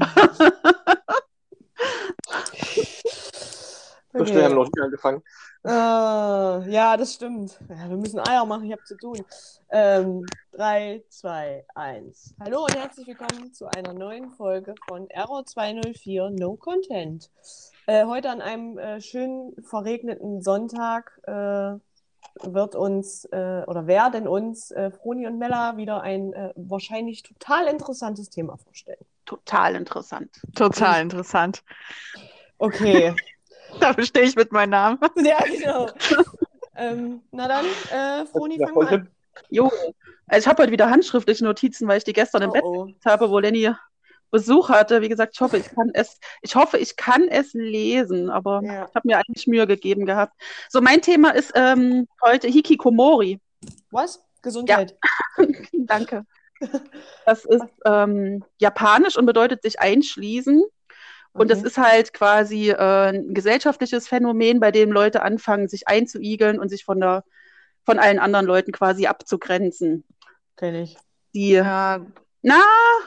So 4.14 4.26
schnell 4.26 4.44
haben 4.44 4.50
wir 4.52 4.56
noch 4.56 4.64
nicht 4.64 4.80
angefangen. 4.80 5.22
Äh, 5.64 5.70
ja, 6.70 6.96
das 6.98 7.14
stimmt. 7.14 7.58
Ja, 7.70 7.88
wir 7.88 7.96
müssen 7.96 8.20
Eier 8.20 8.44
machen, 8.44 8.64
ich 8.64 8.72
habe 8.72 8.84
zu 8.84 8.94
tun. 8.96 9.24
Ähm, 9.70 10.26
3, 10.52 11.02
2, 11.08 11.64
1. 11.74 12.34
Hallo 12.40 12.64
und 12.64 12.76
herzlich 12.76 13.06
willkommen 13.06 13.54
zu 13.54 13.68
einer 13.68 13.94
neuen 13.94 14.30
Folge 14.30 14.74
von 14.86 15.08
Error 15.08 15.46
204 15.46 16.28
No 16.30 16.56
Content. 16.56 17.30
Äh, 17.86 18.04
heute 18.04 18.28
an 18.28 18.42
einem 18.42 18.76
äh, 18.76 19.00
schönen 19.00 19.54
verregneten 19.62 20.42
Sonntag 20.42 21.18
äh, 21.22 21.78
wird 22.42 22.74
uns 22.74 23.24
äh, 23.26 23.64
oder 23.66 23.86
werden 23.86 24.28
uns 24.28 24.72
äh, 24.72 24.90
Froni 24.90 25.26
und 25.26 25.38
Mella 25.38 25.78
wieder 25.78 26.02
ein 26.02 26.34
äh, 26.34 26.52
wahrscheinlich 26.54 27.22
total 27.22 27.66
interessantes 27.66 28.28
Thema 28.28 28.58
vorstellen. 28.58 29.04
Total 29.32 29.74
interessant. 29.74 30.30
Total 30.54 31.00
interessant. 31.02 31.62
Okay. 32.58 33.14
Da 33.80 33.94
bestehe 33.94 34.24
ich 34.24 34.36
mit 34.36 34.52
meinem 34.52 34.68
Namen. 34.68 34.98
ja, 35.16 35.38
genau. 35.46 35.88
ähm, 36.76 37.22
na 37.30 37.48
dann, 37.48 37.64
äh, 37.90 38.26
Froni, 38.26 38.60
Ja, 38.60 38.66
fang 38.66 38.74
mal 38.74 38.88
an. 38.88 39.08
Jo. 39.48 39.72
Also 40.26 40.44
ich 40.44 40.46
habe 40.46 40.62
heute 40.62 40.72
wieder 40.72 40.90
handschriftliche 40.90 41.42
Notizen, 41.42 41.88
weil 41.88 41.96
ich 41.96 42.04
die 42.04 42.12
gestern 42.12 42.42
im 42.42 42.50
Oh, 42.50 42.52
Bett 42.52 42.62
oh. 42.64 42.88
habe, 43.06 43.30
wo 43.30 43.38
Lenny 43.38 43.70
Besuch 44.30 44.68
hatte. 44.68 45.00
Wie 45.00 45.08
gesagt, 45.08 45.32
ich 45.34 45.40
hoffe, 45.40 45.56
ich 45.56 45.70
kann 45.70 45.90
es, 45.94 46.18
ich 46.42 46.54
hoffe, 46.54 46.76
ich 46.76 46.96
kann 46.96 47.28
es 47.28 47.54
lesen, 47.54 48.28
aber 48.28 48.60
Ja. 48.62 48.86
ich 48.88 48.94
habe 48.94 49.08
mir 49.08 49.16
eigentlich 49.16 49.46
Mühe 49.46 49.66
gegeben 49.66 50.04
gehabt. 50.04 50.34
So, 50.68 50.82
mein 50.82 51.00
Thema 51.00 51.30
ist 51.30 51.52
ähm, 51.54 52.06
heute 52.22 52.48
Hikikomori. 52.48 53.40
Was? 53.90 54.22
Gesundheit. 54.42 54.98
Danke. 55.72 56.26
Das 57.26 57.44
ist 57.44 57.64
ähm, 57.84 58.44
japanisch 58.58 59.16
und 59.16 59.26
bedeutet 59.26 59.62
sich 59.62 59.80
einschließen. 59.80 60.64
Und 61.34 61.50
das 61.50 61.60
Okay. 61.60 61.66
ist 61.68 61.78
halt 61.78 62.12
quasi 62.12 62.70
äh, 62.70 62.76
ein 62.76 63.34
gesellschaftliches 63.34 64.06
Phänomen, 64.08 64.60
bei 64.60 64.70
dem 64.70 64.92
Leute 64.92 65.22
anfangen, 65.22 65.68
sich 65.68 65.88
einzuigeln 65.88 66.58
und 66.60 66.68
sich 66.68 66.84
von 66.84 67.00
der, 67.00 67.24
von 67.84 67.98
allen 67.98 68.18
anderen 68.18 68.46
Leuten 68.46 68.72
quasi 68.72 69.06
abzugrenzen. 69.06 70.04
Kenn 70.56 70.74
ich. 70.74 70.96
Die, 71.34 71.52
Ja, 71.52 72.04
na, 72.42 72.60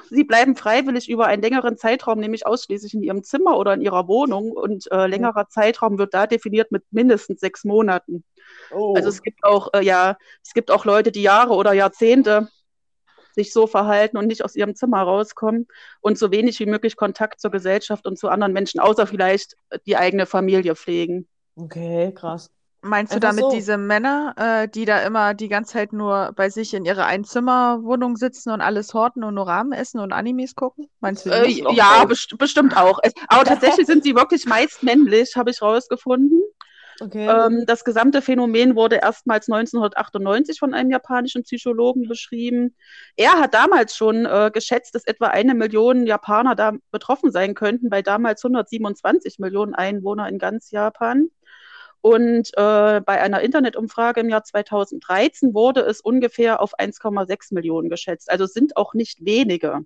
sie 0.09 0.23
bleiben 0.23 0.55
freiwillig 0.55 1.09
über 1.09 1.27
einen 1.27 1.41
längeren 1.41 1.77
Zeitraum, 1.77 2.19
nämlich 2.19 2.47
ausschließlich 2.47 2.93
in 2.93 3.03
ihrem 3.03 3.23
Zimmer 3.23 3.57
oder 3.57 3.73
in 3.73 3.81
ihrer 3.81 4.07
Wohnung. 4.07 4.51
Und 4.51 4.89
äh, 4.91 5.07
längerer 5.07 5.49
Zeitraum 5.49 5.97
wird 5.97 6.13
da 6.13 6.25
definiert 6.25 6.71
mit 6.71 6.83
mindestens 6.91 7.41
sechs 7.41 7.65
Monaten. 7.65 8.23
Oh. 8.71 8.95
Also 8.95 9.09
es 9.09 9.21
gibt 9.21 9.43
auch, 9.43 9.73
äh, 9.73 9.83
ja, 9.83 10.17
es 10.43 10.53
gibt 10.53 10.71
auch 10.71 10.85
Leute, 10.85 11.11
die 11.11 11.21
Jahre 11.21 11.53
oder 11.53 11.73
Jahrzehnte 11.73 12.49
sich 13.35 13.53
so 13.53 13.67
verhalten 13.67 14.17
und 14.17 14.27
nicht 14.27 14.43
aus 14.43 14.55
ihrem 14.55 14.75
Zimmer 14.75 15.01
rauskommen 15.03 15.67
und 16.01 16.17
so 16.17 16.31
wenig 16.31 16.59
wie 16.59 16.65
möglich 16.65 16.95
Kontakt 16.95 17.39
zur 17.39 17.51
Gesellschaft 17.51 18.07
und 18.07 18.17
zu 18.17 18.29
anderen 18.29 18.53
Menschen, 18.53 18.79
außer 18.79 19.05
vielleicht 19.07 19.55
die 19.85 19.97
eigene 19.97 20.25
Familie 20.25 20.75
pflegen. 20.75 21.27
okay, 21.55 22.11
krass. 22.13 22.49
meinst 22.81 23.13
du 23.13 23.17
Einfach 23.17 23.29
damit 23.29 23.45
so. 23.45 23.51
diese 23.51 23.77
Männer, 23.77 24.33
äh, 24.37 24.67
die 24.69 24.85
da 24.85 24.99
immer 24.99 25.33
die 25.33 25.49
ganze 25.49 25.73
Zeit 25.73 25.91
nur 25.93 26.33
bei 26.35 26.49
sich 26.49 26.73
in 26.73 26.85
ihrer 26.85 27.05
Einzimmerwohnung 27.05 28.15
sitzen 28.15 28.51
und 28.51 28.61
alles 28.61 28.93
horten 28.93 29.23
und 29.23 29.33
nur 29.35 29.47
Rahmen 29.47 29.71
essen 29.71 29.99
und 29.99 30.13
Animes 30.13 30.55
gucken? 30.55 30.87
Meinst 30.99 31.25
du? 31.25 31.31
Äh, 31.31 31.49
ja, 31.49 32.05
best 32.05 32.37
bestimmt 32.37 32.77
auch. 32.77 32.99
Es, 33.03 33.13
aber 33.27 33.43
tatsächlich 33.43 33.87
sind 33.87 34.03
sie 34.03 34.15
wirklich 34.15 34.45
meist 34.45 34.83
männlich, 34.83 35.35
habe 35.35 35.49
ich 35.51 35.61
rausgefunden. 35.61 36.41
Okay. 37.01 37.27
Ähm, 37.27 37.65
das 37.65 37.83
gesamte 37.83 38.21
Phänomen 38.21 38.75
wurde 38.75 38.97
erstmals 38.97 39.49
1998 39.49 40.59
von 40.59 40.73
einem 40.73 40.91
japanischen 40.91 41.43
Psychologen 41.43 42.07
beschrieben. 42.07 42.75
Er 43.17 43.33
hat 43.33 43.53
damals 43.53 43.95
schon 43.95 44.25
äh, 44.25 44.49
geschätzt, 44.53 44.95
dass 44.95 45.05
etwa 45.05 45.27
eine 45.27 45.55
Million 45.55 46.05
Japaner 46.05 46.55
da 46.55 46.73
betroffen 46.91 47.31
sein 47.31 47.53
könnten, 47.53 47.89
bei 47.89 48.01
damals 48.01 48.43
127 48.43 49.39
Millionen 49.39 49.75
Einwohner 49.75 50.29
in 50.29 50.37
ganz 50.37 50.71
Japan. 50.71 51.29
Und 51.99 52.51
äh, 52.55 53.01
bei 53.01 53.19
einer 53.19 53.41
Internetumfrage 53.41 54.21
im 54.21 54.29
Jahr 54.29 54.43
2013 54.43 55.53
wurde 55.53 55.81
es 55.81 56.01
ungefähr 56.01 56.61
auf 56.61 56.77
1,6 56.77 57.53
Millionen 57.53 57.89
geschätzt. 57.89 58.31
Also 58.31 58.45
sind 58.45 58.77
auch 58.77 58.93
nicht 58.93 59.25
wenige. 59.25 59.81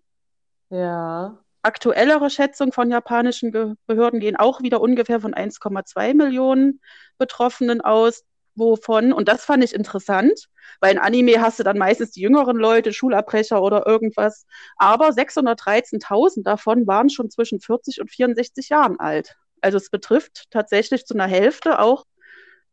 ja. 0.70 1.40
Aktuellere 1.62 2.30
Schätzungen 2.30 2.72
von 2.72 2.90
japanischen 2.90 3.52
Ge 3.52 3.74
Behörden 3.86 4.20
gehen 4.20 4.38
auch 4.38 4.62
wieder 4.62 4.80
ungefähr 4.80 5.20
von 5.20 5.34
1,2 5.34 6.14
Millionen 6.14 6.80
Betroffenen 7.18 7.82
aus, 7.82 8.24
wovon, 8.56 9.12
und 9.12 9.28
das 9.28 9.44
fand 9.44 9.64
ich 9.64 9.74
interessant, 9.74 10.48
weil 10.80 10.94
in 10.94 11.00
Anime 11.00 11.42
hast 11.42 11.60
du 11.60 11.64
dann 11.64 11.78
meistens 11.78 12.12
die 12.12 12.22
jüngeren 12.22 12.58
Leute, 12.58 12.94
Schulabbrecher 12.94 13.62
oder 13.62 13.86
irgendwas, 13.86 14.46
aber 14.78 15.10
613.000 15.10 16.44
davon 16.44 16.88
waren 16.88 17.10
schon 17.10 17.30
zwischen 17.30 17.60
40 17.60 18.02
und 18.02 18.10
64 18.10 18.70
Jahren 18.70 19.00
alt. 19.00 19.36
Also 19.62 19.78
es 19.78 19.90
betrifft 19.90 20.46
tatsächlich 20.52 21.06
zu 21.06 21.14
einer 21.14 21.28
Hälfte 21.28 21.80
auch 21.80 22.06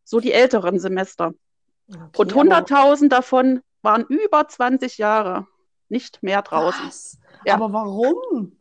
so 0.04 0.20
die 0.20 0.32
älteren 0.32 0.78
Semester. 0.78 1.32
Okay, 1.88 2.00
Und 2.16 2.32
aber 2.32 2.66
100.000 2.66 3.08
davon 3.08 3.60
waren 3.82 4.04
über 4.08 4.46
20 4.46 4.98
Jahre, 4.98 5.46
nicht 5.88 6.22
mehr 6.22 6.42
draußen. 6.42 6.86
Was? 6.86 7.18
Ja. 7.44 7.54
Aber 7.54 7.72
warum? 7.72 8.56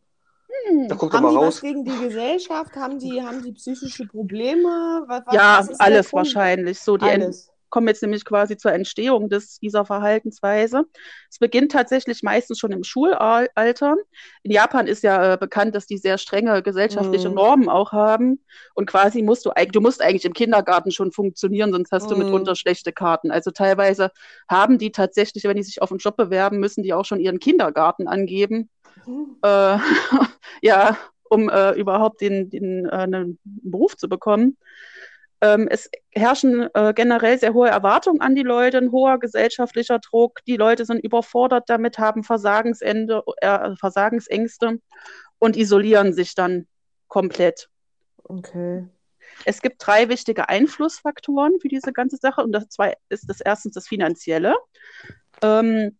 Hm. 0.48 0.88
Da 0.88 0.94
guck 0.94 1.10
doch 1.10 1.18
Haben 1.18 1.24
mal 1.24 1.30
die 1.30 1.40
was 1.40 1.44
raus. 1.56 1.60
gegen 1.60 1.84
die 1.84 1.96
Gesellschaft? 1.98 2.76
Haben 2.76 2.98
die, 2.98 3.22
haben 3.22 3.42
die 3.42 3.52
psychische 3.52 4.06
Probleme? 4.06 4.68
Was, 5.06 5.22
was, 5.26 5.34
Ja, 5.34 5.58
was 5.68 5.80
alles 5.80 6.12
wahrscheinlich. 6.12 6.78
So, 6.80 6.96
die 6.96 7.04
Alles. 7.06 7.50
kommen 7.68 7.88
jetzt 7.88 8.02
nämlich 8.02 8.24
quasi 8.24 8.56
zur 8.56 8.72
Entstehung 8.72 9.28
des, 9.28 9.58
dieser 9.58 9.84
Verhaltensweise. 9.84 10.84
Es 11.28 11.38
beginnt 11.38 11.72
tatsächlich 11.72 12.22
meistens 12.22 12.58
schon 12.60 12.70
im 12.72 12.84
Schulalter. 12.84 13.96
In 14.44 14.52
Japan 14.52 14.86
ist 14.86 15.02
ja 15.02 15.34
äh, 15.34 15.36
bekannt, 15.36 15.74
dass 15.74 15.86
die 15.86 15.98
sehr 15.98 16.16
strenge 16.16 16.62
gesellschaftliche 16.62 17.28
Mhm. 17.28 17.34
Normen 17.34 17.68
auch 17.68 17.92
haben. 17.92 18.44
Und 18.74 18.86
quasi 18.88 19.22
musst 19.22 19.46
du, 19.46 19.50
du 19.72 19.80
musst 19.80 20.00
eigentlich 20.00 20.24
im 20.24 20.32
Kindergarten 20.32 20.92
schon 20.92 21.10
funktionieren, 21.12 21.72
sonst 21.72 21.90
hast 21.90 22.08
du 22.10 22.14
Mhm. 22.14 22.20
mitunter 22.20 22.54
schlechte 22.54 22.92
Karten. 22.92 23.30
Also 23.32 23.50
teilweise 23.50 24.10
haben 24.48 24.78
die 24.78 24.92
tatsächlich, 24.92 25.44
wenn 25.44 25.56
die 25.56 25.62
sich 25.64 25.82
auf 25.82 25.90
einen 25.90 25.98
Job 25.98 26.16
bewerben, 26.16 26.58
müssen 26.60 26.82
die 26.84 26.94
auch 26.94 27.04
schon 27.04 27.20
ihren 27.20 27.40
Kindergarten 27.40 28.06
angeben. 28.08 28.70
Äh, 29.42 29.78
ja, 30.62 30.96
um 31.28 31.48
äh, 31.48 31.72
überhaupt 31.72 32.20
den, 32.20 32.50
den 32.50 32.86
äh, 32.86 32.90
einen 32.90 33.38
Beruf 33.44 33.96
zu 33.96 34.08
bekommen. 34.08 34.56
Ähm, 35.40 35.68
es 35.70 35.90
herrschen 36.12 36.68
äh, 36.72 36.94
generell 36.94 37.38
sehr 37.38 37.52
hohe 37.52 37.68
Erwartungen 37.68 38.20
an 38.20 38.34
die 38.34 38.42
Leute, 38.42 38.78
ein 38.78 38.90
hoher 38.90 39.18
gesellschaftlicher 39.18 39.98
Druck. 39.98 40.40
Die 40.46 40.56
Leute 40.56 40.86
sind 40.86 41.04
überfordert 41.04 41.64
damit, 41.68 41.98
haben 41.98 42.24
Versagensende, 42.24 43.22
äh, 43.42 43.76
Versagensängste 43.76 44.78
und 45.38 45.56
isolieren 45.56 46.14
sich 46.14 46.34
dann 46.34 46.66
komplett. 47.08 47.68
Okay. 48.24 48.88
Es 49.44 49.60
gibt 49.60 49.86
drei 49.86 50.08
wichtige 50.08 50.48
Einflussfaktoren 50.48 51.60
für 51.60 51.68
diese 51.68 51.92
ganze 51.92 52.16
Sache 52.16 52.42
und 52.42 52.52
das 52.52 52.68
zwei 52.68 52.94
ist 53.10 53.28
das 53.28 53.40
erstens 53.40 53.74
das 53.74 53.86
Finanzielle. 53.86 54.54
Ähm, 55.42 55.98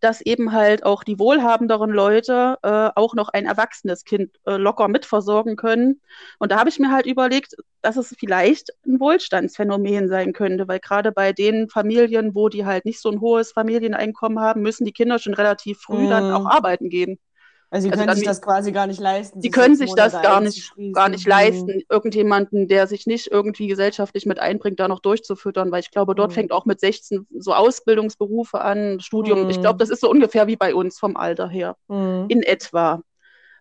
dass 0.00 0.20
eben 0.20 0.52
halt 0.52 0.84
auch 0.84 1.04
die 1.04 1.18
wohlhabenderen 1.18 1.90
Leute 1.90 2.58
äh, 2.62 2.90
auch 2.94 3.14
noch 3.14 3.28
ein 3.30 3.46
erwachsenes 3.46 4.04
Kind 4.04 4.30
äh, 4.46 4.56
locker 4.56 4.88
mitversorgen 4.88 5.56
können. 5.56 6.00
Und 6.38 6.52
da 6.52 6.58
habe 6.58 6.68
ich 6.70 6.78
mir 6.78 6.90
halt 6.90 7.06
überlegt, 7.06 7.54
dass 7.82 7.96
es 7.96 8.14
vielleicht 8.18 8.70
ein 8.86 9.00
Wohlstandsphänomen 9.00 10.08
sein 10.08 10.32
könnte, 10.32 10.68
weil 10.68 10.80
gerade 10.80 11.12
bei 11.12 11.32
den 11.32 11.68
Familien, 11.68 12.34
wo 12.34 12.48
die 12.48 12.64
halt 12.66 12.84
nicht 12.84 13.00
so 13.00 13.10
ein 13.10 13.20
hohes 13.20 13.52
Familieneinkommen 13.52 14.40
haben, 14.40 14.62
müssen 14.62 14.84
die 14.84 14.92
Kinder 14.92 15.18
schon 15.18 15.34
relativ 15.34 15.78
früh 15.80 16.06
dann 16.06 16.24
Mhm. 16.24 16.30
auch 16.30 16.46
arbeiten 16.46 16.88
gehen. 16.88 17.18
Also, 17.74 17.88
die 17.88 17.92
Also 17.92 18.04
können 18.04 18.16
sich 18.16 18.24
das 18.24 18.40
quasi 18.40 18.70
gar 18.70 18.86
nicht 18.86 19.00
leisten. 19.00 19.40
Die 19.40 19.48
sich 19.48 19.52
können 19.52 19.74
sich 19.74 19.92
das 19.94 20.12
gar 20.12 20.40
nicht, 20.40 20.72
gar 20.92 21.08
nicht 21.08 21.26
leisten, 21.26 21.82
irgendjemanden, 21.90 22.68
der 22.68 22.86
sich 22.86 23.06
nicht 23.06 23.26
irgendwie 23.32 23.66
gesellschaftlich 23.66 24.26
mit 24.26 24.38
einbringt, 24.38 24.78
da 24.78 24.86
noch 24.86 25.00
durchzufüttern, 25.00 25.72
weil 25.72 25.80
ich 25.80 25.90
glaube, 25.90 26.14
dort 26.14 26.30
Mhm. 26.30 26.34
fängt 26.34 26.52
auch 26.52 26.66
mit 26.66 26.78
16 26.78 27.26
so 27.36 27.52
Ausbildungsberufe 27.52 28.60
an, 28.60 29.00
Studium. 29.00 29.50
Ich 29.50 29.60
glaube, 29.60 29.74
Mhm. 29.74 29.78
das 29.78 29.90
ist 29.90 30.02
so 30.02 30.08
ungefähr 30.08 30.46
wie 30.46 30.54
bei 30.54 30.72
uns 30.72 31.00
vom 31.00 31.16
Alter 31.16 31.48
her, 31.48 31.76
Hm. 31.88 32.26
in 32.28 32.44
etwa. 32.44 33.02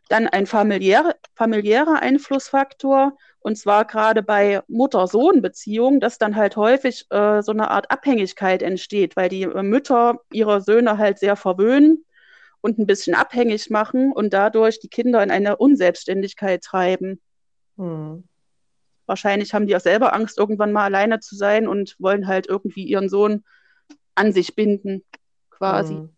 Dann 0.10 0.28
ein 0.28 0.46
familiäre, 0.46 1.16
familiärer 1.34 2.02
Einflussfaktor, 2.02 3.18
und 3.40 3.58
zwar 3.58 3.86
gerade 3.86 4.22
bei 4.22 4.62
Mutter-Sohn-Beziehungen, 4.68 6.00
dass 6.00 6.20
dann 6.20 6.36
halt 6.36 6.56
häufig 6.56 7.06
äh, 7.10 7.42
so 7.42 7.52
eine 7.52 7.72
Art 7.72 7.90
Abhängigkeit 7.90 8.62
entsteht, 8.62 9.16
weil 9.16 9.30
die 9.30 9.44
äh, 9.44 9.64
Mütter 9.64 10.20
ihre 10.32 10.62
Söhne 10.62 11.00
halt 11.00 11.18
sehr 11.20 11.36
verwöhnen 11.36 12.06
und 12.64 12.80
ein 12.80 12.88
bisschen 12.88 13.14
abhängig 13.14 13.70
machen 13.70 14.14
und 14.14 14.34
dadurch 14.34 14.80
die 14.80 14.88
Kinder 14.88 15.22
in 15.22 15.32
eine 15.32 15.58
Unselbstständigkeit 15.58 16.64
treiben. 16.64 17.22
Hm. 17.78 18.24
Wahrscheinlich 19.06 19.54
haben 19.54 19.68
die 19.68 19.76
auch 19.76 19.82
selber 19.82 20.14
Angst, 20.14 20.38
irgendwann 20.38 20.72
mal 20.72 20.86
alleine 20.86 21.20
zu 21.20 21.36
sein 21.36 21.68
und 21.68 21.98
wollen 22.00 22.26
halt 22.26 22.48
irgendwie 22.48 22.86
ihren 22.86 23.10
Sohn 23.10 23.44
an 24.16 24.32
sich 24.32 24.56
binden, 24.56 25.04
quasi. 25.50 25.96
Hm. 25.96 26.16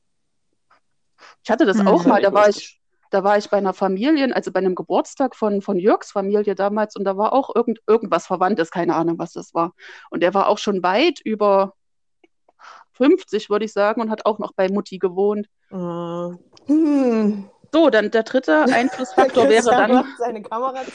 Ich 1.43 1.49
hatte 1.49 1.65
das 1.65 1.79
Hm. 1.79 1.87
auch 1.87 2.05
mal, 2.05 2.21
da 2.21 2.31
war 2.31 2.47
ich, 2.47 2.79
da 3.09 3.23
war 3.23 3.39
ich 3.39 3.49
bei 3.49 3.57
einer 3.57 3.73
Familie, 3.73 4.35
also 4.35 4.51
bei 4.51 4.59
einem 4.59 4.75
Geburtstag 4.75 5.35
von, 5.35 5.63
von 5.63 5.79
Jörgs 5.79 6.11
Familie 6.11 6.53
damals 6.53 6.95
und 6.95 7.05
da 7.05 7.17
war 7.17 7.33
auch 7.33 7.55
irgend, 7.55 7.79
irgendwas 7.87 8.27
Verwandtes, 8.27 8.69
keine 8.69 8.93
Ahnung, 8.93 9.17
was 9.17 9.33
das 9.33 9.55
war. 9.55 9.73
Und 10.11 10.21
der 10.21 10.35
war 10.35 10.47
auch 10.47 10.59
schon 10.59 10.83
weit 10.83 11.21
über 11.21 11.73
50, 12.95 13.49
würde 13.49 13.65
ich 13.65 13.73
sagen, 13.73 14.01
und 14.01 14.09
hat 14.09 14.25
auch 14.25 14.39
noch 14.39 14.51
bei 14.53 14.69
Mutti 14.69 14.97
gewohnt. 14.97 15.47
Äh, 15.71 15.75
hm. 16.67 17.49
So, 17.71 17.89
dann 17.89 18.09
der 18.11 18.23
dritte 18.23 18.63
Einflussfaktor 18.71 19.49
wäre 19.49 19.69
dann. 19.69 19.91
macht 19.93 20.17
seine 20.17 20.41
Kamera 20.41 20.83
zu. 20.85 20.91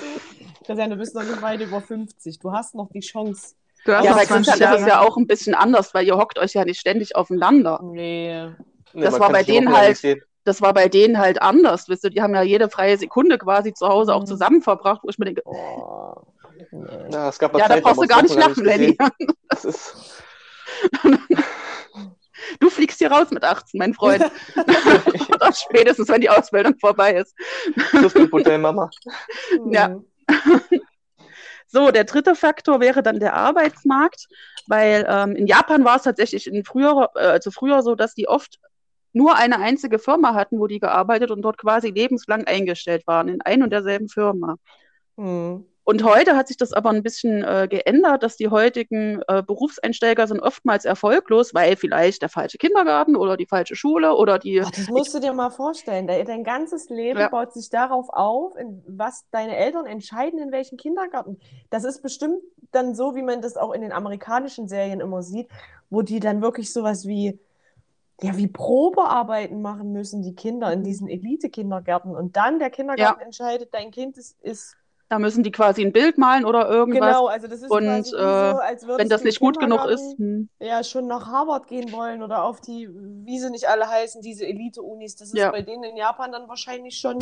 Christian, 0.64 0.90
du 0.90 0.96
bist 0.96 1.14
noch 1.14 1.22
nicht 1.24 1.42
weit 1.42 1.60
über 1.60 1.80
50. 1.80 2.38
Du 2.38 2.52
hast 2.52 2.74
noch 2.74 2.88
die 2.92 3.00
Chance. 3.00 3.54
Du 3.84 3.94
hast 3.94 4.04
Ja, 4.04 4.12
bei 4.14 4.24
20 4.24 4.52
Christian 4.52 4.74
ist 4.74 4.80
es 4.82 4.86
Jahre. 4.88 5.02
ja 5.02 5.08
auch 5.08 5.16
ein 5.16 5.26
bisschen 5.26 5.54
anders, 5.54 5.94
weil 5.94 6.06
ihr 6.06 6.16
hockt 6.16 6.38
euch 6.38 6.54
ja 6.54 6.64
nicht 6.64 6.80
ständig 6.80 7.16
aufeinander. 7.16 7.80
Nee. 7.82 8.46
Nee, 8.92 9.02
Das 9.02 9.18
war 9.20 9.30
bei 9.30 9.42
denen 9.42 9.74
halt-. 9.76 10.02
Das 10.44 10.62
war 10.62 10.72
bei 10.72 10.88
denen 10.88 11.18
halt 11.18 11.42
anders, 11.42 11.88
wisst 11.90 12.02
ihr, 12.04 12.10
die 12.10 12.22
haben 12.22 12.34
ja 12.34 12.40
jede 12.42 12.70
freie 12.70 12.96
Sekunde 12.96 13.36
quasi 13.36 13.74
zu 13.74 13.86
Hause 13.88 14.14
auch 14.14 14.22
Mhm. 14.22 14.26
zusammen 14.26 14.62
verbracht, 14.62 15.00
wo 15.04 15.10
ich 15.10 15.18
mir 15.18 15.26
denke, 15.26 15.42
Oh. 15.44 16.14
Nee. 16.72 16.88
Ja, 17.10 17.28
es 17.28 17.38
gab 17.38 17.52
ja, 17.52 17.68
da 17.68 17.74
Zeiten, 17.74 17.82
brauchst 17.84 18.02
du 18.02 18.06
gar 18.06 18.22
nicht 18.22 18.34
lachen, 18.34 18.64
Lenny. 18.64 18.96
Das 19.48 19.64
ist, 19.66 19.94
Du 22.58 22.70
fliegst 22.70 22.98
hier 22.98 23.10
raus 23.10 23.30
mit 23.30 23.44
18, 23.44 23.78
mein 23.78 23.94
Freund. 23.94 24.24
Spätestens, 25.54 26.08
wenn 26.08 26.20
die 26.20 26.30
Ausbildung 26.30 26.78
vorbei 26.78 27.14
ist. 27.14 27.34
das 27.92 28.14
ist 28.14 28.32
Hotel 28.32 28.58
Mama. 28.58 28.90
Ja. 29.70 29.96
So, 31.72 31.92
der 31.92 32.02
dritte 32.02 32.34
Faktor 32.34 32.80
wäre 32.80 33.00
dann 33.00 33.20
der 33.20 33.34
Arbeitsmarkt, 33.34 34.26
weil 34.66 35.06
ähm, 35.08 35.36
in 35.36 35.46
Japan 35.46 35.84
war 35.84 35.98
es 35.98 36.02
tatsächlich 36.02 36.48
in 36.48 36.64
früher, 36.64 37.10
äh, 37.14 37.20
also 37.20 37.52
früher 37.52 37.82
so, 37.82 37.94
dass 37.94 38.12
die 38.12 38.26
oft 38.26 38.58
nur 39.12 39.36
eine 39.36 39.60
einzige 39.60 40.00
Firma 40.00 40.34
hatten, 40.34 40.58
wo 40.58 40.66
die 40.66 40.80
gearbeitet 40.80 41.30
und 41.30 41.42
dort 41.42 41.58
quasi 41.58 41.90
lebenslang 41.90 42.44
eingestellt 42.44 43.06
waren, 43.06 43.28
in 43.28 43.40
ein 43.42 43.62
und 43.62 43.70
derselben 43.70 44.08
Firma. 44.08 44.56
Mhm. 45.16 45.64
Und 45.90 46.04
heute 46.04 46.36
hat 46.36 46.46
sich 46.46 46.56
das 46.56 46.72
aber 46.72 46.90
ein 46.90 47.02
bisschen 47.02 47.42
äh, 47.42 47.66
geändert, 47.68 48.22
dass 48.22 48.36
die 48.36 48.48
heutigen 48.48 49.22
äh, 49.26 49.42
Berufseinsteiger 49.42 50.28
sind 50.28 50.38
oftmals 50.38 50.84
erfolglos, 50.84 51.52
weil 51.52 51.74
vielleicht 51.74 52.22
der 52.22 52.28
falsche 52.28 52.58
Kindergarten 52.58 53.16
oder 53.16 53.36
die 53.36 53.46
falsche 53.46 53.74
Schule 53.74 54.14
oder 54.14 54.38
die. 54.38 54.62
Ach, 54.62 54.70
das 54.70 54.88
musst 54.88 55.12
du 55.14 55.18
dir 55.18 55.32
mal 55.32 55.50
vorstellen. 55.50 56.06
Dein, 56.06 56.44
ganzes 56.44 56.90
Leben 56.90 57.18
Ja. 57.18 57.28
baut 57.28 57.52
sich 57.52 57.70
darauf 57.70 58.08
auf, 58.10 58.54
was 58.86 59.24
deine 59.32 59.56
Eltern 59.56 59.86
entscheiden, 59.86 60.38
in 60.38 60.52
welchen 60.52 60.78
Kindergarten. 60.78 61.40
Das 61.70 61.82
ist 61.82 62.02
bestimmt 62.02 62.38
dann 62.70 62.94
so, 62.94 63.16
wie 63.16 63.22
man 63.22 63.42
das 63.42 63.56
auch 63.56 63.72
in 63.72 63.80
den 63.80 63.90
amerikanischen 63.90 64.68
Serien 64.68 65.00
immer 65.00 65.24
sieht, 65.24 65.48
wo 65.90 66.02
die 66.02 66.20
dann 66.20 66.40
wirklich 66.40 66.72
sowas 66.72 67.08
wie, 67.08 67.40
ja, 68.22 68.36
wie 68.36 68.46
Probearbeiten 68.46 69.60
machen 69.60 69.92
müssen, 69.92 70.22
die 70.22 70.36
Kinder 70.36 70.72
in 70.72 70.84
diesen 70.84 71.08
Elite-Kindergärten. 71.08 72.14
Und 72.14 72.36
dann 72.36 72.60
der 72.60 72.70
Kindergarten 72.70 73.22
entscheidet, 73.22 73.74
dein 73.74 73.90
Kind 73.90 74.16
ist, 74.18 74.40
ist 74.40 74.76
Da 75.10 75.18
müssen 75.18 75.42
die 75.42 75.50
quasi 75.50 75.82
ein 75.82 75.92
Bild 75.92 76.18
malen 76.18 76.44
oder 76.44 76.68
irgendwas. 76.70 77.00
genau, 77.16 77.26
also 77.26 77.48
das 77.48 77.62
ist 77.62 77.70
Und, 77.70 77.82
wie 77.82 77.88
äh, 77.88 78.02
so, 78.02 78.14
als 78.60 78.86
Wenn 78.86 79.08
das 79.08 79.24
nicht 79.24 79.40
gut 79.40 79.58
genug 79.58 79.84
ist. 79.86 80.16
Hm. 80.18 80.48
ja 80.60 80.84
schon 80.84 81.08
nach 81.08 81.26
Harvard 81.26 81.66
gehen 81.66 81.90
wollen 81.90 82.22
oder 82.22 82.44
auf 82.44 82.60
die, 82.60 82.88
wie 83.24 83.40
sie 83.40 83.50
nicht 83.50 83.68
alle 83.68 83.88
heißen, 83.88 84.22
diese 84.22 84.46
Elite-Unis. 84.46 85.16
Das 85.16 85.28
ist 85.28 85.34
Ja. 85.34 85.50
bei 85.50 85.62
denen 85.62 85.82
in 85.82 85.96
Japan 85.96 86.30
dann 86.30 86.48
wahrscheinlich 86.48 86.96
schon, 86.96 87.18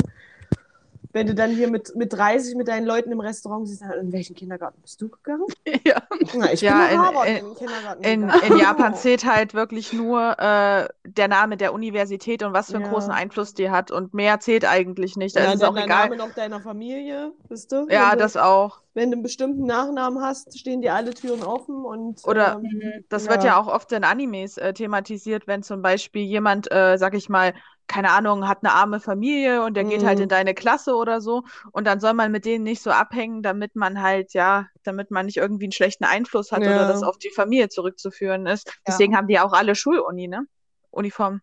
wenn 1.11 1.27
du 1.27 1.33
dann 1.33 1.51
hier 1.51 1.69
mit, 1.69 1.95
mit 1.95 2.13
30 2.13 2.55
mit 2.55 2.67
deinen 2.67 2.85
Leuten 2.85 3.11
im 3.11 3.19
Restaurant 3.19 3.67
siehst, 3.67 3.81
dann, 3.81 3.91
in 3.93 4.11
welchen 4.11 4.35
Kindergarten 4.35 4.81
bist 4.81 5.01
du 5.01 5.09
gegangen? 5.09 5.45
ja. 5.85 6.01
Na, 6.35 6.53
ich 6.53 6.61
Ja, 6.61 6.85
bin 6.87 6.91
in- 6.95 6.99
Harvard 7.01 7.27
in- 7.27 7.37
in, 7.37 7.45
den 7.45 7.55
Kindergarten 7.55 8.03
In, 8.03 8.21
gegangen. 8.21 8.43
in 8.53 8.57
Japan 8.59 8.95
zählt 8.95 9.25
halt 9.25 9.53
wirklich 9.53 9.91
nur 9.93 10.37
äh, 10.39 10.87
der 11.05 11.27
Name 11.27 11.57
der 11.57 11.73
Universität 11.73 12.43
und 12.43 12.53
was 12.53 12.67
für 12.69 12.75
einen 12.77 12.85
Ja. 12.85 12.91
großen 12.91 13.11
Einfluss 13.11 13.53
die 13.53 13.69
hat. 13.71 13.91
Und 13.91 14.13
mehr 14.13 14.39
zählt 14.39 14.65
eigentlich 14.65 15.15
nicht. 15.15 15.35
Da 15.35 15.41
ja, 15.43 15.49
ist 15.53 15.55
es 15.55 15.63
auch 15.63 15.73
der 15.73 15.85
egal. 15.85 16.09
Name 16.09 16.17
noch 16.17 16.33
deiner 16.33 16.61
Familie, 16.61 17.31
bist 17.47 17.71
du? 17.71 17.87
Ja, 17.89 18.11
wenn 18.11 18.17
du, 18.19 18.23
das 18.23 18.37
auch. 18.37 18.81
Wenn 18.93 19.11
du 19.11 19.15
einen 19.15 19.23
bestimmten 19.23 19.65
Nachnamen 19.65 20.21
hast, 20.21 20.57
stehen 20.59 20.81
dir 20.81 20.93
alle 20.93 21.13
Türen 21.13 21.43
offen 21.43 21.83
und 21.85 22.23
Oder- 22.25 22.61
ähm. 22.63 23.03
Das 23.09 23.25
Ja. 23.25 23.31
wird 23.31 23.43
ja 23.43 23.59
auch 23.59 23.67
oft 23.67 23.91
in 23.91 24.03
Animes 24.03 24.57
äh, 24.57 24.73
thematisiert, 24.73 25.47
wenn 25.47 25.63
zum 25.63 25.81
Beispiel 25.81 26.23
jemand, 26.23 26.71
äh, 26.71 26.97
sag 26.97 27.15
ich 27.15 27.29
mal, 27.29 27.53
keine 27.89 28.11
Ahnung, 28.11 28.47
hat 28.47 28.59
eine 28.63 28.71
arme 28.73 28.99
Familie 29.01 29.63
und 29.63 29.73
der 29.73 29.83
geht 29.83 30.05
halt 30.05 30.19
Mhm. 30.19 30.23
in 30.23 30.29
deine 30.29 30.53
Klasse 30.53 30.95
oder 30.95 31.19
so 31.19 31.43
und 31.73 31.85
dann 31.85 31.99
soll 31.99 32.13
man 32.13 32.31
mit 32.31 32.45
denen 32.45 32.63
nicht 32.63 32.81
so 32.81 32.91
abhängen, 32.91 33.41
damit 33.41 33.75
man 33.75 34.01
halt, 34.01 34.33
ja, 34.33 34.67
damit 34.83 35.11
man 35.11 35.25
nicht 35.25 35.37
irgendwie 35.37 35.65
einen 35.65 35.71
schlechten 35.73 36.05
Einfluss 36.05 36.51
hat 36.53 36.61
Ja. 36.63 36.69
oder 36.69 36.87
das 36.87 37.03
auf 37.03 37.17
die 37.17 37.31
Familie 37.31 37.67
zurückzuführen 37.67 38.45
ist. 38.47 38.71
Deswegen 38.87 39.17
haben 39.17 39.27
die 39.27 39.39
auch 39.39 39.51
alle 39.53 39.75
Schuluni, 39.75 40.27
ne? 40.27 40.45
Uniform. 40.91 41.41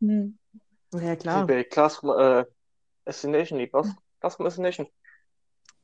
Hm. 0.00 0.38
ja 0.94 1.16
klar. 1.16 1.46
bei 1.46 1.64
Classroom 1.64 2.18
äh, 2.18 2.44
Assassination, 3.04 3.58
die 3.58 3.66
Class- 3.68 3.94
Classroom 4.20 4.46
Assassination. 4.46 4.86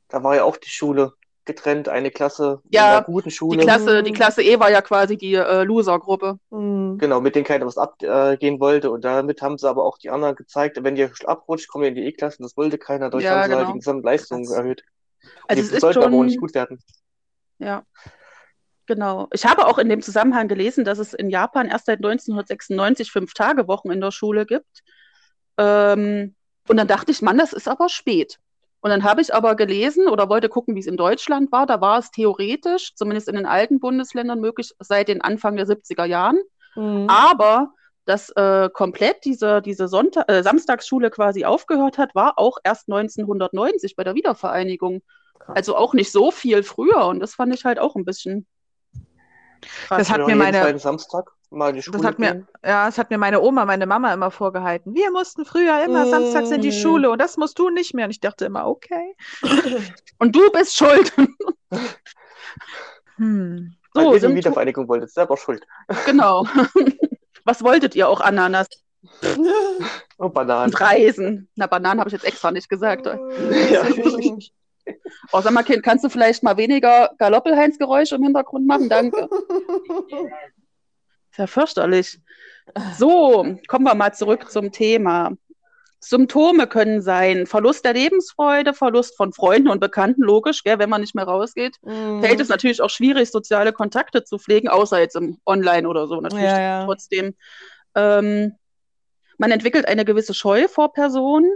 Da 0.07 0.23
war 0.23 0.35
ja 0.35 0.43
auch 0.43 0.57
die 0.57 0.69
Schule 0.69 1.13
getrennt, 1.45 1.89
eine 1.89 2.11
Klasse 2.11 2.61
Ja, 2.71 2.87
in 2.89 2.95
einer 2.97 3.05
guten 3.05 3.29
Die 3.29 3.35
Schule. 3.35 3.59
Klasse, 3.63 4.03
die 4.03 4.11
Mhm. 4.11 4.15
Klasse 4.15 4.41
E 4.43 4.59
war 4.59 4.71
ja 4.71 4.81
quasi 4.81 5.17
die 5.17 5.33
äh, 5.35 5.63
Loser-Gruppe. 5.63 6.39
Mhm. 6.49 6.97
Genau, 6.97 7.21
mit 7.21 7.35
denen 7.35 7.45
keiner 7.45 7.65
was 7.65 7.77
abgehen 7.77 8.59
wollte. 8.59 8.91
Und 8.91 9.05
damit 9.05 9.41
haben 9.41 9.57
sie 9.57 9.69
aber 9.69 9.83
auch 9.85 9.97
die 9.97 10.09
anderen 10.09 10.35
gezeigt, 10.35 10.77
wenn 10.83 10.95
ihr 10.97 11.11
abrutscht, 11.25 11.67
kommt 11.67 11.83
ihr 11.83 11.89
in 11.89 11.95
die 11.95 12.05
E-Klasse. 12.05 12.37
Das 12.41 12.57
wollte 12.57 12.77
keiner. 12.77 13.05
Dadurch 13.05 13.23
Ja, 13.23 13.31
haben 13.31 13.43
sie 13.45 13.51
halt 13.51 13.59
genau. 13.61 13.71
die 13.73 13.79
Gesamtleistung 13.79 14.45
Krass. 14.45 14.55
erhöht. 14.57 14.83
Also 15.47 15.61
die 15.61 15.67
es 15.67 15.71
ist 15.73 15.81
sollten 15.81 15.99
aber 15.99 16.07
auch 16.07 16.11
schon- 16.11 16.25
nicht 16.27 16.39
gut 16.39 16.53
werden. 16.55 16.79
Ja, 17.59 17.83
genau. 18.85 19.27
Ich 19.31 19.45
habe 19.45 19.65
auch 19.67 19.77
in 19.77 19.89
dem 19.89 20.01
Zusammenhang 20.01 20.47
gelesen, 20.47 20.83
dass 20.85 20.99
es 20.99 21.13
in 21.13 21.29
Japan 21.29 21.67
erst 21.67 21.85
seit 21.85 21.99
1996 21.99 23.11
Fünf-Tage-Wochen 23.11 23.91
in 23.91 24.01
der 24.01 24.11
Schule 24.11 24.45
gibt. 24.45 24.83
Ähm, 25.57 26.35
und 26.67 26.77
dann 26.77 26.87
dachte 26.87 27.11
ich, 27.11 27.21
Mann, 27.21 27.37
das 27.37 27.53
ist 27.53 27.67
aber 27.67 27.89
spät. 27.89 28.39
Und 28.85 28.91
dann 28.91 29.03
habe 29.03 29.19
ich 29.19 29.33
aber 29.33 29.55
gelesen 29.55 30.07
oder 30.07 30.29
wollte 30.29 30.47
gucken, 30.47 30.75
wie 30.75 30.79
es 30.79 30.85
in 30.85 30.95
Deutschland 30.95 31.51
war. 31.51 31.65
Da 31.65 31.81
war 31.81 31.97
es 31.97 32.11
theoretisch, 32.11 32.93
zumindest 32.93 33.27
in 33.27 33.33
den 33.33 33.47
alten 33.47 33.79
Bundesländern, 33.79 34.39
möglich 34.39 34.75
seit 34.77 35.07
den 35.07 35.21
Anfang 35.21 35.55
der 35.55 35.65
70er 35.65 36.05
Jahren. 36.05 36.37
Mhm. 36.75 37.07
Aber 37.09 37.73
dass 38.05 38.29
äh, 38.29 38.69
komplett 38.71 39.25
diese, 39.25 39.63
diese 39.63 39.87
Sonntag 39.87 40.29
äh, 40.29 40.43
Samstagsschule 40.43 41.09
quasi 41.09 41.45
aufgehört 41.45 41.97
hat, 41.97 42.13
war 42.13 42.37
auch 42.37 42.59
erst 42.63 42.87
1990 42.87 43.95
bei 43.95 44.03
der 44.03 44.13
Wiedervereinigung. 44.13 45.01
Krass. 45.39 45.55
Also 45.55 45.75
auch 45.75 45.95
nicht 45.95 46.11
so 46.11 46.29
viel 46.29 46.61
früher. 46.61 47.07
Und 47.07 47.21
das 47.21 47.33
fand 47.33 47.55
ich 47.55 47.65
halt 47.65 47.79
auch 47.79 47.95
ein 47.95 48.05
bisschen 48.05 48.45
krass. 49.87 49.97
Das 49.97 50.11
hat 50.11 50.27
mir 50.27 50.35
meine- 50.35 50.77
Samstag 50.77 51.31
mal 51.51 51.73
die 51.73 51.81
Schule 51.81 51.97
Das 51.97 52.05
hat 52.07 52.19
mir, 52.19 52.31
gehen. 52.33 52.47
ja, 52.63 52.85
das 52.85 52.97
hat 52.97 53.09
mir 53.09 53.17
meine 53.17 53.41
Oma, 53.41 53.65
meine 53.65 53.85
Mama 53.85 54.13
immer 54.13 54.31
vorgehalten. 54.31 54.93
Wir 54.93 55.11
mussten 55.11 55.45
früher 55.45 55.83
immer 55.83 56.05
samstags 56.07 56.51
in 56.51 56.61
die 56.61 56.69
Mhm. 56.69 56.73
Schule 56.73 57.09
und 57.11 57.19
das 57.19 57.37
musst 57.37 57.57
du 57.59 57.69
nicht 57.69 57.93
mehr. 57.93 58.05
Und 58.05 58.11
ich 58.11 58.19
dachte 58.19 58.45
immer, 58.45 58.67
okay. 58.67 59.15
Und 60.19 60.35
du 60.35 60.49
bist 60.51 60.75
schuld. 60.75 61.11
Hm. 63.17 63.73
Weil 63.93 64.03
So, 64.05 64.13
ihr 64.13 64.29
die 64.29 64.35
Wiedervereinigung 64.35 64.87
wolltet, 64.89 65.09
selber 65.11 65.37
schuld. 65.37 65.65
genau. 66.05 66.45
Was 67.45 67.63
wolltet 67.63 67.95
ihr 67.95 68.09
auch, 68.09 68.19
Ananas 68.21 68.67
Oh, 70.17 70.29
Bananen. 70.29 70.73
und 70.73 70.81
Reisen? 70.81 71.47
Na, 71.55 71.67
Bananen 71.67 71.99
habe 71.99 72.09
ich 72.09 72.13
jetzt 72.13 72.25
extra 72.25 72.51
nicht 72.51 72.67
gesagt. 72.67 73.05
Ja. 73.05 73.15
Oh, 75.31 75.41
sag 75.41 75.51
mal, 75.53 75.63
Kind, 75.63 75.81
kannst 75.83 76.03
du 76.03 76.09
vielleicht 76.09 76.43
mal 76.43 76.57
weniger 76.57 77.11
Galoppelheinz-Geräusche 77.19 78.15
im 78.15 78.23
Hintergrund 78.23 78.67
machen? 78.67 78.89
Danke. 78.89 79.29
Ja 81.37 81.47
fürchterlich. 81.47 82.19
So, 82.97 83.57
kommen 83.67 83.85
wir 83.85 83.95
mal 83.95 84.13
zurück 84.13 84.51
zum 84.51 84.71
Thema. 84.71 85.37
Symptome 85.99 86.67
können 86.67 87.01
sein 87.01 87.47
Verlust 87.47 87.83
der 87.83 87.93
Lebensfreude, 87.93 88.73
Verlust 88.73 89.17
von 89.17 89.33
Freunden 89.33 89.69
und 89.69 89.79
Bekannten, 89.79 90.21
logisch, 90.21 90.63
gell, 90.63 90.77
wenn 90.77 90.89
man 90.89 91.01
nicht 91.01 91.15
mehr 91.15 91.25
rausgeht. 91.25 91.77
Mhm. 91.83 92.21
Fällt 92.21 92.39
es 92.39 92.49
natürlich 92.49 92.81
auch 92.81 92.89
schwierig, 92.89 93.31
soziale 93.31 93.73
Kontakte 93.73 94.23
zu 94.23 94.37
pflegen, 94.37 94.67
außer 94.67 94.99
jetzt 94.99 95.15
im 95.15 95.39
Online 95.45 95.87
oder 95.87 96.07
so. 96.07 96.21
Natürlich 96.21 96.45
Ja, 96.45 96.59
ja. 96.59 96.85
trotzdem. 96.85 97.33
Ähm, 97.95 98.53
man 99.37 99.51
entwickelt 99.51 99.87
eine 99.87 100.05
gewisse 100.05 100.33
Scheu 100.33 100.67
vor 100.67 100.93
Personen 100.93 101.51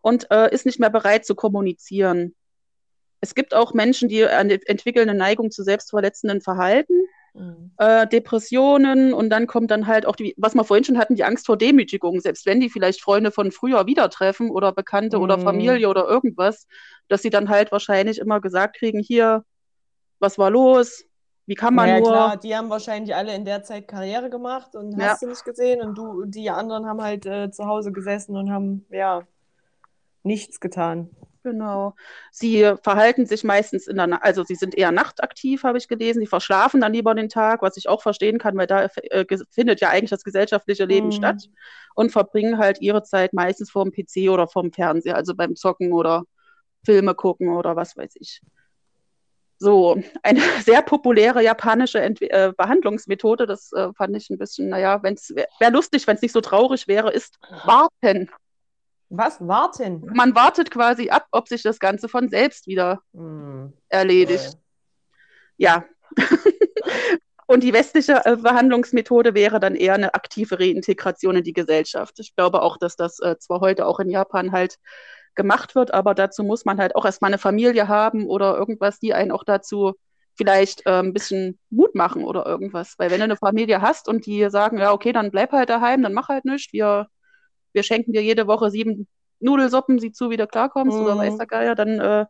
und 0.00 0.30
äh, 0.30 0.52
ist 0.54 0.64
nicht 0.64 0.80
mehr 0.80 0.90
bereit 0.90 1.26
zu 1.26 1.34
kommunizieren. 1.34 2.34
Es 3.20 3.34
gibt 3.34 3.54
auch 3.54 3.74
Menschen, 3.74 4.08
die 4.08 4.24
eine, 4.24 4.58
entwickeln 4.66 5.08
eine 5.08 5.18
Neigung 5.18 5.50
zu 5.50 5.62
selbstverletzenden 5.62 6.40
Verhalten 6.40 6.94
Mhm. 7.36 7.70
äh, 7.78 8.06
Depressionen 8.06 9.12
und 9.12 9.30
dann 9.30 9.46
kommt 9.46 9.70
dann 9.70 9.86
halt 9.86 10.06
auch 10.06 10.16
die, 10.16 10.34
was 10.38 10.54
wir 10.54 10.64
vorhin 10.64 10.84
schon 10.84 10.98
hatten, 10.98 11.14
die 11.16 11.24
Angst 11.24 11.46
vor 11.46 11.56
Demütigung, 11.58 12.20
selbst 12.20 12.46
wenn 12.46 12.60
die 12.60 12.70
vielleicht 12.70 13.02
Freunde 13.02 13.30
von 13.30 13.52
früher 13.52 13.86
wieder 13.86 14.08
treffen 14.10 14.50
oder 14.50 14.72
Bekannte 14.72 15.18
oder 15.18 15.36
Mhm. 15.36 15.42
Familie 15.42 15.88
oder 15.88 16.06
irgendwas, 16.06 16.66
dass 17.08 17.22
sie 17.22 17.30
dann 17.30 17.48
halt 17.48 17.72
wahrscheinlich 17.72 18.18
immer 18.18 18.40
gesagt 18.40 18.76
kriegen, 18.78 19.00
hier, 19.00 19.44
was 20.18 20.38
war 20.38 20.50
los? 20.50 21.04
Wie 21.46 21.54
kann 21.54 21.74
man 21.74 21.88
ja, 21.88 22.00
nur? 22.00 22.08
klar, 22.10 22.36
die 22.38 22.56
haben 22.56 22.70
wahrscheinlich 22.70 23.14
alle 23.14 23.34
in 23.34 23.44
der 23.44 23.62
Zeit 23.62 23.86
Karriere 23.86 24.30
gemacht 24.30 24.74
und 24.74 24.98
Ja. 24.98 25.10
hast 25.10 25.22
du 25.22 25.28
nicht 25.28 25.44
gesehen 25.44 25.80
und 25.80 25.96
du, 25.96 26.24
die 26.24 26.50
anderen 26.50 26.86
haben 26.86 27.02
halt 27.02 27.26
äh, 27.26 27.50
zu 27.50 27.66
Hause 27.66 27.92
gesessen 27.92 28.36
und 28.36 28.50
haben, 28.50 28.84
ja, 28.90 29.22
nichts 30.24 30.58
getan. 30.58 31.10
Genau. 31.46 31.94
Sie 32.32 32.72
verhalten 32.82 33.24
sich 33.24 33.44
meistens 33.44 33.86
in 33.86 33.94
der, 33.94 34.08
Na 34.08 34.16
also 34.16 34.42
sie 34.42 34.56
sind 34.56 34.74
eher 34.74 34.90
nachtaktiv, 34.90 35.62
habe 35.62 35.78
ich 35.78 35.86
gelesen. 35.86 36.18
Sie 36.18 36.26
verschlafen 36.26 36.80
dann 36.80 36.92
lieber 36.92 37.14
den 37.14 37.28
Tag, 37.28 37.62
was 37.62 37.76
ich 37.76 37.88
auch 37.88 38.02
verstehen 38.02 38.40
kann, 38.40 38.56
weil 38.56 38.66
da 38.66 38.86
äh, 38.86 39.24
findet 39.52 39.80
ja 39.80 39.90
eigentlich 39.90 40.10
das 40.10 40.24
gesellschaftliche 40.24 40.86
Leben 40.86 41.06
Mhm. 41.06 41.12
statt 41.12 41.48
und 41.94 42.10
verbringen 42.10 42.58
halt 42.58 42.80
ihre 42.80 43.04
Zeit 43.04 43.32
meistens 43.32 43.70
vorm 43.70 43.92
PC 43.92 44.28
oder 44.28 44.48
vorm 44.48 44.72
Fernseher, 44.72 45.14
also 45.14 45.36
beim 45.36 45.54
Zocken 45.54 45.92
oder 45.92 46.24
Filme 46.84 47.14
gucken 47.14 47.50
oder 47.50 47.76
was 47.76 47.96
weiß 47.96 48.16
ich. 48.16 48.40
So, 49.58 50.02
eine 50.24 50.40
sehr 50.64 50.82
populäre 50.82 51.44
japanische 51.44 52.00
Ent 52.00 52.22
äh, 52.22 52.52
Behandlungsmethode, 52.56 53.46
das 53.46 53.70
äh, 53.72 53.92
fand 53.96 54.16
ich 54.16 54.30
ein 54.30 54.38
bisschen, 54.38 54.70
naja, 54.70 55.00
wäre 55.04 55.14
wär 55.60 55.70
lustig, 55.70 56.08
wenn 56.08 56.16
es 56.16 56.22
nicht 56.22 56.32
so 56.32 56.40
traurig 56.40 56.88
wäre, 56.88 57.12
ist 57.12 57.38
warten. 57.64 58.30
Was? 59.08 59.40
Warten? 59.40 60.02
Man 60.14 60.34
wartet 60.34 60.70
quasi 60.70 61.10
ab, 61.10 61.26
ob 61.30 61.48
sich 61.48 61.62
das 61.62 61.78
Ganze 61.78 62.08
von 62.08 62.28
selbst 62.28 62.66
wieder 62.66 63.00
Hm. 63.14 63.72
erledigt. 63.88 64.54
Äh, 64.54 64.58
Ja. 65.58 65.84
Und 67.48 67.62
die 67.62 67.72
westliche 67.72 68.22
äh, 68.24 68.36
Behandlungsmethode 68.36 69.34
wäre 69.34 69.60
dann 69.60 69.76
eher 69.76 69.94
eine 69.94 70.14
aktive 70.14 70.58
Reintegration 70.58 71.36
in 71.36 71.44
die 71.44 71.52
Gesellschaft. 71.52 72.18
Ich 72.18 72.34
glaube 72.34 72.60
auch, 72.60 72.76
dass 72.76 72.96
das 72.96 73.20
äh, 73.20 73.38
zwar 73.38 73.60
heute 73.60 73.86
auch 73.86 74.00
in 74.00 74.10
Japan 74.10 74.50
halt 74.50 74.78
gemacht 75.36 75.74
wird, 75.76 75.94
aber 75.94 76.14
dazu 76.14 76.42
muss 76.42 76.64
man 76.64 76.78
halt 76.78 76.96
auch 76.96 77.04
erstmal 77.04 77.30
eine 77.30 77.38
Familie 77.38 77.86
haben 77.86 78.26
oder 78.26 78.56
irgendwas, 78.56 78.98
die 78.98 79.14
einen 79.14 79.30
auch 79.30 79.44
dazu 79.44 79.94
vielleicht 80.34 80.84
äh, 80.86 80.98
ein 80.98 81.12
bisschen 81.12 81.58
Mut 81.70 81.94
machen 81.94 82.24
oder 82.24 82.44
irgendwas. 82.46 82.94
Weil 82.98 83.10
wenn 83.10 83.18
du 83.18 83.24
eine 83.24 83.36
Familie 83.36 83.80
hast 83.80 84.08
und 84.08 84.26
die 84.26 84.50
sagen, 84.50 84.78
ja, 84.78 84.92
okay, 84.92 85.12
dann 85.12 85.30
bleib 85.30 85.52
halt 85.52 85.70
daheim, 85.70 86.02
dann 86.02 86.14
mach 86.14 86.28
halt 86.28 86.44
nichts, 86.46 86.72
wir, 86.72 87.06
wir 87.76 87.84
schenken 87.84 88.12
dir 88.14 88.22
jede 88.24 88.48
Woche 88.48 88.72
sieben 88.72 89.08
Nudelsuppen, 89.40 90.00
sieh 90.00 90.12
zu, 90.12 90.30
wie 90.30 90.38
du 90.38 90.48
klarkommst 90.48 91.00
oder 91.00 91.14
Mhm. 91.14 91.18
weiß 91.18 91.36
der 91.38 91.46
Geier, 91.46 91.76
dann 91.76 92.00
äh, 92.00 92.26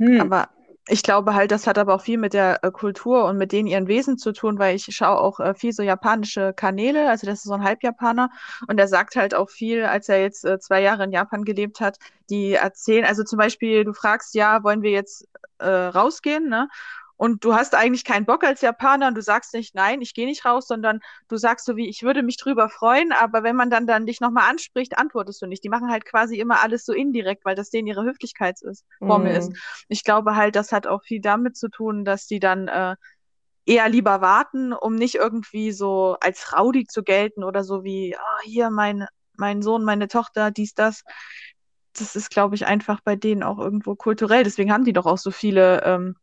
hm. 0.00 0.20
Aber 0.20 0.48
ich 0.88 1.02
glaube 1.02 1.34
halt, 1.34 1.50
das 1.50 1.66
hat 1.66 1.78
aber 1.78 1.94
auch 1.94 2.00
viel 2.02 2.18
mit 2.18 2.32
der 2.32 2.62
äh, 2.62 2.70
Kultur 2.70 3.24
und 3.24 3.38
mit 3.38 3.52
denen 3.52 3.66
ihren 3.66 3.88
Wesen 3.88 4.18
zu 4.18 4.32
tun, 4.32 4.58
weil 4.58 4.76
ich 4.76 4.84
schaue 4.90 5.18
auch 5.18 5.40
äh, 5.40 5.54
viel 5.54 5.72
so 5.72 5.82
japanische 5.82 6.52
Kanäle, 6.54 7.10
also 7.10 7.26
das 7.26 7.40
ist 7.40 7.44
so 7.44 7.54
ein 7.54 7.64
Halbjapaner 7.64 8.30
und 8.68 8.76
der 8.76 8.86
sagt 8.88 9.16
halt 9.16 9.34
auch 9.34 9.50
viel, 9.50 9.84
als 9.84 10.08
er 10.08 10.20
jetzt 10.22 10.44
äh, 10.44 10.58
zwei 10.60 10.82
Jahre 10.82 11.04
in 11.04 11.12
Japan 11.12 11.44
gelebt 11.44 11.80
hat, 11.80 11.98
die 12.30 12.52
erzählen, 12.54 13.04
also 13.04 13.24
zum 13.24 13.38
Beispiel, 13.38 13.84
du 13.84 13.92
fragst, 13.94 14.34
ja, 14.34 14.62
wollen 14.62 14.82
wir 14.82 14.90
jetzt 14.92 15.26
äh, 15.58 15.66
rausgehen, 15.68 16.48
ne? 16.48 16.68
Und 17.16 17.44
du 17.44 17.54
hast 17.54 17.74
eigentlich 17.74 18.04
keinen 18.04 18.26
Bock 18.26 18.44
als 18.44 18.60
Japaner 18.60 19.08
und 19.08 19.14
du 19.14 19.22
sagst 19.22 19.54
nicht, 19.54 19.74
nein, 19.74 20.02
ich 20.02 20.12
gehe 20.12 20.26
nicht 20.26 20.44
raus, 20.44 20.66
sondern 20.68 21.00
du 21.28 21.36
sagst 21.36 21.64
so 21.64 21.76
wie, 21.76 21.88
ich 21.88 22.02
würde 22.02 22.22
mich 22.22 22.36
drüber 22.36 22.68
freuen, 22.68 23.12
aber 23.12 23.42
wenn 23.42 23.56
man 23.56 23.70
dann, 23.70 23.86
dann 23.86 24.06
dich 24.06 24.20
nochmal 24.20 24.50
anspricht, 24.50 24.98
antwortest 24.98 25.40
du 25.40 25.46
nicht. 25.46 25.64
Die 25.64 25.70
machen 25.70 25.90
halt 25.90 26.04
quasi 26.04 26.38
immer 26.38 26.62
alles 26.62 26.84
so 26.84 26.92
indirekt, 26.92 27.44
weil 27.44 27.54
das 27.54 27.70
denen 27.70 27.88
ihre 27.88 28.04
Höflichkeitsformel 28.04 29.30
hm. 29.32 29.38
ist. 29.38 29.52
Ich 29.88 30.04
glaube 30.04 30.36
halt, 30.36 30.56
das 30.56 30.72
hat 30.72 30.86
auch 30.86 31.02
viel 31.02 31.20
damit 31.20 31.56
zu 31.56 31.68
tun, 31.68 32.04
dass 32.04 32.26
die 32.26 32.38
dann 32.38 32.68
äh, 32.68 32.96
eher 33.64 33.88
lieber 33.88 34.20
warten, 34.20 34.72
um 34.72 34.94
nicht 34.94 35.14
irgendwie 35.14 35.72
so 35.72 36.16
als 36.20 36.52
Rowdy 36.52 36.86
zu 36.86 37.02
gelten 37.02 37.44
oder 37.44 37.64
so 37.64 37.82
wie, 37.82 38.14
ah, 38.16 38.40
hier 38.44 38.70
mein, 38.70 39.06
mein 39.36 39.62
Sohn, 39.62 39.84
meine 39.84 40.08
Tochter, 40.08 40.50
dies, 40.50 40.74
das. 40.74 41.02
Das 41.98 42.14
ist, 42.14 42.28
glaube 42.28 42.54
ich, 42.54 42.66
einfach 42.66 43.00
bei 43.00 43.16
denen 43.16 43.42
auch 43.42 43.58
irgendwo 43.58 43.94
kulturell. 43.94 44.44
Deswegen 44.44 44.70
haben 44.70 44.84
die 44.84 44.92
doch 44.92 45.06
auch 45.06 45.16
so 45.16 45.30
viele 45.30 45.82
ähm, 45.82 46.14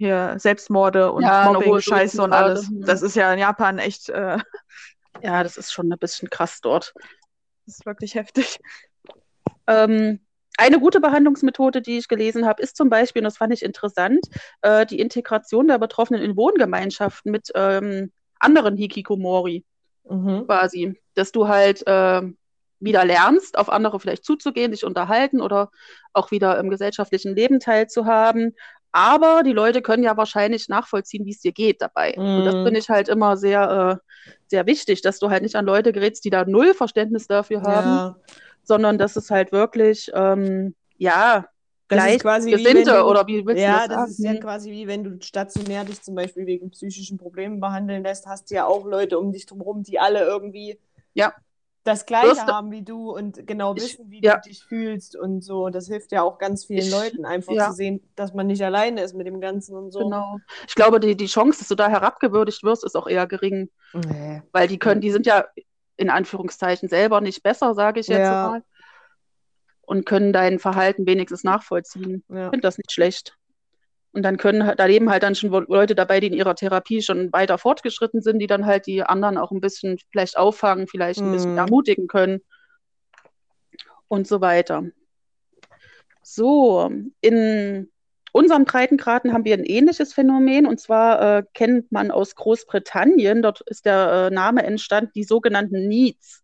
hier 0.00 0.34
Selbstmorde 0.38 1.12
und 1.12 1.24
Ja, 1.24 1.44
Mobbing, 1.52 1.78
Scheiße 1.78 2.22
und 2.22 2.32
alles. 2.32 2.68
hm. 2.68 2.84
Das 2.86 3.02
ist 3.02 3.14
ja 3.16 3.30
in 3.34 3.38
Japan 3.38 3.78
echt, 3.78 4.08
äh, 4.08 4.38
Ja, 5.22 5.42
das 5.42 5.58
ist 5.58 5.72
schon 5.72 5.92
ein 5.92 5.98
bisschen 5.98 6.30
krass 6.30 6.60
dort. 6.62 6.94
das 7.66 7.76
ist 7.78 7.86
wirklich 7.86 8.14
heftig. 8.14 8.58
Ähm, 9.66 10.20
eine 10.56 10.80
gute 10.80 11.00
Behandlungsmethode, 11.00 11.82
die 11.82 11.98
ich 11.98 12.08
gelesen 12.08 12.46
habe, 12.46 12.62
ist 12.62 12.78
zum 12.78 12.88
Beispiel, 12.88 13.20
und 13.20 13.24
das 13.24 13.36
fand 13.36 13.52
ich 13.52 13.62
interessant, 13.62 14.20
äh, 14.62 14.86
die 14.86 15.00
Integration 15.00 15.68
der 15.68 15.78
Betroffenen 15.78 16.22
in 16.22 16.34
Wohngemeinschaften 16.36 17.30
mit 17.30 17.50
ähm, 17.54 18.10
anderen 18.38 18.76
Hikikomori 18.76 19.64
Mhm. 20.08 20.46
quasi. 20.46 20.98
Dass 21.14 21.30
du 21.30 21.46
halt 21.46 21.86
äh, 21.86 22.22
wieder 22.80 23.04
lernst, 23.04 23.58
auf 23.58 23.68
andere 23.68 24.00
vielleicht 24.00 24.24
zuzugehen, 24.24 24.72
dich 24.72 24.84
unterhalten 24.84 25.42
oder 25.42 25.70
auch 26.14 26.30
wieder 26.30 26.58
im 26.58 26.70
gesellschaftlichen 26.70 27.36
Leben 27.36 27.60
teilzuhaben. 27.60 28.56
Aber 28.92 29.42
die 29.44 29.52
Leute 29.52 29.82
können 29.82 30.02
ja 30.02 30.16
wahrscheinlich 30.16 30.68
nachvollziehen, 30.68 31.24
wie 31.26 31.30
es 31.30 31.40
dir 31.40 31.52
geht 31.52 31.80
dabei. 31.80 32.18
Und 32.34 32.44
das 32.46 32.54
Mhm. 32.56 32.64
finde 32.64 32.80
ich 32.80 32.88
halt 32.88 33.08
immer 33.08 33.36
sehr, 33.36 34.00
äh, 34.02 34.18
sehr 34.48 34.66
wichtig, 34.66 35.02
dass 35.02 35.18
du 35.18 35.30
halt 35.30 35.42
nicht 35.42 35.54
an 35.56 35.64
Leute 35.64 35.92
gerätst, 35.92 36.24
die 36.24 36.30
da 36.30 36.44
null 36.44 36.74
Verständnis 36.74 37.26
dafür 37.28 37.62
haben, 37.62 37.88
Ja. 37.88 38.16
sondern 38.64 38.98
dass 38.98 39.16
es 39.16 39.30
halt 39.30 39.52
wirklich, 39.52 40.10
ähm, 40.14 40.74
ja, 40.98 41.46
Das 41.88 42.04
ist 42.06 42.22
quasi 42.22 42.50
wie 42.52 42.84
du- 42.84 43.04
oder 43.06 43.26
wie 43.26 43.44
willst 43.46 43.62
Ja, 43.62 43.82
du 43.84 43.88
das 43.88 43.88
das 43.88 43.98
sagen? 43.98 44.10
ist 44.12 44.24
ja 44.24 44.34
quasi 44.40 44.70
wie 44.70 44.86
wenn 44.86 45.02
du 45.04 45.20
stationär 45.20 45.84
dich 45.84 46.00
zum 46.02 46.14
Beispiel 46.14 46.46
wegen 46.46 46.70
psychischen 46.70 47.18
Problemen 47.18 47.58
behandeln 47.60 48.02
lässt, 48.04 48.26
hast 48.26 48.50
du 48.50 48.54
ja 48.54 48.66
auch 48.66 48.84
Leute 48.86 49.18
um 49.18 49.32
dich 49.32 49.46
drumherum, 49.46 49.82
die 49.82 49.98
alle 49.98 50.24
irgendwie 50.24 50.78
Ja. 51.14 51.32
Das 51.84 52.04
Gleiche 52.06 52.34
du- 52.46 52.52
haben 52.52 52.70
wie 52.70 52.82
du 52.82 53.10
und 53.10 53.46
genau 53.46 53.74
Ich- 53.74 53.82
wissen, 53.82 54.10
wie 54.10 54.22
ja. 54.22 54.36
du 54.36 54.48
dich 54.48 54.62
fühlst 54.64 55.16
und 55.16 55.42
so. 55.42 55.68
Das 55.70 55.86
hilft 55.86 56.12
ja 56.12 56.22
auch 56.22 56.38
ganz 56.38 56.64
vielen 56.66 56.80
Ich- 56.86 56.90
Leuten, 56.90 57.24
einfach 57.24 57.52
ja. 57.54 57.68
zu 57.70 57.72
sehen, 57.76 58.02
dass 58.16 58.34
man 58.34 58.46
nicht 58.46 58.62
alleine 58.62 59.02
ist 59.02 59.14
mit 59.14 59.26
dem 59.26 59.40
Ganzen 59.40 59.74
und 59.76 59.90
so. 59.90 60.00
Genau. 60.00 60.38
Ich 60.68 60.74
glaube, 60.74 61.00
die, 61.00 61.16
die 61.16 61.26
Chance, 61.26 61.60
dass 61.60 61.68
du 61.68 61.74
da 61.74 61.88
herabgewürdigt 61.88 62.62
wirst, 62.62 62.84
ist 62.84 62.96
auch 62.96 63.06
eher 63.06 63.26
gering, 63.26 63.70
Nee. 63.94 64.42
weil 64.52 64.68
die 64.68 64.78
können, 64.78 65.00
die 65.00 65.10
sind 65.10 65.24
ja 65.26 65.46
in 65.96 66.10
Anführungszeichen 66.10 66.88
selber 66.88 67.20
nicht 67.20 67.42
besser, 67.42 67.74
sage 67.74 68.00
ich 68.00 68.08
jetzt 68.08 68.18
Ja. 68.20 68.48
mal, 68.50 68.62
und 69.82 70.06
können 70.06 70.32
dein 70.32 70.58
Verhalten 70.58 71.06
wenigstens 71.06 71.44
nachvollziehen. 71.44 72.22
Ich 72.28 72.34
finde 72.34 72.60
das 72.60 72.78
nicht 72.78 72.92
schlecht. 72.92 73.36
Und 74.12 74.22
dann 74.22 74.38
können, 74.38 74.66
halt- 74.66 74.80
da 74.80 74.86
leben 74.86 75.08
halt 75.10 75.22
dann 75.22 75.34
schon 75.36 75.50
Leute 75.68 75.94
dabei, 75.94 76.18
die 76.20 76.26
in 76.26 76.32
ihrer 76.32 76.54
Therapie 76.56 77.00
schon 77.00 77.32
weiter 77.32 77.58
fortgeschritten 77.58 78.22
sind, 78.22 78.40
die 78.40 78.48
dann 78.48 78.66
halt 78.66 78.86
die 78.86 79.02
anderen 79.02 79.38
auch 79.38 79.52
ein 79.52 79.60
bisschen 79.60 79.98
vielleicht 80.10 80.36
auffangen, 80.36 80.88
vielleicht 80.88 81.20
ein 81.20 81.30
bisschen 81.30 81.52
Mhm. 81.52 81.58
ermutigen 81.58 82.08
können 82.08 82.40
und 84.08 84.26
so 84.26 84.40
weiter. 84.40 84.84
So, 86.22 86.90
in 87.20 87.88
unseren 88.32 88.64
Breitengraden 88.64 89.32
haben 89.32 89.44
wir 89.44 89.54
ein 89.54 89.64
ähnliches 89.64 90.12
Phänomen 90.12 90.66
und 90.66 90.80
zwar 90.80 91.38
äh, 91.38 91.42
kennt 91.54 91.90
man 91.90 92.10
aus 92.10 92.34
Großbritannien, 92.34 93.42
dort 93.42 93.60
ist 93.62 93.86
der 93.86 94.28
äh, 94.30 94.34
Name 94.34 94.62
entstanden, 94.64 95.12
die 95.14 95.24
sogenannten 95.24 95.88
NEEDs. 95.88 96.42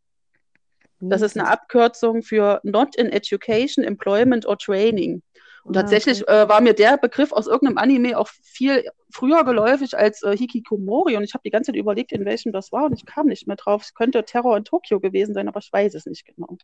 Das 0.99 1.20
ist 1.20 1.38
eine 1.38 1.49
Abkürzung 1.49 2.23
für 2.23 2.61
Not 2.62 2.96
in 2.96 3.11
Education, 3.12 3.85
Employment 3.85 4.46
or 4.46 4.56
Training. 4.56 5.23
Und 5.66 5.75
Ah, 5.75 5.76
tatsächlich 5.76 6.28
okay. 6.28 6.28
äh, 6.28 6.49
war 6.49 6.61
mir 6.61 6.75
der 6.75 6.96
Begriff 6.99 7.32
aus 7.32 7.46
irgendeinem 7.49 7.78
Anime 7.78 8.18
auch 8.18 8.28
viel 8.42 8.88
früher 9.11 9.44
geläufig 9.44 9.96
als 9.99 10.23
äh, 10.23 10.37
Hikikomori 10.37 11.16
und 11.16 11.25
ich 11.25 11.35
habe 11.35 11.42
die 11.44 11.50
ganze 11.50 11.73
Zeit 11.73 11.76
überlegt, 11.80 12.12
in 12.12 12.25
welchem 12.25 12.52
das 12.52 12.73
war 12.73 12.85
und 12.87 12.94
ich 12.94 13.04
kam 13.06 13.26
nicht 13.26 13.46
mehr 13.49 13.56
drauf. 13.56 13.82
Es 13.82 13.94
könnte 13.94 14.25
Terror 14.25 14.56
in 14.56 14.64
Tokio 14.64 15.00
gewesen 15.00 15.35
sein, 15.35 15.49
aber 15.49 15.61
ich 15.61 15.73
weiß 15.73 15.94
es 15.94 16.06
nicht 16.06 16.25
genau. 16.26 16.58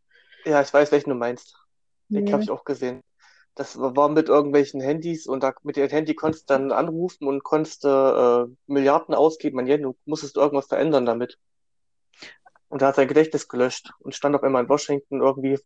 Ja, 0.45 0.63
ich 0.63 0.73
weiß, 0.73 0.93
welchen 0.93 1.11
du 1.11 1.17
meinst. 1.17 1.57
Den 2.15 2.25
Hm. 2.25 2.33
habe 2.33 2.43
ich 2.43 2.51
auch 2.51 2.65
gesehen. 2.65 3.03
Das 3.55 3.79
war 3.79 4.09
mit 4.09 4.29
irgendwelchen 4.29 4.81
Handys 4.81 5.27
und 5.27 5.43
da 5.43 5.55
mit 5.63 5.77
dem 5.77 5.89
Handy 5.91 6.15
konntest 6.15 6.49
du 6.51 6.55
dann 6.55 6.73
anrufen 6.73 7.27
und 7.29 7.45
konntest 7.45 7.85
äh, 7.85 8.47
Milliarden 8.67 9.15
ausgeben 9.15 9.59
an 9.61 9.67
Yen. 9.67 9.83
Du 9.83 9.97
musstest 10.07 10.37
irgendwas 10.37 10.67
verändern 10.69 11.07
damit. 11.07 11.39
Und 12.69 12.83
er 12.83 12.89
hat 12.89 12.97
sein 12.97 13.07
Gedächtnis 13.09 13.47
gelöscht 13.49 13.93
und 14.01 14.15
stand 14.17 14.35
auf 14.35 14.43
einmal 14.43 14.63
in 14.65 14.69
Washington 14.69 15.21
irgendwie. 15.21 15.59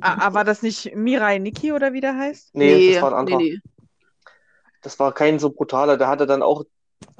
Ah, 0.00 0.16
ah, 0.18 0.34
war 0.34 0.44
das 0.44 0.62
nicht 0.62 0.94
Mirai 0.94 1.38
Nikki 1.38 1.72
oder 1.72 1.92
wie 1.92 2.00
der 2.00 2.16
heißt? 2.16 2.54
Nee, 2.54 2.92
das 2.92 3.02
war 3.02 3.12
ein 3.12 3.18
anderer. 3.18 3.38
nee, 3.38 3.58
Das 4.82 4.98
war 4.98 5.12
kein 5.12 5.38
so 5.38 5.50
brutaler. 5.50 5.96
Der 5.96 6.08
hatte 6.08 6.26
dann 6.26 6.42
auch 6.42 6.64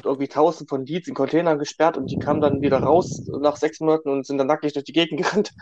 irgendwie 0.04 0.28
tausend 0.28 0.68
von 0.68 0.84
Leads 0.84 1.08
in 1.08 1.14
Containern 1.14 1.58
gesperrt 1.58 1.96
und 1.96 2.10
die 2.10 2.18
kamen 2.18 2.40
dann 2.40 2.60
wieder 2.60 2.78
raus 2.78 3.22
nach 3.40 3.56
sechs 3.56 3.78
Monaten 3.80 4.08
und 4.10 4.26
sind 4.26 4.38
dann 4.38 4.48
nackig 4.48 4.72
durch 4.72 4.84
die 4.84 4.92
Gegend 4.92 5.20
gerannt. 5.22 5.52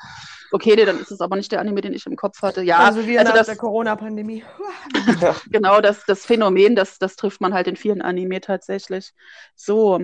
Okay, 0.53 0.75
nee, 0.77 0.85
dann 0.85 0.99
ist 0.99 1.13
es 1.13 1.21
aber 1.21 1.37
nicht 1.37 1.53
der 1.53 1.61
Anime, 1.61 1.81
den 1.81 1.93
ich 1.95 2.07
im 2.07 2.17
Kopf 2.17 2.43
hatte. 2.43 2.63
Ja, 2.63 2.79
also 2.79 3.07
wie 3.07 3.19
also 3.19 3.31
nach 3.31 3.39
das, 3.39 3.47
der 3.47 3.57
Corona-Pandemie. 3.57 4.43
Ja. 5.21 5.37
genau, 5.53 5.81
das, 5.81 6.05
das 6.07 6.25
Phänomen, 6.25 6.75
das, 6.75 6.99
das 6.99 7.17
trifft 7.17 7.41
man 7.41 7.55
halt 7.55 7.69
in 7.69 7.77
vielen 7.77 8.03
Anime 8.03 8.41
tatsächlich. 8.41 9.13
So, 9.55 10.01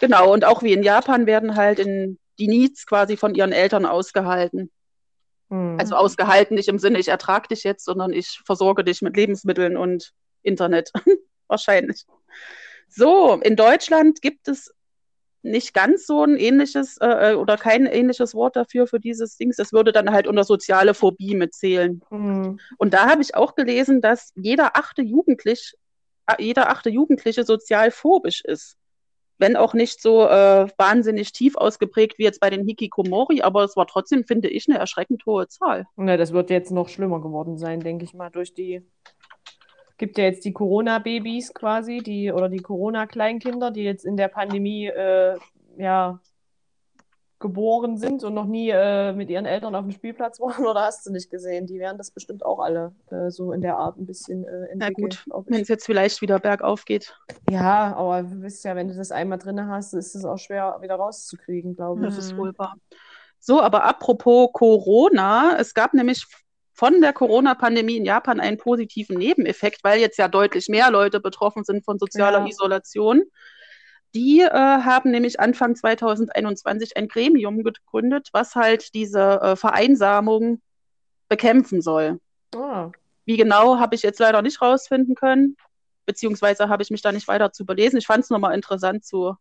genau, 0.00 0.32
und 0.32 0.44
auch 0.44 0.62
wie 0.62 0.72
in 0.72 0.82
Japan 0.82 1.26
werden 1.26 1.56
halt 1.56 1.78
in 1.78 2.18
die 2.38 2.48
Needs 2.48 2.86
quasi 2.86 3.16
von 3.16 3.34
ihren 3.34 3.52
Eltern 3.52 3.84
ausgehalten. 3.84 4.70
Hm. 5.52 5.76
Also 5.78 5.96
ausgehalten 5.96 6.54
nicht 6.54 6.68
im 6.68 6.78
Sinne, 6.78 6.98
ich 6.98 7.08
ertrage 7.08 7.48
dich 7.48 7.62
jetzt, 7.62 7.84
sondern 7.84 8.14
ich 8.14 8.40
versorge 8.46 8.84
dich 8.84 9.02
mit 9.02 9.14
Lebensmitteln 9.16 9.76
und 9.76 10.12
Internet. 10.42 10.90
Wahrscheinlich. 11.46 12.06
So, 12.88 13.34
in 13.42 13.54
Deutschland 13.54 14.22
gibt 14.22 14.48
es 14.48 14.72
nicht 15.42 15.74
ganz 15.74 16.06
so 16.06 16.24
ein 16.24 16.36
ähnliches 16.36 16.96
äh, 17.00 17.34
oder 17.34 17.58
kein 17.58 17.84
ähnliches 17.84 18.34
Wort 18.34 18.56
dafür 18.56 18.86
für 18.86 18.98
dieses 18.98 19.36
Dings. 19.36 19.56
Das 19.56 19.74
würde 19.74 19.92
dann 19.92 20.10
halt 20.10 20.26
unter 20.26 20.44
soziale 20.44 20.94
Phobie 20.94 21.34
mitzählen. 21.34 22.02
Hm. 22.08 22.58
Und 22.78 22.94
da 22.94 23.10
habe 23.10 23.20
ich 23.20 23.34
auch 23.34 23.54
gelesen, 23.54 24.00
dass 24.00 24.32
jeder 24.34 24.76
achte 24.76 25.02
Jugendlich, 25.02 25.74
äh, 26.28 26.42
jeder 26.42 26.70
achte 26.70 26.88
Jugendliche 26.88 27.44
sozial 27.44 27.90
phobisch 27.90 28.42
ist. 28.42 28.78
Wenn 29.42 29.56
auch 29.56 29.74
nicht 29.74 30.00
so 30.00 30.22
äh, 30.28 30.68
wahnsinnig 30.78 31.32
tief 31.32 31.56
ausgeprägt 31.56 32.16
wie 32.16 32.22
jetzt 32.22 32.38
bei 32.38 32.48
den 32.48 32.64
Hikikomori, 32.64 33.42
aber 33.42 33.64
es 33.64 33.76
war 33.76 33.88
trotzdem, 33.88 34.22
finde 34.22 34.48
ich, 34.48 34.68
eine 34.68 34.78
erschreckend 34.78 35.26
hohe 35.26 35.48
Zahl. 35.48 35.84
Na, 35.96 36.16
das 36.16 36.32
wird 36.32 36.48
jetzt 36.48 36.70
noch 36.70 36.88
schlimmer 36.88 37.20
geworden 37.20 37.58
sein, 37.58 37.80
denke 37.80 38.04
ich 38.04 38.14
mal, 38.14 38.30
durch 38.30 38.54
die. 38.54 38.82
Gibt 39.98 40.16
ja 40.16 40.24
jetzt 40.24 40.44
die 40.44 40.52
Corona-Babys 40.52 41.54
quasi, 41.54 41.98
die 41.98 42.30
oder 42.30 42.48
die 42.48 42.62
Corona-Kleinkinder, 42.62 43.72
die 43.72 43.82
jetzt 43.82 44.04
in 44.04 44.16
der 44.16 44.28
Pandemie 44.28 44.86
äh, 44.86 45.36
ja 45.76 46.20
geboren 47.42 47.98
sind 47.98 48.24
und 48.24 48.32
noch 48.32 48.46
nie 48.46 48.70
äh, 48.70 49.12
mit 49.12 49.28
ihren 49.28 49.44
Eltern 49.44 49.74
auf 49.74 49.82
dem 49.82 49.90
Spielplatz 49.90 50.40
waren, 50.40 50.64
oder 50.66 50.80
hast 50.82 51.04
du 51.04 51.12
nicht 51.12 51.30
gesehen? 51.30 51.66
Die 51.66 51.78
werden 51.78 51.98
das 51.98 52.10
bestimmt 52.10 52.42
auch 52.44 52.60
alle 52.60 52.94
äh, 53.10 53.28
so 53.30 53.52
in 53.52 53.60
der 53.60 53.76
Art 53.76 53.98
ein 53.98 54.06
bisschen 54.06 54.44
äh, 54.44 54.68
Na 54.76 54.86
entwickeln. 54.86 55.18
gut, 55.28 55.44
wenn 55.48 55.60
es 55.60 55.68
jetzt 55.68 55.84
vielleicht 55.84 56.22
wieder 56.22 56.38
bergauf 56.38 56.86
geht. 56.86 57.14
Ja, 57.50 57.94
aber 57.94 58.22
du 58.22 58.40
wisst 58.40 58.64
ja, 58.64 58.74
wenn 58.74 58.88
du 58.88 58.94
das 58.94 59.10
einmal 59.12 59.38
drin 59.38 59.68
hast, 59.68 59.92
ist 59.92 60.14
es 60.14 60.24
auch 60.24 60.38
schwer 60.38 60.78
wieder 60.80 60.94
rauszukriegen, 60.94 61.76
glaube 61.76 62.00
ich. 62.00 62.06
Das 62.14 62.24
ist 62.24 62.36
wohl 62.38 62.56
wahr. 62.56 62.76
So, 63.38 63.60
aber 63.60 63.84
apropos 63.84 64.50
Corona, 64.52 65.56
es 65.58 65.74
gab 65.74 65.92
nämlich 65.94 66.26
von 66.74 67.00
der 67.02 67.12
Corona-Pandemie 67.12 67.96
in 67.98 68.04
Japan 68.04 68.40
einen 68.40 68.56
positiven 68.56 69.18
Nebeneffekt, 69.18 69.84
weil 69.84 70.00
jetzt 70.00 70.16
ja 70.16 70.28
deutlich 70.28 70.68
mehr 70.68 70.90
Leute 70.90 71.20
betroffen 71.20 71.64
sind 71.64 71.84
von 71.84 71.98
sozialer 71.98 72.40
Ja. 72.40 72.46
Isolation. 72.46 73.24
Die 74.14 74.40
äh, 74.40 74.50
haben 74.50 75.10
nämlich 75.10 75.40
Anfang 75.40 75.74
2021 75.74 76.96
ein 76.96 77.08
Gremium 77.08 77.62
gegründet, 77.62 78.28
was 78.32 78.54
halt 78.54 78.94
diese 78.94 79.40
äh, 79.40 79.56
Vereinsamung 79.56 80.60
bekämpfen 81.28 81.80
soll. 81.80 82.20
Ah. 82.54 82.90
Wie 83.24 83.36
genau, 83.36 83.78
habe 83.78 83.94
ich 83.94 84.02
jetzt 84.02 84.18
leider 84.20 84.42
nicht 84.42 84.60
rausfinden 84.60 85.14
können, 85.14 85.56
beziehungsweise 86.04 86.68
habe 86.68 86.82
ich 86.82 86.90
mich 86.90 87.00
da 87.00 87.12
nicht 87.12 87.28
weiter 87.28 87.52
zu 87.52 87.64
belesen. 87.64 87.98
Ich 87.98 88.06
fand 88.06 88.24
es 88.24 88.30
nochmal 88.30 88.54
interessant 88.54 89.04
zu, 89.04 89.34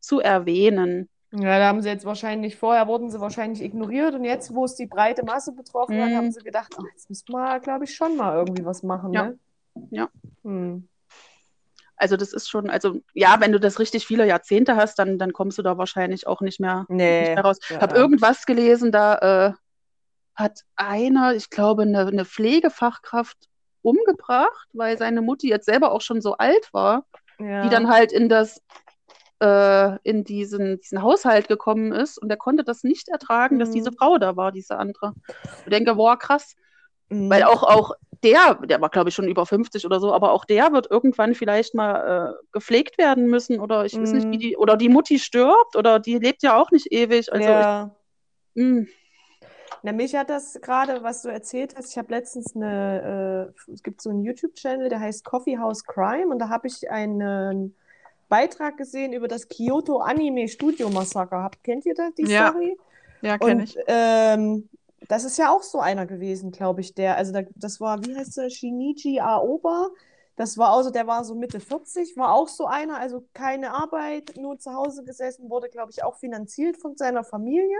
zu 0.00 0.20
erwähnen. 0.20 1.08
Ja, 1.32 1.58
da 1.60 1.68
haben 1.68 1.80
sie 1.80 1.88
jetzt 1.88 2.04
wahrscheinlich, 2.04 2.56
vorher 2.56 2.88
wurden 2.88 3.08
sie 3.08 3.20
wahrscheinlich 3.20 3.62
ignoriert 3.62 4.14
und 4.14 4.24
jetzt, 4.24 4.52
wo 4.52 4.64
es 4.64 4.74
die 4.74 4.86
breite 4.86 5.24
Masse 5.24 5.52
betroffen 5.52 5.98
hat, 6.02 6.10
Mhm. 6.10 6.16
haben 6.16 6.32
sie 6.32 6.42
gedacht, 6.42 6.74
ach, 6.76 6.82
jetzt 6.92 7.08
müssen 7.08 7.32
wir, 7.32 7.60
glaube 7.60 7.84
ich, 7.84 7.94
schon 7.94 8.16
mal 8.16 8.36
irgendwie 8.36 8.64
was 8.64 8.82
machen, 8.82 9.12
Ja. 9.12 9.26
ne? 9.26 9.38
Ja. 9.90 10.08
Hm. 10.42 10.88
Also 12.00 12.16
das 12.16 12.32
ist 12.32 12.48
schon, 12.48 12.70
also 12.70 13.00
ja, 13.12 13.36
wenn 13.40 13.52
du 13.52 13.60
das 13.60 13.78
richtig 13.78 14.06
viele 14.06 14.26
Jahrzehnte 14.26 14.74
hast, 14.76 14.98
dann, 14.98 15.18
dann 15.18 15.34
kommst 15.34 15.58
du 15.58 15.62
da 15.62 15.76
wahrscheinlich 15.76 16.26
auch 16.26 16.40
nicht 16.40 16.58
mehr, 16.58 16.86
nicht 16.88 16.88
Nee. 16.88 17.34
mehr 17.34 17.44
raus. 17.44 17.58
Ja, 17.68 17.76
Ich 17.76 17.82
habe 17.82 17.94
ja. 17.94 18.00
irgendwas 18.00 18.46
gelesen, 18.46 18.90
da 18.90 19.16
äh, 19.48 19.52
hat 20.34 20.62
einer, 20.76 21.34
ich 21.34 21.50
glaube, 21.50 21.82
eine, 21.82 22.06
eine 22.06 22.24
Pflegefachkraft 22.24 23.36
umgebracht, 23.82 24.68
weil 24.72 24.96
seine 24.96 25.20
Mutti 25.20 25.48
jetzt 25.48 25.66
selber 25.66 25.92
auch 25.92 26.00
schon 26.00 26.22
so 26.22 26.36
alt 26.38 26.72
war, 26.72 27.04
Ja. 27.38 27.62
die 27.64 27.68
dann 27.68 27.88
halt 27.90 28.12
in 28.12 28.28
das 28.30 28.62
äh, 29.42 29.96
in 30.02 30.24
diesen, 30.24 30.80
diesen 30.80 31.00
Haushalt 31.02 31.48
gekommen 31.48 31.92
ist 31.92 32.18
und 32.18 32.28
der 32.28 32.36
konnte 32.36 32.62
das 32.62 32.82
nicht 32.82 33.08
ertragen, 33.08 33.58
dass 33.58 33.70
Mhm. 33.70 33.74
diese 33.74 33.92
Frau 33.92 34.18
da 34.18 34.36
war, 34.36 34.52
diese 34.52 34.76
andere. 34.78 35.14
Ich 35.64 35.70
denke, 35.70 35.94
boah, 35.94 36.18
krass. 36.18 36.56
Mhm. 37.10 37.28
Weil 37.30 37.42
auch, 37.44 37.62
auch 37.62 37.92
der, 38.22 38.54
der 38.66 38.80
war, 38.80 38.88
glaube 38.90 39.08
ich, 39.08 39.14
schon 39.14 39.28
über 39.28 39.46
50 39.46 39.84
oder 39.86 39.98
so, 40.00 40.12
aber 40.12 40.32
auch 40.32 40.44
der 40.44 40.72
wird 40.72 40.90
irgendwann 40.90 41.34
vielleicht 41.34 41.74
mal 41.74 42.34
äh, 42.34 42.44
gepflegt 42.52 42.98
werden 42.98 43.26
müssen 43.26 43.60
oder 43.60 43.84
ich 43.84 43.98
weiß 44.00 44.12
nicht, 44.12 44.28
wie 44.30 44.36
Mhm. 44.36 44.40
die, 44.40 44.56
oder 44.56 44.76
die 44.76 44.88
Mutti 44.88 45.18
stirbt 45.18 45.74
oder 45.76 45.98
die 45.98 46.18
lebt 46.18 46.42
ja 46.42 46.56
auch 46.56 46.70
nicht 46.70 46.92
ewig. 46.92 47.32
Also 47.32 47.48
ja. 47.48 47.90
ich, 48.54 48.62
mh, 48.62 48.86
Na, 49.82 49.92
mich 49.92 50.14
hat 50.14 50.28
das 50.28 50.58
gerade, 50.60 51.02
was 51.02 51.22
du 51.22 51.30
erzählt 51.30 51.74
hast, 51.76 51.90
ich 51.92 51.98
habe 51.98 52.12
letztens 52.12 52.54
eine, 52.54 53.52
äh, 53.66 53.72
es 53.72 53.82
gibt 53.82 54.02
so 54.02 54.10
einen 54.10 54.22
YouTube-Channel, 54.22 54.90
der 54.90 55.00
heißt 55.00 55.24
Coffee 55.24 55.56
House 55.58 55.82
Crime 55.84 56.26
und 56.28 56.38
da 56.38 56.50
habe 56.50 56.66
ich 56.68 56.90
einen 56.90 57.74
Beitrag 58.28 58.76
gesehen 58.76 59.12
über 59.14 59.26
das 59.28 59.48
Kyoto 59.48 59.98
Anime 60.00 60.46
Studio 60.48 60.90
Massaker. 60.90 61.50
Kennt 61.64 61.86
ihr 61.86 61.94
das, 61.94 62.14
die 62.14 62.26
Ja, 62.26 62.50
Story? 62.50 62.76
Ja, 63.22 63.38
kenne 63.38 63.64
ich. 63.64 63.76
ähm, 63.86 64.68
das 65.08 65.24
ist 65.24 65.38
ja 65.38 65.50
auch 65.50 65.62
so 65.62 65.80
einer 65.80 66.06
gewesen, 66.06 66.50
glaube 66.50 66.80
ich, 66.80 66.94
der, 66.94 67.16
also 67.16 67.32
da, 67.32 67.42
das 67.54 67.80
war, 67.80 68.04
wie 68.04 68.16
heißt 68.16 68.36
der, 68.36 68.50
Shinichi 68.50 69.20
Aoba. 69.20 69.88
Das 70.36 70.56
war 70.56 70.72
also, 70.72 70.90
der 70.90 71.06
war 71.06 71.24
so 71.24 71.34
Mitte 71.34 71.60
40, 71.60 72.16
war 72.16 72.32
auch 72.32 72.48
so 72.48 72.66
einer, 72.66 72.98
also 72.98 73.24
keine 73.34 73.74
Arbeit, 73.74 74.34
nur 74.36 74.58
zu 74.58 74.72
Hause 74.72 75.04
gesessen, 75.04 75.50
wurde, 75.50 75.68
glaube 75.68 75.90
ich, 75.90 76.02
auch 76.02 76.16
finanziert 76.16 76.76
von 76.78 76.96
seiner 76.96 77.24
Familie. 77.24 77.76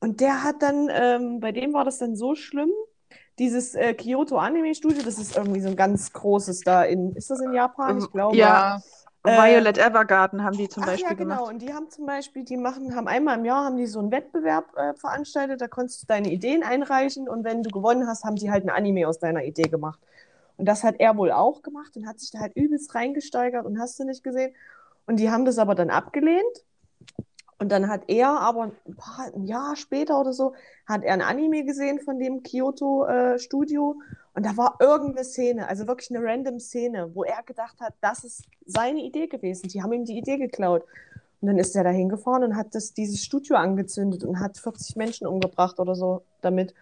Und 0.00 0.20
der 0.20 0.42
hat 0.42 0.62
dann, 0.62 0.88
ähm, 0.90 1.40
bei 1.40 1.52
dem 1.52 1.72
war 1.72 1.84
das 1.84 1.98
dann 1.98 2.16
so 2.16 2.34
schlimm, 2.34 2.70
dieses 3.38 3.74
äh, 3.74 3.94
Kyoto 3.94 4.38
Anime 4.38 4.74
Studio, 4.74 5.02
das 5.02 5.18
ist 5.18 5.36
irgendwie 5.36 5.60
so 5.60 5.68
ein 5.68 5.76
ganz 5.76 6.12
großes 6.12 6.60
da 6.60 6.84
in, 6.84 7.14
ist 7.14 7.30
das 7.30 7.40
in 7.40 7.52
Japan? 7.52 7.98
Ich 7.98 8.10
glaube. 8.10 8.36
Ja, 8.36 8.80
Violet 9.26 9.78
Evergarden 9.78 10.42
haben 10.42 10.56
die 10.56 10.68
zum 10.68 10.82
Ach 10.82 10.88
Beispiel 10.88 11.10
ja, 11.10 11.14
genau. 11.14 11.36
gemacht. 11.36 11.52
Und 11.52 11.62
die 11.62 11.72
haben 11.72 11.90
zum 11.90 12.06
Beispiel, 12.06 12.44
die 12.44 12.56
machen, 12.56 12.94
haben 12.94 13.08
einmal 13.08 13.38
im 13.38 13.44
Jahr 13.44 13.64
haben 13.64 13.76
die 13.76 13.86
so 13.86 13.98
einen 13.98 14.10
Wettbewerb 14.10 14.76
äh, 14.76 14.94
veranstaltet, 14.94 15.60
da 15.60 15.68
konntest 15.68 16.02
du 16.02 16.06
deine 16.06 16.30
Ideen 16.30 16.62
einreichen 16.62 17.28
und 17.28 17.44
wenn 17.44 17.62
du 17.62 17.70
gewonnen 17.70 18.06
hast, 18.06 18.24
haben 18.24 18.36
die 18.36 18.50
halt 18.50 18.64
ein 18.64 18.70
Anime 18.70 19.08
aus 19.08 19.18
deiner 19.18 19.44
Idee 19.44 19.68
gemacht. 19.68 20.00
Und 20.56 20.66
das 20.66 20.84
hat 20.84 20.96
er 20.98 21.16
wohl 21.16 21.32
auch 21.32 21.62
gemacht 21.62 21.96
und 21.96 22.06
hat 22.06 22.18
sich 22.20 22.30
da 22.30 22.40
halt 22.40 22.56
übelst 22.56 22.94
reingesteigert 22.94 23.66
und 23.66 23.78
hast 23.78 23.98
du 23.98 24.04
nicht 24.04 24.24
gesehen. 24.24 24.54
Und 25.06 25.20
die 25.20 25.30
haben 25.30 25.44
das 25.44 25.58
aber 25.58 25.74
dann 25.74 25.90
abgelehnt. 25.90 26.64
Und 27.58 27.70
dann 27.70 27.88
hat 27.88 28.02
er 28.08 28.28
aber 28.40 28.64
ein, 28.64 28.96
paar, 28.96 29.32
ein 29.34 29.46
Jahr 29.46 29.76
später 29.76 30.20
oder 30.20 30.32
so, 30.32 30.54
hat 30.86 31.02
er 31.02 31.14
ein 31.14 31.22
Anime 31.22 31.64
gesehen 31.64 32.00
von 32.00 32.18
dem 32.18 32.42
Kyoto-Studio. 32.42 33.96
und 34.34 34.44
da 34.44 34.56
war 34.58 34.76
irgendeine 34.78 35.24
Szene, 35.24 35.66
also 35.66 35.86
wirklich 35.86 36.10
eine 36.10 36.22
random 36.22 36.60
Szene, 36.60 37.14
wo 37.14 37.24
er 37.24 37.42
gedacht 37.44 37.80
hat, 37.80 37.94
das 38.02 38.24
ist 38.24 38.44
seine 38.66 39.00
Idee 39.00 39.26
gewesen. 39.26 39.68
Die 39.68 39.82
haben 39.82 39.92
ihm 39.92 40.04
die 40.04 40.18
Idee 40.18 40.36
geklaut. 40.36 40.84
Und 41.40 41.48
dann 41.48 41.58
ist 41.58 41.76
er 41.76 41.84
da 41.84 41.90
hingefahren 41.90 42.44
und 42.44 42.56
hat 42.56 42.74
das, 42.74 42.92
dieses 42.92 43.24
Studio 43.24 43.56
angezündet 43.56 44.24
und 44.24 44.40
hat 44.40 44.58
40 44.58 44.96
Menschen 44.96 45.26
umgebracht 45.26 45.78
oder 45.78 45.94
so 45.94 46.22
damit. 46.40 46.74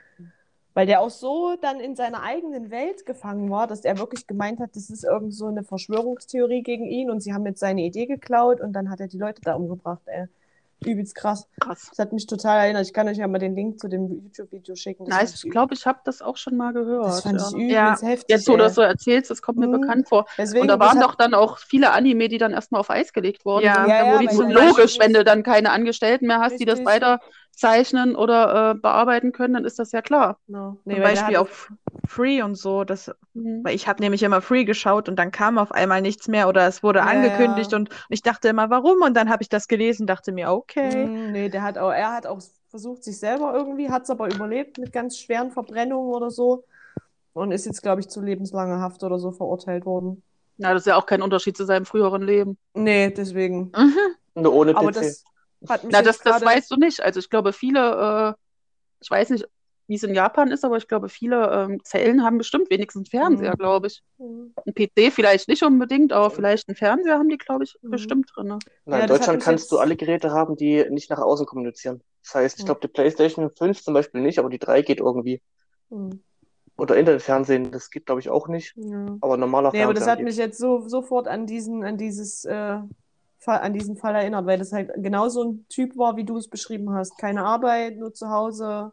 Weil 0.75 0.87
der 0.87 1.01
auch 1.01 1.11
so 1.11 1.55
dann 1.61 1.79
in 1.79 1.95
seiner 1.95 2.23
eigenen 2.23 2.71
Welt 2.71 3.07
gefangen 3.07 3.49
war, 3.51 3.69
dass 3.69 3.85
er 3.85 3.99
wirklich 3.99 4.27
gemeint 4.27 4.59
hat, 4.59 4.75
das 4.75 4.91
ist 4.91 5.05
irgend 5.05 5.33
so 5.33 5.47
eine 5.47 5.63
Verschwörungstheorie 5.63 6.63
gegen 6.63 6.87
ihn 6.87 7.11
und 7.11 7.21
sie 7.21 7.33
haben 7.33 7.47
jetzt 7.47 7.61
seine 7.61 7.83
Idee 7.83 8.07
geklaut 8.07 8.61
und 8.61 8.73
dann 8.73 8.91
hat 8.91 8.99
er 8.99 9.07
die 9.07 9.19
Leute 9.19 9.41
da 9.43 9.55
umgebracht, 9.55 10.03
ey. 10.07 10.27
Übelst 10.87 11.15
krass. 11.15 11.47
krass. 11.61 11.87
Das 11.91 11.99
hat 11.99 12.13
mich 12.13 12.27
total 12.27 12.65
erinnert. 12.65 12.87
Ich 12.87 12.93
kann 12.93 13.09
euch 13.09 13.17
ja 13.19 13.27
mal 13.29 13.39
den 13.39 13.55
Link 13.57 13.79
zu 13.81 13.89
dem 13.89 14.23
YouTube-Video 14.25 14.75
schicken. 14.77 15.05
Das 15.07 15.17
fand 15.17 15.35
ich 15.45 15.51
glaube, 15.51 15.75
ich 15.75 15.87
habe 15.87 16.01
das 16.05 16.23
auch 16.23 16.37
schon 16.37 16.57
mal 16.57 16.73
das 16.73 16.85
gehört. 16.85 17.23
fand 17.23 17.41
ja. 17.41 17.47
ich 17.49 17.55
übelst 17.55 18.03
Ja. 18.03 18.09
heftig. 18.09 18.27
Jetzt, 18.29 18.49
wo 18.49 18.53
du 18.53 18.59
das 18.59 18.75
so 18.75 18.83
erzählst, 18.83 19.31
das 19.31 19.43
kommt 19.43 19.59
mir 19.59 19.67
Mhm. 19.69 19.81
bekannt 19.81 20.09
vor. 20.09 20.27
Deswegen, 20.39 20.63
Und 20.63 20.69
da 20.69 20.77
das 20.77 20.89
waren 20.89 21.01
doch 21.01 21.15
dann 21.15 21.35
auch 21.35 21.59
viele 21.59 21.93
Anime, 21.93 22.29
die 22.29 22.39
dann 22.39 22.53
erstmal 22.53 22.81
auf 22.81 22.91
Eis 22.91 23.13
gelegt 23.13 23.45
wurden. 23.45 23.65
Ja. 23.65 23.87
Ja, 23.87 24.21
ja, 24.23 24.31
logisch, 24.49 24.99
wenn 24.99 25.13
du 25.13 25.25
dann 25.25 25.43
keine 25.43 25.71
Angestellten 25.71 26.27
mehr 26.27 26.41
hast, 26.41 26.59
die 26.59 26.65
das 26.65 26.79
Richtig. 26.79 26.87
weiter 26.95 27.21
zeichnen 27.57 28.17
oder 28.17 28.73
äh, 28.73 28.75
bearbeiten 28.75 29.33
können, 29.33 29.55
dann 29.55 29.65
ist 29.65 29.79
das 29.79 29.93
ja 29.93 30.03
klar. 30.03 30.39
No. 30.47 30.73
Zum 30.73 30.81
Nee, 30.85 30.95
der 30.97 31.03
Beispiel 31.03 31.37
auf 31.37 31.71
Free 32.07 32.43
und 32.43 32.55
so. 32.57 32.85
Das, 32.85 33.11
Mhm. 33.35 33.65
weil 33.65 33.75
ich 33.75 33.89
habe 33.89 34.01
nämlich 34.03 34.23
immer 34.23 34.41
Free 34.41 34.65
geschaut 34.65 35.09
und 35.09 35.17
dann 35.17 35.31
kam 35.33 35.59
auf 35.59 35.73
einmal 35.73 36.01
nichts 36.03 36.29
mehr 36.29 36.49
oder 36.49 36.67
es 36.69 36.83
wurde 36.83 37.01
Ja, 37.01 37.07
angekündigt 37.07 37.73
ja. 37.73 37.79
und 37.79 37.89
ich 38.09 38.23
dachte 38.23 38.49
immer, 38.49 38.71
warum? 38.71 39.03
Und 39.03 39.15
dann 39.15 39.29
habe 39.31 39.43
ich 39.43 39.49
das 39.49 39.67
gelesen, 39.69 40.07
dachte 40.07 40.33
mir, 40.33 40.51
okay. 40.53 41.07
Mm, 41.07 41.33
nee, 41.33 41.49
der 41.49 41.63
hat 41.63 41.79
auch, 41.79 41.91
er 41.91 42.13
hat 42.13 42.27
auch 42.27 42.41
versucht, 42.69 43.03
sich 43.05 43.19
selber 43.19 43.53
irgendwie, 43.55 43.91
hat 43.91 44.05
es 44.05 44.11
aber 44.11 44.33
überlebt 44.33 44.79
mit 44.79 44.93
ganz 44.93 45.19
schweren 45.19 45.51
Verbrennungen 45.51 46.13
oder 46.13 46.31
so. 46.31 46.65
Und 47.33 47.51
ist 47.51 47.67
jetzt, 47.67 47.83
glaube 47.83 48.01
ich, 48.01 48.09
zu 48.09 48.21
lebenslanger 48.21 48.81
Haft 48.81 49.03
oder 49.03 49.19
so 49.19 49.33
verurteilt 49.33 49.87
worden. 49.87 50.23
Ja, 50.57 50.73
das 50.73 50.83
ist 50.83 50.87
ja 50.87 50.97
auch 50.97 51.07
kein 51.07 51.21
Unterschied 51.23 51.57
zu 51.57 51.65
seinem 51.65 51.85
früheren 51.85 52.23
Leben. 52.23 52.57
Nee, 52.75 53.11
deswegen. 53.11 53.73
Mhm. 53.77 53.97
Nur 54.37 54.53
ohne 54.53 54.77
Aber 54.77 54.91
PC. 54.93 54.95
das 54.95 55.25
hat 55.69 55.85
mich 55.85 55.93
Na, 55.93 56.03
das, 56.03 56.19
das 56.19 56.43
weißt 56.45 56.71
du 56.71 56.77
nicht. 56.77 57.01
Also 57.01 57.21
ich 57.21 57.31
glaube, 57.31 57.53
viele, 57.53 58.35
äh, 58.37 58.41
ich 59.01 59.11
weiß 59.11 59.31
nicht, 59.31 59.47
wie 59.87 59.97
es 59.97 60.03
in 60.03 60.15
Japan 60.15 60.51
ist, 60.51 60.65
aber 60.65 60.79
ich 60.79 60.89
glaube, 60.89 61.11
viele 61.11 61.51
ähm, 61.53 61.85
Zellen 61.85 62.25
haben 62.25 62.39
bestimmt 62.39 62.71
wenigstens 62.71 63.01
einen 63.13 63.21
Fernseher, 63.21 63.53
Mhm. 63.53 63.59
glaube 63.59 63.87
ich. 63.89 64.03
Mhm. 64.17 64.55
Ein 64.67 64.73
PC 64.75 65.13
vielleicht 65.13 65.47
nicht 65.49 65.63
unbedingt, 65.63 66.13
aber 66.15 66.31
vielleicht 66.31 66.69
einen 66.69 66.77
Fernseher 66.77 67.19
haben 67.19 67.29
die, 67.29 67.37
glaube 67.37 67.65
ich, 67.65 67.77
Mhm. 67.83 67.91
bestimmt 67.91 68.31
drin. 68.35 68.47
Ne? 68.47 68.59
Nein, 68.87 68.99
Ja, 69.01 69.05
in 69.05 69.09
Deutschland 69.11 69.43
kannst 69.43 69.71
du 69.71 69.77
jetzt- 69.77 69.83
alle 69.83 69.97
Geräte 69.97 70.31
haben, 70.31 70.57
die 70.57 70.87
nicht 70.89 71.11
nach 71.11 71.19
außen 71.19 71.45
kommunizieren. 71.45 72.01
Das 72.23 72.35
heißt, 72.35 72.55
ich 72.57 72.61
Ja. 72.61 72.67
glaube, 72.67 72.81
die 72.81 72.89
PlayStation 72.89 73.51
5 73.51 73.83
zum 73.83 73.93
Beispiel 73.93 74.23
nicht, 74.23 74.39
aber 74.39 74.49
die 74.49 74.59
3 74.59 74.81
geht 74.81 75.01
irgendwie. 75.01 75.43
Mhm. 75.91 76.23
Oder 76.79 76.97
Internetfernsehen, 76.97 77.71
das 77.71 77.91
geht, 77.91 78.07
glaube 78.07 78.21
ich, 78.23 78.31
auch 78.31 78.49
nicht. 78.49 78.75
Ja. 78.77 79.17
Aber 79.21 79.37
normaler 79.37 79.71
Nee, 79.73 79.83
aber 79.85 79.93
das 79.93 80.05
Fernseher 80.05 80.13
hat 80.13 80.19
geht. 80.19 80.27
mich 80.27 80.37
jetzt 80.39 80.59
so 80.59 80.89
sofort 80.89 81.29
an 81.29 81.47
diesen, 81.47 81.85
an 81.85 81.99
dieses, 81.99 82.45
äh, 82.47 82.79
Fall, 83.45 83.61
an 83.61 83.73
diesen 83.73 83.97
Fall 83.97 84.15
erinnert, 84.15 84.47
weil 84.47 84.59
das 84.59 84.73
halt 84.73 84.91
genau 84.97 85.29
so 85.29 85.45
ein 85.45 85.67
Typ 85.69 85.97
war, 85.97 86.17
wie 86.17 86.25
du 86.25 86.37
es 86.37 86.49
beschrieben 86.49 86.91
hast. 86.93 87.19
Keine 87.19 87.45
Arbeit, 87.45 87.97
nur 87.99 88.13
zu 88.15 88.31
Hause, 88.31 88.93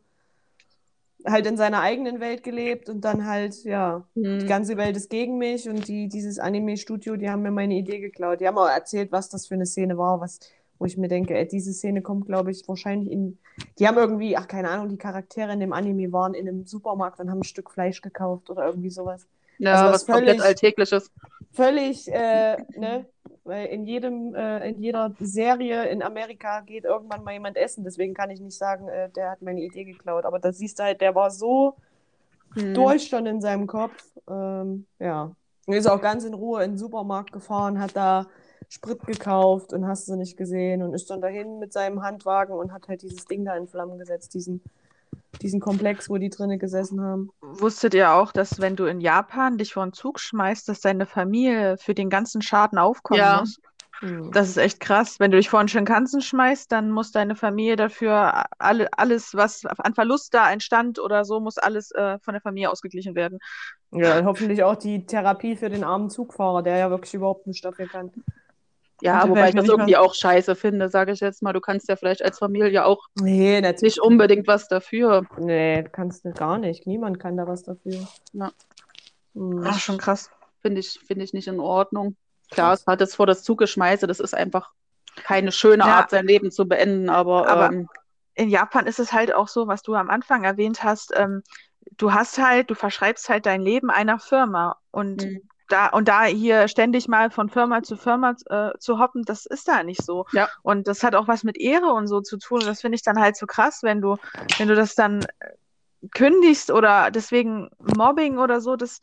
halt 1.26 1.46
in 1.46 1.58
seiner 1.58 1.82
eigenen 1.82 2.20
Welt 2.20 2.44
gelebt 2.44 2.90
und 2.90 3.02
dann 3.06 3.26
halt, 3.28 3.64
ja, 3.64 4.06
die 4.16 4.22
Hm. 4.24 4.48
ganze 4.48 4.76
Welt 4.78 4.98
ist 4.98 5.10
gegen 5.10 5.38
mich 5.38 5.70
und 5.70 5.88
die, 5.88 6.08
dieses 6.08 6.40
Anime-Studio, 6.40 7.16
die 7.16 7.30
haben 7.30 7.44
mir 7.44 7.52
meine 7.52 7.76
Idee 7.76 8.00
geklaut. 8.00 8.42
Die 8.42 8.48
haben 8.48 8.58
auch 8.58 8.68
erzählt, 8.70 9.12
was 9.12 9.30
das 9.30 9.48
für 9.48 9.54
eine 9.54 9.66
Szene 9.68 9.98
war, 9.98 10.20
was, 10.20 10.40
wo 10.80 10.86
ich 10.86 10.98
mir 10.98 11.08
denke, 11.08 11.36
ey, 11.36 11.48
diese 11.48 11.74
Szene 11.74 12.02
kommt, 12.02 12.26
glaube 12.26 12.50
ich, 12.52 12.68
wahrscheinlich 12.68 13.12
in. 13.12 13.38
Die 13.78 13.88
haben 13.88 13.98
irgendwie, 13.98 14.36
ach, 14.36 14.48
keine 14.48 14.70
Ahnung, 14.70 14.90
die 14.90 14.98
Charaktere 14.98 15.54
in 15.54 15.60
dem 15.60 15.74
Anime 15.74 16.12
waren 16.12 16.34
in 16.34 16.48
einem 16.48 16.66
Supermarkt 16.66 17.20
und 17.20 17.30
haben 17.30 17.40
ein 17.42 17.44
Stück 17.44 17.70
Fleisch 17.70 18.02
gekauft 18.02 18.50
oder 18.50 18.66
irgendwie 18.66 18.90
sowas. 18.90 19.28
Ja, 19.60 19.74
Also 19.74 19.86
was 19.86 19.94
was 19.94 20.06
komplett 20.08 20.38
völlig- 20.38 20.44
Alltägliches. 20.44 21.12
Völlig, 21.54 22.08
äh, 22.08 22.58
ne? 22.78 23.06
Weil 23.44 23.68
in 23.68 23.86
jedem, 23.86 24.36
äh, 24.36 24.70
in 24.70 24.80
jeder 24.82 25.16
Serie 25.20 25.86
in 25.90 26.04
Amerika 26.04 26.62
geht 26.62 26.86
irgendwann 26.86 27.24
mal 27.24 27.34
jemand 27.34 27.58
essen. 27.58 27.84
Deswegen 27.84 28.14
kann 28.14 28.30
ich 28.30 28.40
nicht 28.40 28.58
sagen, 28.58 28.88
äh, 28.88 29.10
der 29.10 29.32
hat 29.32 29.42
meine 29.42 29.62
Idee 29.62 29.84
geklaut. 29.84 30.26
Aber 30.26 30.40
da 30.40 30.54
siehst 30.54 30.80
du 30.80 30.84
halt, 30.84 31.02
der 31.02 31.16
war 31.16 31.32
so 31.32 31.76
Hm. 32.56 32.74
durch 32.74 33.08
schon 33.08 33.26
in 33.26 33.42
seinem 33.42 33.68
Kopf. 33.68 34.04
Ähm, 34.30 34.86
ja. 35.00 35.36
Und 35.66 35.74
ist 35.76 35.88
auch 35.88 36.02
ganz 36.02 36.24
in 36.26 36.34
Ruhe 36.34 36.64
in 36.64 36.72
den 36.72 36.78
Supermarkt 36.78 37.32
gefahren, 37.32 37.80
hat 37.80 37.96
da 37.96 38.28
Sprit 38.70 39.06
gekauft 39.06 39.74
und 39.74 39.88
hast 39.88 40.08
du 40.08 40.16
nicht 40.16 40.38
gesehen 40.38 40.82
und 40.82 40.94
ist 40.94 41.10
dann 41.10 41.22
dahin 41.22 41.60
mit 41.60 41.74
seinem 41.74 42.02
Handwagen 42.04 42.54
und 42.54 42.74
hat 42.74 42.88
halt 42.88 43.02
dieses 43.04 43.26
Ding 43.26 43.46
da 43.46 43.56
in 43.56 43.68
Flammen 43.68 43.98
gesetzt, 44.00 44.34
diesen, 44.34 44.62
diesen 45.42 45.60
Komplex, 45.60 46.10
wo 46.10 46.18
die 46.18 46.30
drinnen 46.30 46.60
gesessen 46.60 47.02
haben. 47.02 47.30
Wusstet 47.42 47.94
ihr 47.94 48.12
auch, 48.12 48.32
dass 48.32 48.60
wenn 48.60 48.76
du 48.76 48.86
in 48.86 49.02
Japan 49.02 49.58
dich 49.58 49.74
vor 49.74 49.84
einen 49.84 49.94
Zug 49.94 50.20
schmeißt, 50.20 50.68
dass 50.70 50.82
deine 50.82 51.06
Familie 51.06 51.78
für 51.78 51.94
den 51.94 52.10
ganzen 52.10 52.42
Schaden 52.42 52.78
aufkommen 52.78 53.20
Ja. 53.20 53.40
muss? 53.40 53.60
Das 54.32 54.50
ist 54.50 54.58
echt 54.58 54.80
krass. 54.80 55.20
Wenn 55.20 55.30
du 55.30 55.38
dich 55.38 55.50
vor 55.50 55.60
einen 55.60 55.70
Shinkansen 55.70 56.22
schmeißt, 56.22 56.72
dann 56.72 56.90
muss 56.90 57.12
deine 57.12 57.36
Familie 57.36 57.76
dafür 57.76 58.46
alle, 58.58 58.90
alles, 58.98 59.36
was 59.36 59.64
an 59.66 59.94
Verlust 59.94 60.34
da 60.34 60.52
entstand 60.52 60.98
oder 60.98 61.24
so, 61.24 61.40
muss 61.40 61.60
alles 61.60 61.92
äh, 61.92 62.18
von 62.20 62.34
der 62.34 62.42
Familie 62.42 62.72
ausgeglichen 62.72 63.14
werden. 63.14 63.38
Ja, 63.92 64.18
und 64.18 64.26
hoffentlich 64.26 64.64
auch 64.64 64.76
die 64.76 65.06
Therapie 65.06 65.56
für 65.56 65.70
den 65.70 65.84
armen 65.84 66.10
Zugfahrer, 66.10 66.64
der 66.64 66.78
ja 66.78 66.90
wirklich 66.90 67.14
überhaupt 67.14 67.46
nicht 67.46 67.64
dafür 67.64 67.88
kann. 67.88 68.12
Ja, 69.02 69.24
Und 69.24 69.32
wobei 69.32 69.50
ich 69.50 69.56
das 69.56 69.68
irgendwie 69.68 69.98
auch 69.98 70.14
scheiße 70.14 70.56
finde, 70.56 70.90
sage 70.90 71.12
ich 71.12 71.20
jetzt 71.20 71.42
mal. 71.42 71.54
Du 71.54 71.60
kannst 71.62 71.90
ja 71.90 71.96
vielleicht 71.96 72.24
als 72.24 72.38
Familie 72.40 72.86
auch 72.86 73.08
Nee, 73.20 73.60
natürlich. 73.62 73.96
nicht 73.96 74.00
unbedingt 74.02 74.48
was 74.48 74.68
dafür. 74.68 75.26
Nee, 75.38 75.84
kannst 75.92 76.24
du 76.26 76.32
gar 76.32 76.58
nicht. 76.58 76.86
Niemand 76.88 77.20
kann 77.20 77.36
da 77.38 77.48
was 77.48 77.64
dafür. 77.64 78.08
Ja. 78.34 78.52
Hm. 79.34 79.64
Ach, 79.66 79.80
schon 79.80 79.98
krass. 79.98 80.30
Finde 80.62 80.80
ich, 80.82 81.00
finde 81.06 81.24
ich 81.24 81.34
nicht 81.34 81.48
in 81.48 81.60
Ordnung. 81.60 82.16
Klar, 82.52 82.74
es 82.74 82.86
hat 82.86 83.02
es 83.02 83.16
vor 83.16 83.26
das 83.26 83.44
Zugeschmeiße, 83.44 84.06
das 84.06 84.20
ist 84.20 84.36
einfach 84.36 84.72
keine 85.16 85.52
schöne 85.52 85.84
Ja. 85.86 85.98
Art, 85.98 86.10
sein 86.12 86.26
Leben 86.28 86.52
zu 86.52 86.68
beenden, 86.68 87.10
aber, 87.10 87.48
Aber- 87.50 87.68
ähm, 87.74 87.90
in 88.36 88.50
Japan 88.50 88.86
ist 88.88 89.00
es 89.00 89.12
halt 89.14 89.34
auch 89.34 89.48
so, 89.48 89.68
was 89.68 89.82
du 89.82 89.96
am 89.96 90.10
Anfang 90.10 90.44
erwähnt 90.44 90.84
hast, 90.84 91.12
ähm, 91.16 91.44
du 91.98 92.14
hast 92.14 92.38
halt, 92.38 92.70
du 92.70 92.76
verschreibst 92.76 93.28
halt 93.30 93.46
dein 93.46 93.62
Leben 93.62 93.90
einer 93.90 94.20
Firma 94.20 94.78
und 94.92 95.24
Mhm. 95.26 95.42
Da 95.72 95.88
und 95.88 96.08
da 96.08 96.24
hier 96.26 96.68
ständig 96.68 97.08
mal 97.08 97.32
von 97.32 97.50
Firma 97.50 97.84
zu 97.84 97.96
Firma 97.98 98.36
äh, 98.50 98.72
zu 98.80 99.00
hoppen, 99.00 99.24
das 99.26 99.46
ist 99.46 99.68
da 99.68 99.84
nicht 99.84 100.04
so. 100.04 100.26
Ja. 100.34 100.50
Und 100.64 100.88
das 100.88 101.04
hat 101.04 101.16
auch 101.16 101.28
was 101.28 101.44
mit 101.44 101.58
Ehre 101.60 101.94
und 101.94 102.08
so 102.08 102.22
zu 102.22 102.38
tun. 102.38 102.62
Und 102.62 102.68
das 102.68 102.82
finde 102.82 102.96
ich 102.96 103.04
dann 103.04 103.20
halt 103.20 103.36
so 103.38 103.46
krass, 103.46 103.80
wenn 103.84 104.02
du, 104.02 104.18
wenn 104.58 104.68
du 104.68 104.76
das 104.76 104.96
dann 104.96 105.24
äh, 105.40 106.08
kündigst 106.14 106.72
oder 106.72 107.12
deswegen 107.12 107.70
Mobbing 107.80 108.38
oder 108.40 108.60
so, 108.62 108.76
das, 108.76 109.00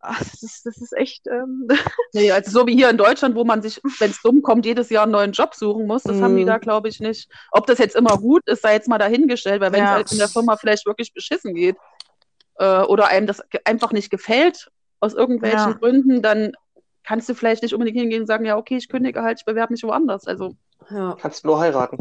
ach, 0.00 0.18
das 0.18 0.42
ist, 0.42 0.66
das 0.66 0.76
ist 0.78 0.92
echt, 0.96 1.26
ähm, 1.28 1.68
nee, 2.12 2.30
also 2.32 2.50
so 2.50 2.66
wie 2.66 2.74
hier 2.74 2.90
in 2.90 2.98
Deutschland, 2.98 3.34
wo 3.36 3.44
man 3.44 3.62
sich, 3.62 3.80
wenn 4.00 4.10
es 4.10 4.20
dumm 4.22 4.42
kommt, 4.42 4.66
jedes 4.66 4.90
Jahr 4.90 5.04
einen 5.04 5.12
neuen 5.12 5.32
Job 5.32 5.54
suchen 5.54 5.86
muss, 5.86 6.02
das 6.02 6.20
haben 6.20 6.36
die 6.36 6.42
Mhm. 6.42 6.46
da, 6.48 6.58
glaube 6.58 6.88
ich, 6.88 6.98
nicht. 7.00 7.30
Ob 7.52 7.66
das 7.66 7.78
jetzt 7.78 7.94
immer 7.96 8.18
gut 8.18 8.42
ist, 8.46 8.62
sei 8.62 8.74
jetzt 8.74 8.88
mal 8.88 8.98
dahingestellt, 8.98 9.60
weil 9.60 9.72
wenn 9.72 9.84
es 9.84 9.90
Ja. 9.90 9.94
halt 9.96 10.12
in 10.12 10.18
der 10.18 10.28
Firma 10.28 10.56
vielleicht 10.56 10.84
wirklich 10.86 11.14
beschissen 11.14 11.54
geht 11.54 11.76
äh, 12.58 12.80
oder 12.82 13.06
einem 13.08 13.26
das 13.26 13.40
einfach 13.64 13.92
nicht 13.92 14.10
gefällt, 14.10 14.68
aus 15.02 15.14
irgendwelchen 15.14 15.58
Ja. 15.58 15.72
Gründen, 15.72 16.22
dann 16.22 16.52
kannst 17.04 17.28
du 17.28 17.34
vielleicht 17.34 17.62
nicht 17.62 17.74
unbedingt 17.74 17.98
hingehen 17.98 18.22
und 18.22 18.26
sagen, 18.26 18.44
ja, 18.44 18.56
okay, 18.56 18.76
ich 18.76 18.88
kündige 18.88 19.22
halt, 19.22 19.40
ich 19.40 19.44
bewerbe 19.44 19.72
mich 19.72 19.82
woanders. 19.82 20.26
Also, 20.26 20.54
Ja. 20.90 21.16
Kannst 21.20 21.44
nur 21.44 21.58
heiraten. 21.60 21.98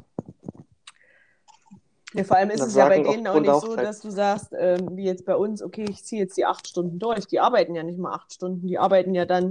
Ja, 2.14 2.24
vor 2.26 2.36
allem 2.38 2.50
ist 2.50 2.62
es 2.62 2.76
ja 2.76 2.88
bei 2.90 3.00
denen 3.00 3.26
auch 3.26 3.40
nicht 3.40 3.48
so, 3.48 3.70
Hochzeit. 3.70 3.86
dass 3.86 4.02
du 4.02 4.10
sagst, 4.12 4.50
ähm, 4.58 4.90
wie 4.98 5.06
jetzt 5.06 5.26
bei 5.26 5.36
uns, 5.36 5.64
okay, 5.64 5.86
ich 5.90 6.04
ziehe 6.04 6.22
jetzt 6.22 6.36
die 6.38 6.46
acht 6.46 6.68
Stunden 6.68 7.00
durch. 7.00 7.26
Die 7.26 7.40
arbeiten 7.40 7.74
ja 7.74 7.84
nicht 7.84 7.98
mal 7.98 8.14
acht 8.14 8.34
Stunden, 8.34 8.68
die 8.68 8.78
arbeiten 8.78 9.16
ja 9.16 9.26
dann. 9.26 9.50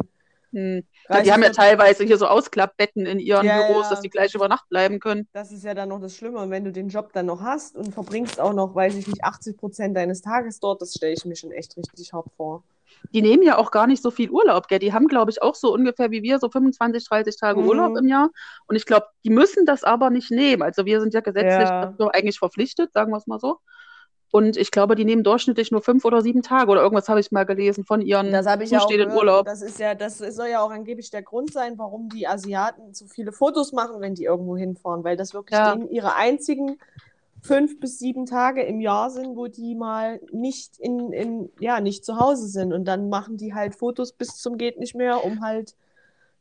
hm. 0.52 0.84
30, 1.08 1.24
die 1.24 1.32
haben 1.32 1.40
ja 1.40 1.46
40 1.46 1.56
teilweise 1.56 2.04
hier 2.04 2.18
so 2.18 2.26
Ausklappbetten 2.26 3.06
in 3.06 3.18
ihren 3.18 3.46
Ja, 3.46 3.66
Büros, 3.66 3.84
ja. 3.84 3.90
dass 3.90 4.00
die 4.02 4.10
gleich 4.10 4.34
über 4.34 4.46
Nacht 4.48 4.68
bleiben 4.68 5.00
können. 5.00 5.26
Das 5.32 5.52
ist 5.52 5.64
ja 5.64 5.72
dann 5.74 5.88
noch 5.88 6.00
das 6.00 6.14
Schlimme. 6.14 6.38
Und 6.38 6.50
wenn 6.50 6.64
du 6.64 6.70
den 6.70 6.88
Job 6.88 7.12
dann 7.14 7.26
noch 7.26 7.40
hast 7.40 7.76
und 7.76 7.94
verbringst 7.94 8.38
auch 8.38 8.52
noch, 8.52 8.74
weiß 8.74 8.94
ich 8.96 9.06
nicht, 9.08 9.24
80 9.24 9.56
Prozent 9.56 9.96
deines 9.96 10.20
Tages 10.20 10.60
dort, 10.60 10.82
das 10.82 10.92
stelle 10.92 11.14
ich 11.14 11.24
mir 11.24 11.36
schon 11.36 11.52
echt 11.52 11.76
richtig 11.78 12.12
hart 12.12 12.26
vor. 12.36 12.62
Die 13.12 13.22
nehmen 13.22 13.42
ja 13.42 13.58
auch 13.58 13.70
gar 13.70 13.86
nicht 13.86 14.02
so 14.02 14.10
viel 14.10 14.30
Urlaub, 14.30 14.68
gell? 14.68 14.78
Die 14.78 14.92
haben, 14.92 15.08
glaube 15.08 15.30
ich, 15.30 15.42
auch 15.42 15.54
so 15.54 15.72
ungefähr 15.72 16.10
wie 16.10 16.22
wir, 16.22 16.38
so 16.38 16.48
25, 16.48 17.08
30 17.08 17.36
Tage 17.38 17.60
Mhm. 17.60 17.66
Urlaub 17.68 17.96
im 17.96 18.08
Jahr. 18.08 18.30
Und 18.68 18.76
ich 18.76 18.86
glaube, 18.86 19.06
die 19.24 19.30
müssen 19.30 19.66
das 19.66 19.82
aber 19.84 20.10
nicht 20.10 20.30
nehmen. 20.30 20.62
Also 20.62 20.84
wir 20.86 21.00
sind 21.00 21.14
ja 21.14 21.20
gesetzlich 21.20 21.68
Ja. 21.68 21.94
eigentlich 22.12 22.38
verpflichtet, 22.38 22.92
sagen 22.92 23.10
wir 23.10 23.16
es 23.16 23.26
mal 23.26 23.40
so. 23.40 23.58
Und 24.32 24.56
ich 24.56 24.70
glaube, 24.70 24.94
die 24.94 25.04
nehmen 25.04 25.24
durchschnittlich 25.24 25.72
nur 25.72 25.82
fünf 25.82 26.04
oder 26.04 26.22
sieben 26.22 26.42
Tage 26.42 26.70
oder 26.70 26.82
irgendwas 26.82 27.08
habe 27.08 27.18
ich 27.18 27.32
mal 27.32 27.44
gelesen 27.44 27.84
von 27.84 28.00
ihren 28.00 28.30
Das 28.30 28.46
ich 28.46 28.70
ja 28.70 28.78
zustehenden 28.78 29.08
gehört. 29.08 29.22
Urlaub. 29.22 29.46
Das 29.46 29.60
ist 29.60 29.80
ja, 29.80 29.96
das 29.96 30.18
soll 30.18 30.46
ja 30.48 30.60
auch 30.60 30.70
angeblich 30.70 31.10
der 31.10 31.22
Grund 31.22 31.52
sein, 31.52 31.78
warum 31.78 32.08
die 32.08 32.28
Asiaten 32.28 32.94
so 32.94 33.06
viele 33.06 33.32
Fotos 33.32 33.72
machen, 33.72 34.00
wenn 34.00 34.14
die 34.14 34.24
irgendwo 34.24 34.56
hinfahren, 34.56 35.02
weil 35.02 35.16
das 35.16 35.34
wirklich 35.34 35.58
Ja. 35.58 35.74
denen 35.74 35.90
ihre 35.90 36.14
einzigen 36.14 36.78
fünf 37.42 37.80
bis 37.80 37.98
sieben 37.98 38.26
Tage 38.26 38.62
im 38.62 38.80
Jahr 38.80 39.10
sind, 39.10 39.36
wo 39.36 39.46
die 39.48 39.74
mal 39.74 40.20
nicht 40.32 40.78
in, 40.78 41.12
in, 41.12 41.50
ja, 41.58 41.80
nicht 41.80 42.04
zu 42.04 42.16
Hause 42.18 42.48
sind. 42.48 42.72
Und 42.72 42.84
dann 42.86 43.08
machen 43.08 43.36
die 43.36 43.54
halt 43.54 43.74
Fotos 43.74 44.12
bis 44.12 44.36
zum 44.38 44.58
geht 44.58 44.78
nicht 44.78 44.94
mehr, 44.94 45.24
um 45.24 45.42
halt 45.42 45.74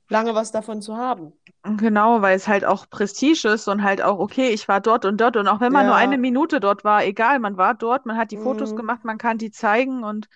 lange 0.10 0.36
was 0.36 0.52
davon 0.52 0.82
zu 0.82 0.98
haben. 0.98 1.34
Genau, 1.64 2.22
weil 2.22 2.36
es 2.36 2.48
halt 2.48 2.64
auch 2.64 2.90
Prestige 2.90 3.50
ist 3.50 3.68
und 3.68 3.84
halt 3.84 4.02
auch, 4.02 4.20
okay, 4.20 4.50
ich 4.50 4.68
war 4.68 4.80
dort 4.80 5.04
und 5.06 5.20
dort 5.20 5.36
und 5.36 5.48
auch 5.48 5.60
wenn 5.60 5.74
man 5.74 5.86
nur 5.86 5.96
Ja. 5.96 6.02
eine 6.02 6.18
Minute 6.18 6.60
dort 6.60 6.84
war, 6.84 7.04
egal, 7.04 7.40
man 7.40 7.58
war 7.58 7.76
dort, 7.76 8.06
man 8.06 8.18
hat 8.18 8.32
die 8.32 8.38
Fotos 8.38 8.72
Mhm. 8.72 8.78
gemacht, 8.78 9.04
man 9.04 9.18
kann 9.18 9.38
die 9.38 9.52
zeigen 9.52 10.04
und 10.04 10.30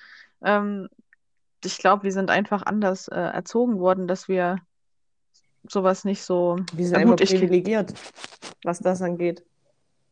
ähm, 0.43 0.89
ich 1.63 1.78
glaube, 1.78 2.04
wir 2.04 2.12
sind 2.12 2.30
einfach 2.30 2.63
anders 2.65 3.08
äh, 3.08 3.15
erzogen 3.15 3.80
worden, 3.80 4.08
dass 4.08 4.28
wir 4.28 4.58
sowas 5.69 6.04
nicht 6.04 6.23
so. 6.23 6.58
Wir 6.76 6.86
sind 6.88 6.99
Ja, 6.99 7.06
gut, 7.06 7.17
privilegiert, 7.17 7.93
was 8.63 8.80
das 8.80 9.02
angeht. 9.02 9.43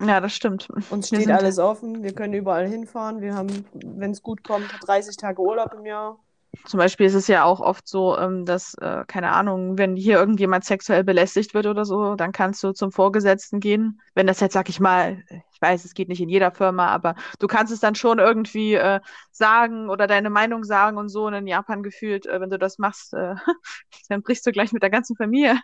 Ja, 0.05 0.19
das 0.19 0.33
stimmt. 0.33 0.67
Uns 0.89 1.07
steht 1.07 1.21
sind- 1.21 1.31
alles 1.31 1.59
offen, 1.59 2.03
wir 2.03 2.13
können 2.13 2.33
überall 2.33 2.67
hinfahren, 2.67 3.21
wir 3.21 3.35
haben, 3.35 3.65
wenn 3.73 4.11
es 4.11 4.21
gut 4.21 4.43
kommt, 4.43 4.67
30 4.85 5.17
Tage 5.17 5.41
Urlaub 5.41 5.73
im 5.73 5.85
Jahr. 5.85 6.17
Zum 6.65 6.79
Beispiel 6.79 7.05
ist 7.05 7.13
es 7.13 7.27
ja 7.27 7.45
auch 7.45 7.61
oft 7.61 7.87
so, 7.87 8.17
ähm, 8.17 8.45
dass, 8.45 8.73
äh, 8.75 9.05
keine 9.07 9.31
Ahnung, 9.31 9.77
wenn 9.77 9.95
hier 9.95 10.17
irgendjemand 10.19 10.65
sexuell 10.65 11.03
belästigt 11.03 11.53
wird 11.53 11.65
oder 11.65 11.85
so, 11.85 12.15
dann 12.15 12.33
kannst 12.33 12.61
du 12.61 12.73
zum 12.73 12.91
Vorgesetzten 12.91 13.61
gehen. 13.61 14.01
Wenn 14.15 14.27
das 14.27 14.41
jetzt, 14.41 14.53
sag 14.53 14.67
ich 14.67 14.81
mal, 14.81 15.23
ich 15.29 15.61
weiß, 15.61 15.85
es 15.85 15.93
geht 15.93 16.09
nicht 16.09 16.19
in 16.19 16.27
jeder 16.27 16.51
Firma, 16.51 16.87
aber 16.87 17.15
du 17.39 17.47
kannst 17.47 17.71
es 17.71 17.79
dann 17.79 17.95
schon 17.95 18.19
irgendwie 18.19 18.73
äh, 18.73 18.99
sagen 19.31 19.89
oder 19.89 20.07
deine 20.07 20.29
Meinung 20.29 20.65
sagen 20.65 20.97
und 20.97 21.07
so. 21.07 21.25
Und 21.27 21.35
in 21.35 21.47
Japan 21.47 21.83
gefühlt, 21.83 22.25
äh, 22.25 22.41
wenn 22.41 22.49
du 22.49 22.59
das 22.59 22.77
machst, 22.79 23.13
dann 24.09 24.21
brichst 24.21 24.45
du 24.45 24.51
gleich 24.51 24.73
mit 24.73 24.83
der 24.83 24.89
ganzen 24.89 25.15
Familie. 25.15 25.57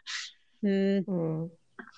Hm. 0.62 1.04
Hm. 1.06 1.52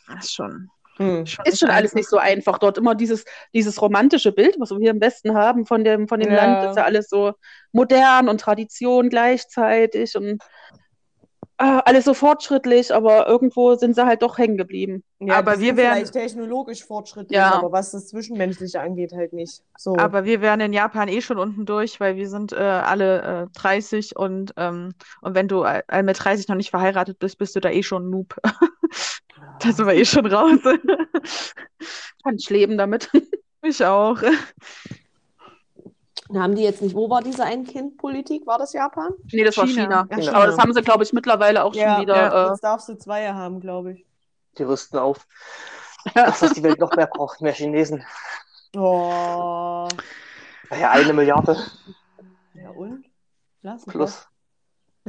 Das 0.08 0.26
ist 0.26 0.34
schon, 0.34 0.70
Hm. 1.00 1.26
schon 1.26 1.46
Ist 1.46 1.60
schon 1.60 1.70
alles 1.70 1.92
einfach. 1.92 1.96
nicht 1.96 2.10
so 2.10 2.18
einfach. 2.18 2.60
Dort 2.60 2.78
immer 2.78 2.94
dieses, 2.96 3.26
dieses 3.54 3.82
romantische 3.82 4.32
Bild, 4.32 4.56
was 4.60 4.72
wir 4.72 4.78
hier 4.80 4.92
im 4.92 5.02
Westen 5.02 5.34
haben 5.34 5.66
von 5.66 5.84
dem, 5.84 6.08
von 6.08 6.20
dem 6.20 6.30
Ja. 6.32 6.36
Land, 6.46 6.70
ist 6.72 6.78
ja 6.78 6.84
alles 6.84 7.10
so 7.10 7.34
modern 7.72 8.30
und 8.30 8.42
Tradition 8.42 9.10
gleichzeitig 9.10 10.16
und 10.18 10.44
äh, 11.62 11.82
alles 11.84 12.06
so 12.06 12.14
fortschrittlich, 12.14 12.94
aber 12.94 13.28
irgendwo 13.28 13.76
sind 13.76 13.94
sie 13.94 14.06
halt 14.06 14.22
doch 14.22 14.38
hängen 14.38 14.56
geblieben. 14.56 15.04
Ja, 15.20 15.36
Aber 15.40 15.56
die 15.58 15.64
wir 15.64 15.76
wären- 15.78 15.96
vielleicht 15.96 16.14
technologisch 16.14 16.86
fortschrittlich, 16.86 17.36
Ja. 17.38 17.54
aber 17.56 17.74
was 17.74 17.92
das 17.92 18.08
Zwischenmenschliche 18.08 18.80
angeht, 18.80 19.12
halt 19.14 19.34
nicht. 19.34 19.62
So. 19.78 19.98
Aber 19.98 20.24
wir 20.24 20.40
wären 20.40 20.62
in 20.62 20.72
Japan 20.72 21.10
eh 21.10 21.20
schon 21.20 21.38
unten 21.38 21.66
durch, 21.66 22.00
weil 22.00 22.16
wir 22.16 22.30
sind 22.30 22.54
äh, 22.54 22.56
alle 22.56 23.48
äh, 23.54 23.60
30 23.60 24.16
und, 24.16 24.54
ähm, 24.56 24.94
und 25.22 25.36
wenn 25.36 25.50
du 25.50 25.64
äh, 25.64 26.02
mit 26.02 26.24
30 26.24 26.48
noch 26.48 26.56
nicht 26.56 26.70
verheiratet 26.70 27.20
bist, 27.20 27.38
bist 27.38 27.58
du 27.58 27.60
da 27.60 27.70
eh 27.70 27.84
schon 27.84 28.08
ein 28.08 28.10
Noob. 28.10 28.36
da 29.60 29.72
sind 29.72 29.86
wir 29.86 29.94
eh 29.94 30.06
schon 30.06 30.26
raus. 30.26 30.60
Kann 32.24 32.36
ich 32.38 32.50
leben 32.50 32.78
damit. 32.78 33.10
Ich 33.62 33.84
auch. 33.84 34.22
haben 36.34 36.56
die 36.56 36.64
jetzt 36.64 36.82
nicht, 36.82 36.96
wo 36.96 37.10
war 37.10 37.22
diese 37.22 37.44
Ein-Kind-Politik? 37.44 38.48
War 38.48 38.58
das 38.58 38.72
Japan? 38.72 39.12
nee, 39.34 39.44
das 39.44 39.58
war 39.58 39.68
China. 39.68 40.08
China. 40.08 40.08
Ja, 40.12 40.32
Aber 40.32 40.44
China. 40.44 40.46
das 40.46 40.58
haben 40.58 40.74
sie, 40.74 40.82
glaube 40.82 41.04
ich, 41.04 41.12
mittlerweile 41.12 41.66
auch 41.66 41.74
schon 41.74 42.00
wieder. 42.02 42.16
ja, 42.16 42.50
jetzt 42.52 42.64
darfst 42.64 42.88
du 42.88 42.98
zwei 42.98 43.28
haben, 43.34 43.60
glaube 43.60 43.92
ich. 43.92 44.06
Die 44.58 44.64
rüsten 44.64 44.98
auf. 44.98 45.28
Äh, 46.06 46.24
Das, 46.26 46.42
was 46.42 46.54
die 46.54 46.64
Welt 46.64 46.80
noch 46.80 46.96
mehr 46.96 47.08
braucht, 47.08 47.42
mehr 47.42 47.52
Chinesen. 47.52 48.06
Oh. 48.78 49.90
Naja, 50.70 50.92
eine 50.92 51.12
Milliarde 51.12 51.58
Ja 52.54 52.70
und? 52.70 53.04
Lass 53.62 53.84
plus. 53.86 54.26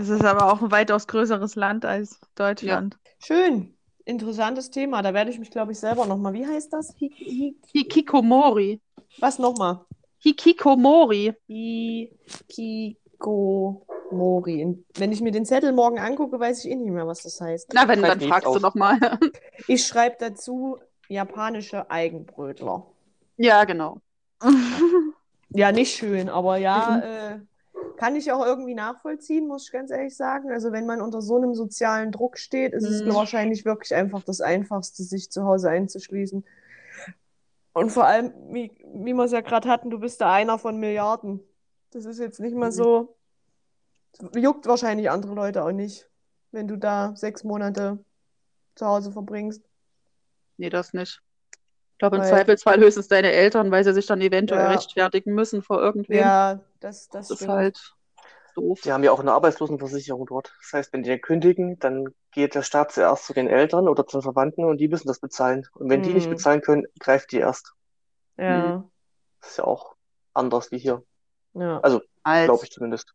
Es 0.00 0.08
ist 0.08 0.24
aber 0.24 0.50
auch 0.50 0.62
ein 0.62 0.70
weitaus 0.70 1.06
größeres 1.06 1.56
Land 1.56 1.84
als 1.84 2.18
Deutschland. 2.34 2.96
Schön. 3.18 3.74
Interessantes 4.06 4.70
Thema. 4.70 5.02
Da 5.02 5.12
werde 5.12 5.30
ich 5.30 5.38
mich, 5.38 5.50
glaube 5.50 5.72
ich, 5.72 5.78
selber 5.78 6.06
nochmal. 6.06 6.32
Wie 6.32 6.46
heißt 6.46 6.72
das? 6.72 6.94
Hi, 7.00 7.10
hi, 7.18 7.56
Hikikomori. 7.72 8.80
was 9.18 9.38
nochmal? 9.38 9.84
Hikikomori. 10.18 11.34
Hikikomori. 12.48 14.78
Wenn 14.96 15.12
ich 15.12 15.20
mir 15.20 15.32
den 15.32 15.44
Zettel 15.44 15.72
morgen 15.72 15.98
angucke, 15.98 16.40
weiß 16.40 16.64
ich 16.64 16.70
eh 16.70 16.76
nicht 16.76 16.90
mehr, 16.90 17.06
was 17.06 17.22
das 17.22 17.40
heißt. 17.40 17.68
Na, 17.74 17.86
wenn, 17.86 18.02
dann 18.02 18.20
fragst 18.20 18.46
du 18.46 18.52
auf. 18.52 18.60
nochmal. 18.62 18.98
Ich 19.68 19.86
schreibe 19.86 20.16
dazu 20.18 20.78
japanische 21.08 21.90
Eigenbrötler. 21.90 22.86
ja, 23.36 23.64
genau. 23.64 23.98
Ja, 25.52 25.72
nicht 25.72 25.96
schön, 25.96 26.28
aber 26.28 26.58
ja, 26.58 26.98
äh, 27.34 27.40
kann 28.00 28.16
ich 28.16 28.32
auch 28.32 28.42
irgendwie 28.42 28.72
nachvollziehen, 28.74 29.46
muss 29.46 29.66
ich 29.66 29.72
ganz 29.72 29.90
ehrlich 29.90 30.16
sagen. 30.16 30.50
Also 30.50 30.72
wenn 30.72 30.86
man 30.86 31.02
unter 31.02 31.20
so 31.20 31.36
einem 31.36 31.54
sozialen 31.54 32.12
Druck 32.12 32.38
steht, 32.38 32.72
ist 32.72 32.84
es 32.84 33.04
Mhm. 33.04 33.14
wahrscheinlich 33.14 33.66
wirklich 33.66 33.94
einfach 33.94 34.22
das 34.22 34.40
Einfachste, 34.40 35.02
sich 35.02 35.30
zu 35.30 35.44
Hause 35.44 35.68
einzuschließen. 35.68 36.42
Und 37.74 37.90
vor 37.90 38.06
allem, 38.06 38.32
wie, 38.54 38.72
wie 38.94 39.12
wir 39.12 39.24
es 39.24 39.32
ja 39.32 39.42
gerade 39.42 39.68
hatten, 39.68 39.90
du 39.90 39.98
bist 40.00 40.22
da 40.22 40.32
einer 40.32 40.58
von 40.58 40.78
Milliarden. 40.80 41.40
Das 41.90 42.06
ist 42.06 42.18
jetzt 42.18 42.40
nicht 42.40 42.56
mal 42.56 42.68
Mhm. 42.68 42.74
so, 42.74 43.16
juckt 44.34 44.66
wahrscheinlich 44.66 45.10
andere 45.10 45.34
Leute 45.34 45.62
auch 45.62 45.72
nicht, 45.72 46.08
wenn 46.52 46.68
du 46.68 46.78
da 46.78 47.14
sechs 47.16 47.44
Monate 47.44 48.02
zu 48.76 48.86
Hause 48.86 49.12
verbringst. 49.12 49.62
Nee, 50.56 50.70
das 50.70 50.94
nicht. 50.94 51.20
Ich 52.00 52.02
glaube, 52.02 52.16
im 52.16 52.22
Zweifelsfall 52.24 52.78
höchstens 52.80 53.08
deine 53.08 53.30
Eltern, 53.30 53.70
weil 53.70 53.84
sie 53.84 53.92
sich 53.92 54.06
dann 54.06 54.22
eventuell 54.22 54.62
Ja. 54.62 54.68
rechtfertigen 54.68 55.34
müssen 55.34 55.60
vor 55.60 55.82
irgendwem. 55.82 56.22
Ja, 56.22 56.60
das, 56.80 57.10
das 57.10 57.28
das 57.28 57.42
ist 57.42 57.48
halt 57.48 57.94
doof. 58.54 58.80
Die 58.82 58.90
haben 58.90 59.04
ja 59.04 59.12
auch 59.12 59.20
eine 59.20 59.32
Arbeitslosenversicherung 59.32 60.24
dort. 60.24 60.54
Das 60.62 60.72
heißt, 60.72 60.92
wenn 60.94 61.02
die 61.02 61.18
kündigen, 61.18 61.78
dann 61.78 62.14
geht 62.32 62.54
der 62.54 62.62
Staat 62.62 62.92
zuerst 62.92 63.26
zu 63.26 63.34
den 63.34 63.48
Eltern 63.48 63.86
oder 63.86 64.06
zu 64.06 64.16
den 64.16 64.22
Verwandten 64.22 64.64
und 64.64 64.78
die 64.78 64.88
müssen 64.88 65.08
das 65.08 65.20
bezahlen. 65.20 65.66
Und 65.74 65.90
wenn 65.90 66.00
die 66.00 66.14
nicht 66.14 66.30
Hm. 66.30 66.36
bezahlen 66.36 66.62
können, 66.62 66.86
greift 66.98 67.32
die 67.32 67.38
erst. 67.38 67.74
Ja, 68.38 68.84
Das 69.40 69.50
ist 69.50 69.56
ja 69.58 69.64
auch 69.64 69.96
anders 70.32 70.70
wie 70.70 70.78
hier. 70.78 71.02
ja. 71.54 71.80
Also, 71.80 72.00
Als, 72.22 72.46
glaube 72.46 72.64
ich 72.64 72.70
zumindest. 72.70 73.14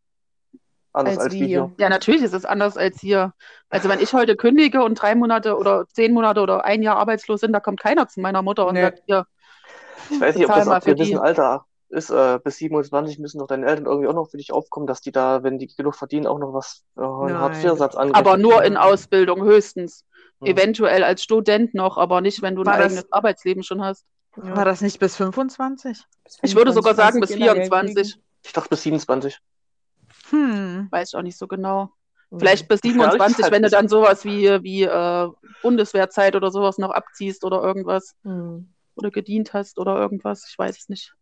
Anders 0.96 1.16
Als 1.18 1.24
als, 1.26 1.34
wie 1.34 1.38
hier. 1.38 1.46
hier. 1.46 1.70
Ja, 1.78 1.88
natürlich 1.88 2.22
ist 2.22 2.32
es 2.34 2.44
anders 2.44 2.76
als 2.76 3.00
hier. 3.00 3.32
Also 3.68 3.88
wenn 3.88 4.00
ich 4.00 4.12
heute 4.14 4.34
kündige 4.36 4.82
und 4.82 4.94
drei 4.94 5.14
Monate 5.14 5.56
oder 5.56 5.86
zehn 5.88 6.12
Monate 6.14 6.40
oder 6.40 6.64
ein 6.64 6.82
Jahr 6.82 6.96
arbeitslos 6.96 7.40
sind, 7.40 7.52
da 7.52 7.60
kommt 7.60 7.80
keiner 7.80 8.08
zu 8.08 8.20
meiner 8.20 8.42
Mutter 8.42 8.66
und 8.66 8.74
Nee. 8.74 8.82
sagt, 8.82 9.02
hier, 9.06 9.26
Ich 10.10 10.20
weiß 10.20 10.36
nicht, 10.36 10.48
ob 10.48 10.54
das 10.54 10.68
ab 10.68 10.84
die. 10.84 11.16
Alter 11.16 11.64
ist. 11.88 12.10
Äh, 12.10 12.38
bis 12.42 12.56
27 12.56 13.18
müssen 13.18 13.38
doch 13.38 13.46
deine 13.46 13.66
Eltern 13.66 13.86
irgendwie 13.86 14.08
auch 14.08 14.14
noch 14.14 14.28
für 14.30 14.38
dich 14.38 14.52
aufkommen, 14.52 14.86
dass 14.86 15.00
die 15.00 15.12
da, 15.12 15.42
wenn 15.42 15.58
die 15.58 15.66
genug 15.68 15.94
verdienen, 15.96 16.26
auch 16.26 16.38
noch 16.38 16.52
was 16.54 16.82
äh, 16.96 17.00
einen. 17.02 17.38
Hartz-IV-Satz 17.38 17.94
Aber 17.94 18.00
anrechnen. 18.16 18.40
nur 18.42 18.64
in 18.64 18.76
Ausbildung 18.76 19.42
höchstens. 19.44 20.04
Hm. 20.40 20.46
Eventuell 20.48 21.04
als 21.04 21.22
Student 21.22 21.74
noch, 21.74 21.96
aber 21.98 22.20
nicht, 22.22 22.40
wenn 22.42 22.54
du 22.56 22.62
ein 22.62 22.66
War 22.66 22.78
das- 22.78 22.86
eigenes 22.92 23.12
Arbeitsleben 23.12 23.62
schon 23.62 23.84
hast. 23.84 24.04
Ja. 24.36 24.56
War 24.56 24.64
das 24.64 24.80
nicht 24.80 24.98
bis 24.98 25.16
25? 25.16 26.02
Bis 26.24 26.38
Ich 26.42 26.56
würde 26.56 26.72
sogar 26.72 26.94
25 26.94 26.96
sagen 26.96 27.20
bis 27.20 27.30
kannst 27.30 27.30
du 27.30 27.36
Kindergeld 27.36 27.68
24. 27.68 28.12
kriegen. 28.14 28.24
Ich 28.44 28.52
dachte 28.52 28.68
bis 28.68 28.82
27. 28.82 29.38
Hm. 30.30 30.88
Weiß 30.90 31.10
ich 31.10 31.16
auch 31.16 31.22
nicht 31.22 31.38
so 31.38 31.46
genau. 31.46 31.90
Mhm. 32.30 32.38
Vielleicht 32.40 32.68
bis 32.68 32.80
Gefährlich 32.80 33.02
27, 33.12 33.42
halt 33.44 33.52
wenn 33.52 33.62
du 33.62 33.70
dann 33.70 33.88
sowas 33.88 34.24
wie, 34.24 34.44
wie 34.62 34.82
äh, 34.82 35.28
Bundeswehrzeit 35.62 36.34
oder 36.36 36.50
sowas 36.50 36.78
noch 36.78 36.90
abziehst 36.90 37.44
oder 37.44 37.62
irgendwas. 37.62 38.14
Hm. 38.24 38.68
Oder 38.96 39.10
gedient 39.10 39.52
hast 39.52 39.78
oder 39.78 39.96
irgendwas. 39.96 40.46
Ich 40.48 40.58
weiß 40.58 40.78
es 40.78 40.88
nicht. 40.88 41.14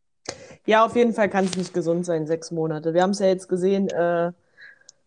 Ja, 0.65 0.85
auf 0.87 0.95
jeden 0.97 1.13
Fall 1.13 1.29
kann 1.29 1.45
es 1.45 1.57
nicht 1.57 1.75
gesund 1.75 2.07
sein, 2.07 2.27
sechs 2.27 2.51
Monate. 2.51 2.95
Wir 2.95 3.03
haben 3.03 3.11
es 3.11 3.19
ja 3.19 3.27
jetzt 3.27 3.49
gesehen, 3.49 3.89
äh, 3.89 4.33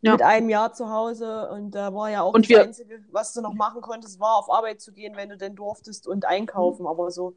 Ja. 0.01 0.11
mit 0.11 0.21
einem 0.21 0.49
Jahr 0.49 0.73
zu 0.73 0.89
Hause 0.91 1.49
und 1.49 1.71
da 1.71 1.93
war 1.95 2.11
ja 2.11 2.21
auch 2.21 2.33
Und 2.33 2.45
das 2.45 2.49
wir- 2.49 2.61
Einzige, 2.63 2.99
was 3.11 3.33
du 3.33 3.41
noch 3.41 3.53
machen 3.53 3.81
konntest, 3.81 4.19
war 4.19 4.35
auf 4.35 4.51
Arbeit 4.51 4.79
zu 4.81 4.91
gehen, 4.91 5.15
wenn 5.15 5.29
du 5.29 5.37
denn 5.37 5.55
durftest 5.55 6.07
und 6.07 6.25
einkaufen. 6.25 6.85
Aber 6.85 7.09
so, 7.09 7.35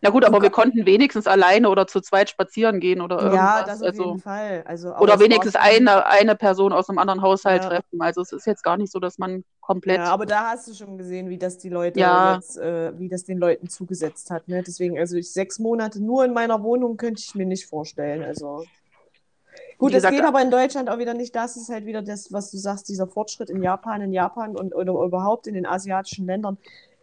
Na 0.00 0.10
gut, 0.10 0.24
aber 0.24 0.40
wir 0.40 0.50
konnten 0.50 0.86
wenigstens 0.86 1.26
alleine 1.26 1.68
oder 1.68 1.86
zu 1.86 2.00
zweit 2.00 2.30
spazieren 2.30 2.78
gehen 2.78 3.00
oder 3.00 3.18
irgendwas. 3.18 3.60
ja, 3.60 3.62
das 3.64 3.80
auf 3.80 3.88
also, 3.88 4.04
jeden 4.04 4.18
Fall. 4.20 4.62
Also, 4.64 4.94
oder 4.94 5.14
es 5.14 5.20
wenigstens 5.20 5.56
eine, 5.56 6.06
eine 6.06 6.36
Person 6.36 6.72
aus 6.72 6.88
einem 6.88 6.98
anderen 6.98 7.22
Haushalt 7.22 7.62
Ja. 7.62 7.68
treffen. 7.68 8.00
Also 8.00 8.20
es 8.22 8.32
ist 8.32 8.46
jetzt 8.46 8.62
gar 8.62 8.76
nicht 8.76 8.92
so, 8.92 9.00
dass 9.00 9.18
man 9.18 9.44
komplett. 9.60 9.98
Ja, 9.98 10.04
aber 10.04 10.24
da 10.26 10.50
hast 10.50 10.68
du 10.68 10.74
schon 10.74 10.98
gesehen, 10.98 11.28
wie 11.28 11.38
das 11.38 11.58
die 11.58 11.68
Leute 11.68 11.98
Ja. 11.98 12.34
jetzt, 12.34 12.56
äh, 12.58 12.96
wie 12.98 13.08
das 13.08 13.24
den 13.24 13.38
Leuten 13.38 13.68
zugesetzt 13.68 14.30
hat. 14.30 14.46
Ne? 14.46 14.62
Deswegen, 14.62 14.98
also 14.98 15.16
ich, 15.16 15.32
sechs 15.32 15.58
Monate 15.58 16.00
nur 16.00 16.24
in 16.24 16.32
meiner 16.32 16.62
Wohnung 16.62 16.96
könnte 16.96 17.20
ich 17.24 17.34
mir 17.34 17.46
nicht 17.46 17.66
vorstellen. 17.66 18.22
Also 18.22 18.66
gut, 19.78 19.92
gesagt, 19.92 20.14
geht 20.14 20.24
aber 20.24 20.40
in 20.42 20.50
Deutschland 20.52 20.88
auch 20.88 20.98
wieder 20.98 21.14
nicht. 21.14 21.34
Das 21.34 21.56
ist 21.56 21.70
halt 21.70 21.86
wieder 21.86 22.02
das, 22.02 22.32
was 22.32 22.52
du 22.52 22.56
sagst, 22.56 22.88
dieser 22.88 23.08
Fortschritt 23.08 23.50
in 23.50 23.62
Japan, 23.62 24.00
in 24.00 24.12
Japan 24.12 24.56
und 24.56 24.74
oder 24.74 24.92
überhaupt 24.92 25.48
in 25.48 25.54
den 25.54 25.66
asiatischen 25.66 26.26
Ländern. 26.26 26.56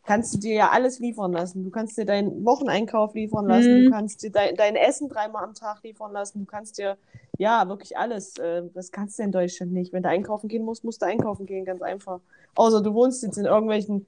Kannst 0.05 0.35
du 0.35 0.37
dir 0.39 0.53
ja 0.53 0.69
alles 0.69 0.99
liefern 0.99 1.31
lassen. 1.33 1.63
Du 1.63 1.71
kannst 1.71 1.97
dir 1.97 2.05
deinen 2.05 2.45
Wocheneinkauf 2.45 3.15
liefern 3.15 3.47
lassen, 3.47 3.69
Mhm. 3.71 3.85
du 3.85 3.89
kannst 3.89 4.21
dir 4.23 4.31
dein, 4.31 4.55
dein 4.55 4.75
Essen 4.75 5.09
dreimal 5.09 5.43
am 5.43 5.53
Tag 5.55 5.81
liefern 5.83 6.11
lassen, 6.11 6.39
du 6.39 6.45
kannst 6.45 6.77
dir, 6.77 6.97
ja, 7.39 7.67
wirklich 7.67 7.97
alles. 7.97 8.37
Äh, 8.37 8.63
das 8.73 8.91
kannst 8.91 9.17
du 9.17 9.23
in 9.23 9.31
Deutschland 9.31 9.71
nicht. 9.73 9.93
Wenn 9.93 10.03
du 10.03 10.09
einkaufen 10.09 10.47
gehen 10.47 10.63
musst, 10.63 10.83
musst 10.83 11.01
du 11.01 11.07
einkaufen 11.07 11.45
gehen, 11.47 11.65
ganz 11.65 11.81
einfach. 11.81 12.19
Außer 12.55 12.81
du 12.81 12.93
wohnst 12.93 13.23
jetzt 13.23 13.37
in 13.37 13.45
irgendwelchen 13.45 14.05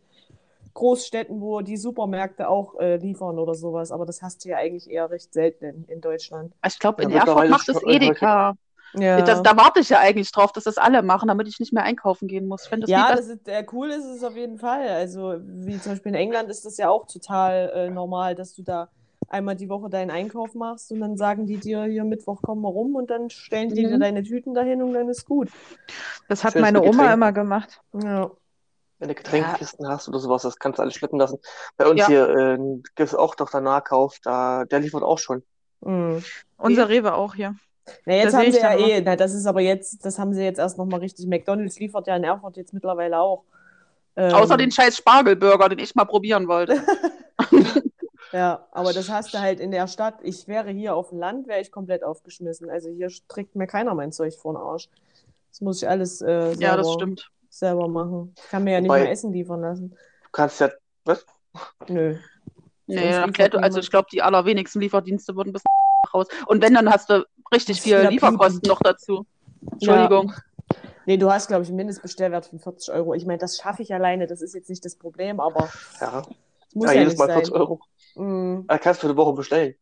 Großstädten, 0.76 1.42
wo 1.42 1.62
die 1.62 1.78
Supermärkte 1.78 2.50
auch 2.50 2.76
äh, 2.80 2.98
liefern 2.98 3.40
oder 3.40 3.56
sowas. 3.56 3.92
Aber 3.92 4.06
das 4.06 4.22
hast 4.22 4.46
du 4.46 4.50
ja 4.50 4.58
eigentlich 4.58 4.90
eher 4.90 5.10
recht 5.10 5.34
selten 5.34 5.66
in, 5.66 5.86
in 5.86 6.02
Deutschland. 6.02 6.54
Ich 6.66 6.80
glaube, 6.80 7.02
Ja, 7.02 7.06
in 7.06 7.12
Erfurt 7.12 7.48
mittlerweile 7.48 7.50
macht 7.50 7.70
es 7.70 7.82
Edeka. 7.84 8.56
Ja, 8.94 9.22
Das, 9.22 9.44
da 9.44 9.56
warte 9.58 9.80
ich 9.82 9.90
ja 9.90 10.00
eigentlich 10.00 10.32
drauf, 10.32 10.52
dass 10.52 10.64
das 10.64 10.78
alle 10.78 11.02
machen, 11.02 11.28
damit 11.28 11.48
ich 11.48 11.60
nicht 11.60 11.74
mehr 11.74 11.84
einkaufen 11.84 12.28
gehen 12.28 12.48
muss. 12.48 12.68
Das 12.70 12.90
ja 12.90 13.16
das 13.16 13.28
ist, 13.28 13.48
äh, 13.48 13.66
cool 13.72 13.90
ist 13.90 14.06
es 14.06 14.24
auf 14.24 14.36
jeden 14.36 14.58
Fall. 14.58 14.88
Also, 14.88 15.36
wie 15.42 15.78
zum 15.80 15.92
Beispiel 15.94 16.10
in 16.14 16.16
England 16.16 16.50
ist 16.50 16.66
das 16.66 16.78
ja 16.78 16.90
auch 16.90 17.06
total 17.08 17.72
äh, 17.76 17.90
normal, 17.90 18.36
dass 18.36 18.54
du 18.56 18.64
da 18.64 18.90
einmal 19.30 19.56
die 19.56 19.68
Woche 19.68 19.90
deinen 19.90 20.10
Einkauf 20.10 20.54
machst 20.54 20.92
und 20.92 21.02
dann 21.02 21.18
sagen 21.18 21.46
die 21.48 21.58
dir, 21.60 21.84
hier 21.84 22.06
Mittwoch 22.06 22.42
kommen 22.42 22.62
wir 22.62 22.70
rum 22.70 22.96
und 22.96 23.10
dann 23.10 23.30
stellen 23.30 23.70
die 23.70 23.84
dir 23.86 23.98
Mhm. 23.98 24.00
deine 24.00 24.24
Tüten 24.24 24.54
dahin 24.54 24.82
und 24.82 24.94
dann 24.94 25.10
ist 25.10 25.26
gut. 25.26 25.50
Das 26.30 26.44
hat 26.46 26.54
Schönes 26.54 26.66
meine 26.68 26.80
Oma 26.80 26.90
Getränken. 26.92 27.14
immer 27.14 27.32
gemacht. 27.34 27.82
Ja. 27.94 28.32
Wenn 29.00 29.10
du 29.10 29.16
Getränkekisten 29.16 29.88
hast 29.88 30.08
oder 30.08 30.20
sowas, 30.20 30.42
das 30.44 30.58
kannst 30.58 30.80
du 30.80 30.82
alles 30.84 30.96
schleppen 30.96 31.20
lassen. 31.20 31.38
Bei 31.76 31.88
uns 31.88 32.00
Ja. 32.00 32.08
hier 32.08 32.30
äh, 32.30 32.58
gibt 32.58 33.00
es 33.00 33.14
auch 33.14 33.36
doch 33.36 33.50
der 33.52 33.62
Nahkauf, 33.62 34.18
da, 34.24 34.66
der 34.66 34.80
liefert 34.80 35.04
auch 35.04 35.20
schon. 35.20 35.44
Mhm. 35.82 36.24
Unser 36.58 36.90
Rewe 36.90 37.14
auch 37.14 37.36
hier. 37.36 37.56
Na, 38.06 38.14
jetzt 38.16 38.26
Das 38.26 38.34
haben 38.36 38.52
sie 38.52 38.60
ja 38.60 38.78
eh, 38.78 39.02
na, 39.02 39.16
das 39.16 39.34
ist 39.34 39.46
aber 39.46 39.62
jetzt, 39.62 40.06
das 40.06 40.20
haben 40.20 40.34
sie 40.34 40.44
jetzt 40.44 40.60
erst 40.60 40.78
nochmal 40.78 41.00
richtig. 41.00 41.28
McDonalds 41.28 41.80
liefert 41.80 42.08
ja 42.08 42.16
in 42.16 42.24
Erfurt 42.24 42.58
jetzt 42.58 42.74
mittlerweile 42.74 43.20
auch. 43.20 43.44
Ähm, 44.16 44.34
Außer 44.34 44.58
den 44.58 44.72
scheiß 44.72 44.98
Spargelburger, 44.98 45.70
den 45.70 45.80
ich 45.80 45.94
mal 45.96 46.06
probieren 46.06 46.48
wollte. 46.48 46.82
Ja, 48.34 48.68
aber 48.72 48.92
das 48.92 49.10
hast 49.10 49.34
du 49.34 49.40
halt 49.40 49.62
in 49.62 49.72
der 49.72 49.88
Stadt. 49.88 50.16
Ich 50.22 50.50
wäre 50.50 50.70
hier 50.70 50.96
auf 50.96 51.10
dem 51.10 51.18
Land, 51.20 51.48
wäre 51.48 51.62
ich 51.62 51.72
komplett 51.72 52.04
aufgeschmissen. 52.04 52.70
Also 52.70 52.90
hier 52.90 53.08
trägt 53.30 53.56
mir 53.56 53.68
keiner 53.68 53.96
mein 53.96 54.12
Zeug 54.12 54.36
vor 54.36 54.54
den 54.54 54.58
Arsch. 54.62 54.90
Das 55.50 55.62
muss 55.62 55.82
ich 55.82 55.88
alles 55.88 56.22
äh, 56.22 56.26
selber, 56.50 56.62
Ja, 56.62 56.76
das 56.76 56.92
stimmt. 56.92 57.32
selber 57.50 57.88
machen. 57.88 58.36
Ich 58.38 58.50
kann 58.50 58.66
mir 58.66 58.74
ja 58.74 58.82
nicht 58.82 58.92
mehr 58.92 59.10
Essen 59.10 59.32
liefern 59.32 59.62
lassen. 59.62 59.92
Du 59.92 60.30
kannst 60.34 60.60
ja, 60.60 60.70
was? 61.06 61.26
Nö. 61.88 62.18
Nee, 62.86 63.14
klärt- 63.32 63.56
also 63.56 63.80
ich 63.80 63.90
glaube, 63.90 64.10
die 64.12 64.22
allerwenigsten 64.22 64.82
Lieferdienste 64.82 65.34
würden 65.38 65.54
bis 65.54 65.64
raus. 66.14 66.28
Und 66.48 66.62
wenn, 66.62 66.74
dann 66.74 66.90
hast 66.90 67.10
du 67.10 67.26
richtig 67.54 67.82
viel 67.82 68.00
Lieferkosten 68.08 68.68
noch 68.68 68.82
dazu. 68.82 69.26
Entschuldigung. 69.72 70.34
Nee, 71.06 71.18
du 71.18 71.32
hast, 71.32 71.48
glaube 71.48 71.64
ich, 71.64 71.70
einen 71.70 71.78
Mindestbestellwert 71.78 72.46
von 72.48 72.60
40 72.60 72.94
Euro. 72.94 73.14
Ich 73.14 73.26
meine, 73.26 73.38
das 73.40 73.58
schaffe 73.58 73.82
ich 73.82 73.94
alleine, 73.94 74.28
das 74.28 74.42
ist 74.42 74.54
jetzt 74.54 74.70
nicht 74.70 74.84
das 74.84 74.96
Problem, 74.96 75.40
aber 75.40 75.70
Ja, 76.02 76.22
es 76.68 76.76
muss 76.76 76.88
ja, 76.88 76.94
ja, 76.94 77.00
jedes 77.00 77.14
nicht 77.14 77.20
Mal 77.20 77.28
sein. 77.28 77.36
40 77.38 77.54
Euro. 77.54 77.80
Mm, 78.16 78.68
Da 78.68 78.78
kannst 78.78 79.04
du 79.04 79.08
eine 79.08 79.16
Woche 79.16 79.34
bestellen. 79.34 79.76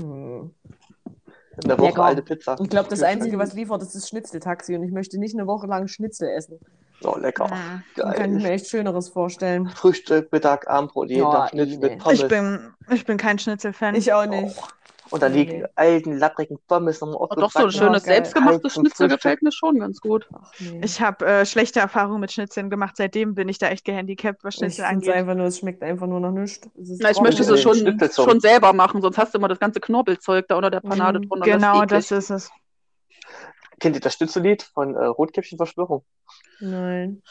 mm. 0.00 0.50
In 1.62 1.68
der 1.68 1.78
Woche 1.78 1.88
Lecker. 1.88 2.04
alte 2.04 2.22
Pizza. 2.22 2.56
Ich 2.62 2.68
glaube, 2.68 2.88
das 2.90 3.02
Einzige, 3.02 3.38
was 3.38 3.54
liefert, 3.54 3.80
ist 3.82 3.94
das 3.94 4.08
Schnitzeltaxi 4.08 4.74
und 4.76 4.82
ich 4.84 4.92
möchte 4.92 5.18
nicht 5.18 5.34
eine 5.34 5.46
Woche 5.46 5.66
lang 5.66 5.88
Schnitzel 5.88 6.28
essen. 6.28 6.60
Oh, 7.02 7.16
lecker. 7.16 7.46
Mhm. 7.48 7.82
Da 7.96 8.12
kann 8.12 8.30
ich 8.30 8.36
mir 8.36 8.42
Geil. 8.44 8.52
echt 8.52 8.68
Schöneres 8.68 9.08
vorstellen. 9.08 9.68
Frühstück, 9.70 10.30
Mittag, 10.32 10.68
Abendbrot, 10.68 11.08
jeden 11.08 11.22
Ja, 11.22 11.30
Tag 11.32 11.50
Schnitzel 11.50 11.78
nee. 11.78 11.88
mit 11.88 11.98
Pommes. 11.98 12.20
Ich 12.20 12.28
bin, 12.28 12.74
ich 12.90 13.04
bin 13.06 13.16
kein 13.16 13.38
Schnitzelfan. 13.38 13.94
Ich 13.94 14.12
auch 14.12 14.26
nicht. 14.26 14.54
Und 15.10 15.22
dann 15.22 15.32
die 15.32 15.44
Nee. 15.46 15.64
alten, 15.76 16.18
lapprigen 16.18 16.58
Pommes 16.66 17.00
noch 17.00 17.14
Aber 17.30 17.40
doch 17.40 17.50
so 17.52 17.60
ein 17.60 17.66
aufgebacken. 17.66 17.72
schönes 17.72 18.02
geil. 18.04 18.14
selbstgemachtes 18.14 18.62
Halt 18.62 18.72
Schnitzel 18.86 19.08
gefällt 19.08 19.42
mir 19.42 19.52
schon 19.52 19.78
ganz 19.78 20.00
gut. 20.00 20.26
Ach, 20.32 20.52
nee. 20.58 20.80
Ich 20.84 21.00
habe 21.00 21.24
äh, 21.26 21.46
schlechte 21.46 21.80
Erfahrungen 21.80 22.20
mit 22.20 22.32
Schnitzeln 22.32 22.70
gemacht. 22.70 22.96
Seitdem 22.96 23.34
bin 23.34 23.48
ich 23.48 23.58
da 23.58 23.68
echt 23.68 23.84
gehandicapt, 23.84 24.42
was 24.42 24.54
Ich 24.54 24.58
Schnitzel 24.58 24.82
es 24.82 24.88
angeht. 24.90 25.10
einfach 25.12 25.34
nur, 25.34 25.46
es 25.46 25.58
schmeckt 25.58 25.82
einfach 25.82 26.06
nur 26.06 26.20
nach 26.20 26.32
nichts. 26.32 26.68
Es 26.80 26.98
Na, 27.00 27.10
ich 27.10 27.20
möchte 27.20 27.44
den 27.44 27.56
schon, 27.58 28.10
schon 28.10 28.40
selber 28.40 28.72
machen, 28.72 29.00
sonst 29.00 29.16
hast 29.18 29.34
du 29.34 29.38
immer 29.38 29.48
das 29.48 29.60
ganze 29.60 29.80
Knorpelzeug 29.80 30.48
da 30.48 30.56
unter 30.56 30.70
der 30.70 30.80
Panade 30.80 31.20
Mhm, 31.20 31.28
drunter. 31.28 31.46
Genau, 31.46 31.84
das 31.84 32.08
das 32.08 32.24
ist 32.24 32.30
es. 32.30 32.50
Kennt 33.78 33.94
ihr 33.94 34.00
das 34.00 34.14
Schnitzellied 34.14 34.62
von 34.62 34.94
äh, 34.94 35.04
Rotkäppchen 35.04 35.58
Verschwörung? 35.58 36.04
Nein. 36.60 37.22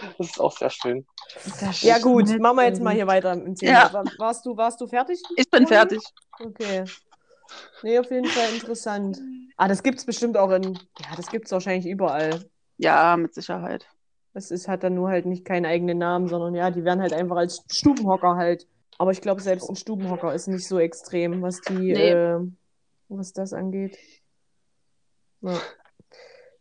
Das 0.18 0.28
ist 0.28 0.40
auch 0.40 0.56
sehr 0.56 0.70
schön. 0.70 1.06
Ja 1.80 1.98
gut, 1.98 2.22
Schnitzel- 2.24 2.40
machen 2.40 2.56
wir 2.58 2.64
jetzt 2.66 2.82
mal 2.82 2.94
hier 2.94 3.06
weiter 3.06 3.32
im 3.32 3.54
Thema. 3.54 3.72
Ja. 3.72 3.92
War- 3.92 4.04
Warst 4.18 4.44
du, 4.46 4.56
warst 4.56 4.80
du 4.80 4.86
fertig? 4.86 5.22
Ich 5.36 5.50
bin 5.50 5.66
fertig. 5.66 6.00
Okay. 6.38 6.84
Nee, 7.82 7.98
auf 7.98 8.10
jeden 8.10 8.26
Fall 8.26 8.52
interessant. 8.54 9.18
Ah, 9.56 9.68
das 9.68 9.82
gibt 9.82 9.98
es 9.98 10.04
bestimmt 10.04 10.36
auch 10.36 10.50
in, 10.50 10.74
ja, 10.74 11.16
das 11.16 11.28
gibt 11.28 11.46
es 11.46 11.52
wahrscheinlich 11.52 11.86
überall. 11.86 12.44
Ja, 12.78 13.16
mit 13.16 13.34
Sicherheit. 13.34 13.86
Das 14.34 14.50
ist, 14.50 14.68
hat 14.68 14.82
dann 14.82 14.94
nur 14.94 15.08
halt 15.08 15.24
nicht 15.26 15.44
keinen 15.44 15.64
eigenen 15.64 15.96
Namen, 15.98 16.28
sondern 16.28 16.54
ja, 16.54 16.70
die 16.70 16.84
werden 16.84 17.00
halt 17.00 17.12
einfach 17.12 17.36
als 17.36 17.62
Stubenhocker 17.70 18.36
halt. 18.36 18.66
Aber 18.98 19.12
ich 19.12 19.20
glaube, 19.20 19.40
selbst 19.40 19.68
ein 19.70 19.76
Stubenhocker 19.76 20.34
ist 20.34 20.46
nicht 20.48 20.66
so 20.66 20.78
extrem, 20.78 21.40
was 21.42 21.60
die, 21.62 21.92
Nee. 21.92 22.10
äh, 22.10 22.40
was 23.08 23.32
das 23.32 23.52
angeht. 23.52 23.96
Ja. 25.40 25.58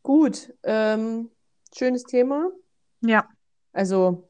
Gut, 0.03 0.53
ähm, 0.63 1.31
schönes 1.75 2.03
Thema. 2.03 2.49
Ja, 3.07 3.27
Also 3.73 4.29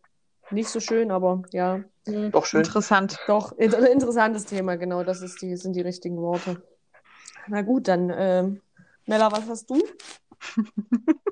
nicht 0.51 0.69
so 0.69 0.79
schön, 0.79 1.11
aber 1.11 1.43
ja, 1.51 1.83
Doch 2.31 2.45
schön. 2.45 2.61
interessant. 2.61 3.17
doch 3.27 3.51
inter 3.57 3.89
interessantes 3.89 4.45
Thema, 4.45 4.75
genau. 4.75 5.03
Das 5.03 5.21
ist 5.21 5.41
die, 5.41 5.55
sind 5.55 5.75
die 5.75 5.81
richtigen 5.81 6.17
Worte. 6.17 6.61
Na 7.47 7.61
gut, 7.61 7.87
dann, 7.87 8.11
ähm, 8.15 8.61
Mella, 9.05 9.31
was 9.31 9.47
hast 9.47 9.69
du? 9.69 9.81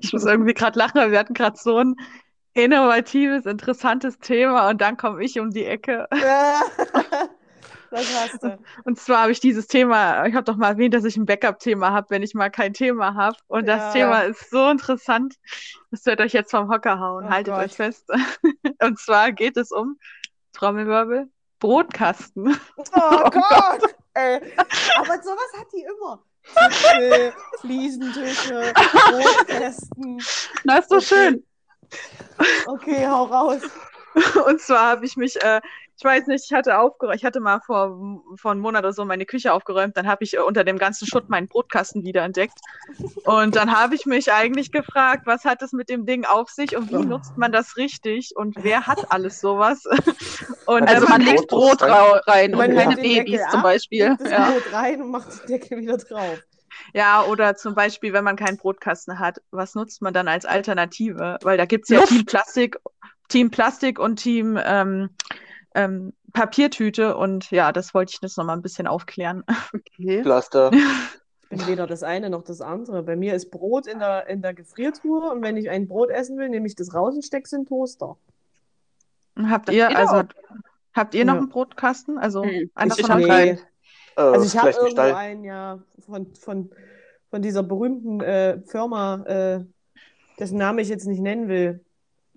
Ich 0.00 0.12
muss 0.12 0.24
irgendwie 0.24 0.54
gerade 0.54 0.78
lachen, 0.78 1.00
weil 1.00 1.12
wir 1.12 1.18
hatten 1.18 1.34
gerade 1.34 1.56
so 1.56 1.78
ein 1.78 1.94
innovatives, 2.54 3.46
interessantes 3.46 4.18
Thema 4.18 4.68
und 4.68 4.80
dann 4.80 4.96
komme 4.96 5.24
ich 5.24 5.38
um 5.40 5.50
die 5.50 5.64
Ecke. 5.64 6.06
was 7.96 8.32
hast 8.32 8.42
du? 8.42 8.58
Und 8.84 8.98
zwar 8.98 9.22
habe 9.22 9.32
ich 9.32 9.40
dieses 9.40 9.66
Thema, 9.66 10.26
ich 10.26 10.34
habe 10.34 10.44
doch 10.44 10.56
mal 10.56 10.70
erwähnt, 10.70 10.94
dass 10.94 11.04
ich 11.04 11.16
ein 11.16 11.26
Backup-Thema 11.26 11.90
habe, 11.92 12.06
wenn 12.10 12.22
ich 12.22 12.34
mal 12.34 12.50
kein 12.50 12.72
Thema 12.72 13.14
habe. 13.14 13.36
Und 13.48 13.66
Ja. 13.66 13.76
das 13.76 13.92
Thema 13.92 14.20
ist 14.22 14.50
so 14.50 14.68
interessant, 14.70 15.34
das 15.90 16.04
wird 16.06 16.20
euch 16.20 16.32
jetzt 16.32 16.50
vom 16.50 16.68
Hocker 16.70 16.98
hauen. 17.00 17.26
Oh 17.26 17.30
Haltet 17.30 17.54
Gott. 17.54 17.64
euch 17.64 17.74
fest. 17.74 18.08
Und 18.82 18.98
zwar 18.98 19.32
geht 19.32 19.56
es 19.56 19.70
um 19.72 19.98
Trommelwirbel, 20.52 21.28
Brotkasten. 21.58 22.56
Oh 22.76 22.84
Gott! 23.30 23.94
Ey, 24.14 24.40
aber 24.96 25.22
sowas 25.22 25.52
hat 25.58 25.66
die 25.74 25.82
immer. 25.82 26.22
Tische, 26.46 27.34
Fliesentische, 27.60 28.72
Brotkästen. 29.10 30.18
Na, 30.64 30.78
ist 30.78 30.90
doch 30.90 30.96
Okay. 30.98 31.06
schön. 31.06 31.44
Okay, 32.66 33.06
hau 33.06 33.24
raus. 33.24 33.62
Und 34.46 34.60
zwar 34.60 34.90
habe 34.90 35.04
ich 35.04 35.16
mich, 35.16 35.42
äh, 35.42 35.60
ich 35.98 36.04
weiß 36.04 36.26
nicht, 36.26 36.44
ich 36.44 36.52
hatte 36.52 36.78
aufgeräumt, 36.78 37.16
ich 37.16 37.24
hatte 37.24 37.40
mal 37.40 37.60
vor, 37.64 37.98
vor 38.36 38.50
einem 38.50 38.60
Monat 38.60 38.84
oder 38.84 38.92
so 38.92 39.04
meine 39.04 39.24
Küche 39.26 39.52
aufgeräumt, 39.52 39.96
dann 39.96 40.06
habe 40.06 40.24
ich 40.24 40.34
äh, 40.34 40.40
unter 40.40 40.62
dem 40.64 40.78
ganzen 40.78 41.06
Schutt 41.06 41.28
meinen 41.28 41.48
Brotkasten 41.48 42.04
wiederentdeckt. 42.04 42.58
Und 43.24 43.56
dann 43.56 43.76
habe 43.76 43.94
ich 43.94 44.06
mich 44.06 44.32
eigentlich 44.32 44.70
gefragt, 44.72 45.22
was 45.26 45.44
hat 45.44 45.62
es 45.62 45.72
mit 45.72 45.88
dem 45.88 46.06
Ding 46.06 46.24
auf 46.24 46.50
sich 46.50 46.76
und 46.76 46.90
wie 46.90 47.04
nutzt 47.04 47.36
man 47.36 47.50
das 47.52 47.76
richtig 47.76 48.32
und 48.36 48.54
wer 48.62 48.86
hat 48.86 49.10
alles 49.10 49.40
sowas? 49.40 49.84
Und 50.66 50.82
Also 50.88 51.06
man 51.06 51.20
legt 51.20 51.46
Brot 51.46 51.80
rein. 51.80 52.52
und 52.54 52.74
keine 52.74 52.96
Babys 52.96 53.40
ab, 53.42 53.50
zum 53.52 53.62
Beispiel. 53.62 54.08
Legt 54.08 54.20
das 54.20 54.30
Ja. 54.30 54.50
Brot 54.50 54.72
rein 54.72 55.00
und 55.00 55.10
macht 55.12 55.28
die 55.32 55.46
Decke 55.52 55.76
wieder 55.76 55.96
drauf. 55.96 56.40
Ja, 56.92 57.24
oder 57.24 57.54
zum 57.54 57.74
Beispiel, 57.74 58.12
wenn 58.12 58.24
man 58.24 58.34
keinen 58.36 58.56
Brotkasten 58.56 59.18
hat, 59.20 59.40
was 59.52 59.74
nutzt 59.76 60.02
man 60.02 60.12
dann 60.12 60.26
als 60.28 60.44
Alternative? 60.44 61.38
Weil 61.42 61.56
da 61.56 61.66
gibt 61.66 61.84
es 61.84 61.90
ja 61.90 62.00
Luft. 62.00 62.08
Team 62.10 62.26
Plastik, 62.26 62.76
Team 63.28 63.50
Plastik 63.50 63.98
und 64.00 64.16
Team 64.16 64.58
ähm, 64.62 65.10
ähm, 65.76 66.12
Papiertüte 66.32 67.16
und 67.16 67.50
ja, 67.52 67.70
das 67.72 67.94
wollte 67.94 68.12
ich 68.14 68.22
jetzt 68.22 68.36
nochmal 68.38 68.56
ein 68.56 68.62
bisschen 68.62 68.86
aufklären. 68.86 69.44
Okay. 69.74 70.22
Pflaster. 70.22 70.70
Ich 71.50 71.58
bin 71.58 71.66
weder 71.68 71.86
das 71.86 72.02
eine 72.02 72.28
noch 72.30 72.42
das 72.42 72.60
andere. 72.60 73.02
Bei 73.04 73.14
mir 73.16 73.34
ist 73.34 73.50
Brot 73.50 73.86
in 73.86 74.00
der, 74.00 74.26
in 74.28 74.42
der 74.42 74.52
Gefriertruhe 74.54 75.30
und 75.30 75.42
wenn 75.42 75.56
ich 75.56 75.70
ein 75.70 75.86
Brot 75.86 76.10
essen 76.10 76.36
will, 76.38 76.48
nehme 76.48 76.66
ich 76.66 76.74
das 76.74 76.92
raus 76.94 77.14
und 77.14 77.24
stecke 77.24 77.44
es 77.44 77.52
in 77.52 77.60
den 77.62 77.66
Toaster. 77.66 78.16
Habt 79.38 79.68
ihr, 79.70 79.88
geht 79.88 79.96
also, 79.96 80.22
habt 80.94 81.14
ihr 81.14 81.24
noch 81.24 81.34
Ja. 81.34 81.38
einen 81.40 81.48
Brotkasten? 81.48 82.18
Also 82.18 82.42
Hm, 82.42 82.70
einer 82.74 82.98
ich 82.98 83.06
von 83.06 83.12
euch? 83.20 83.26
keinen. 83.28 83.58
Äh, 83.58 83.60
Also 84.16 84.46
ich 84.46 84.56
habe 84.56 84.70
irgendwo 84.70 84.90
Stall. 84.90 85.14
einen, 85.14 85.44
ja, 85.44 85.78
von, 86.04 86.34
von, 86.34 86.70
von 87.30 87.42
dieser 87.42 87.62
berühmten 87.62 88.20
äh, 88.22 88.60
Firma, 88.66 89.22
äh, 89.26 89.64
dessen 90.38 90.58
Name 90.58 90.82
ich 90.82 90.88
jetzt 90.88 91.06
nicht 91.06 91.20
nennen 91.20 91.48
will. 91.48 91.84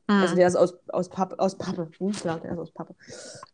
Hm. 0.09 0.21
Also 0.21 0.35
der 0.35 0.47
ist 0.47 0.55
aus, 0.55 0.73
aus, 0.89 1.07
Pappe, 1.09 1.37
aus 1.39 1.55
Pappe. 1.57 1.89
Hm, 1.99 2.11
klar, 2.13 2.39
der 2.39 2.53
ist 2.53 2.57
aus 2.59 2.71
Pappe. 2.71 2.95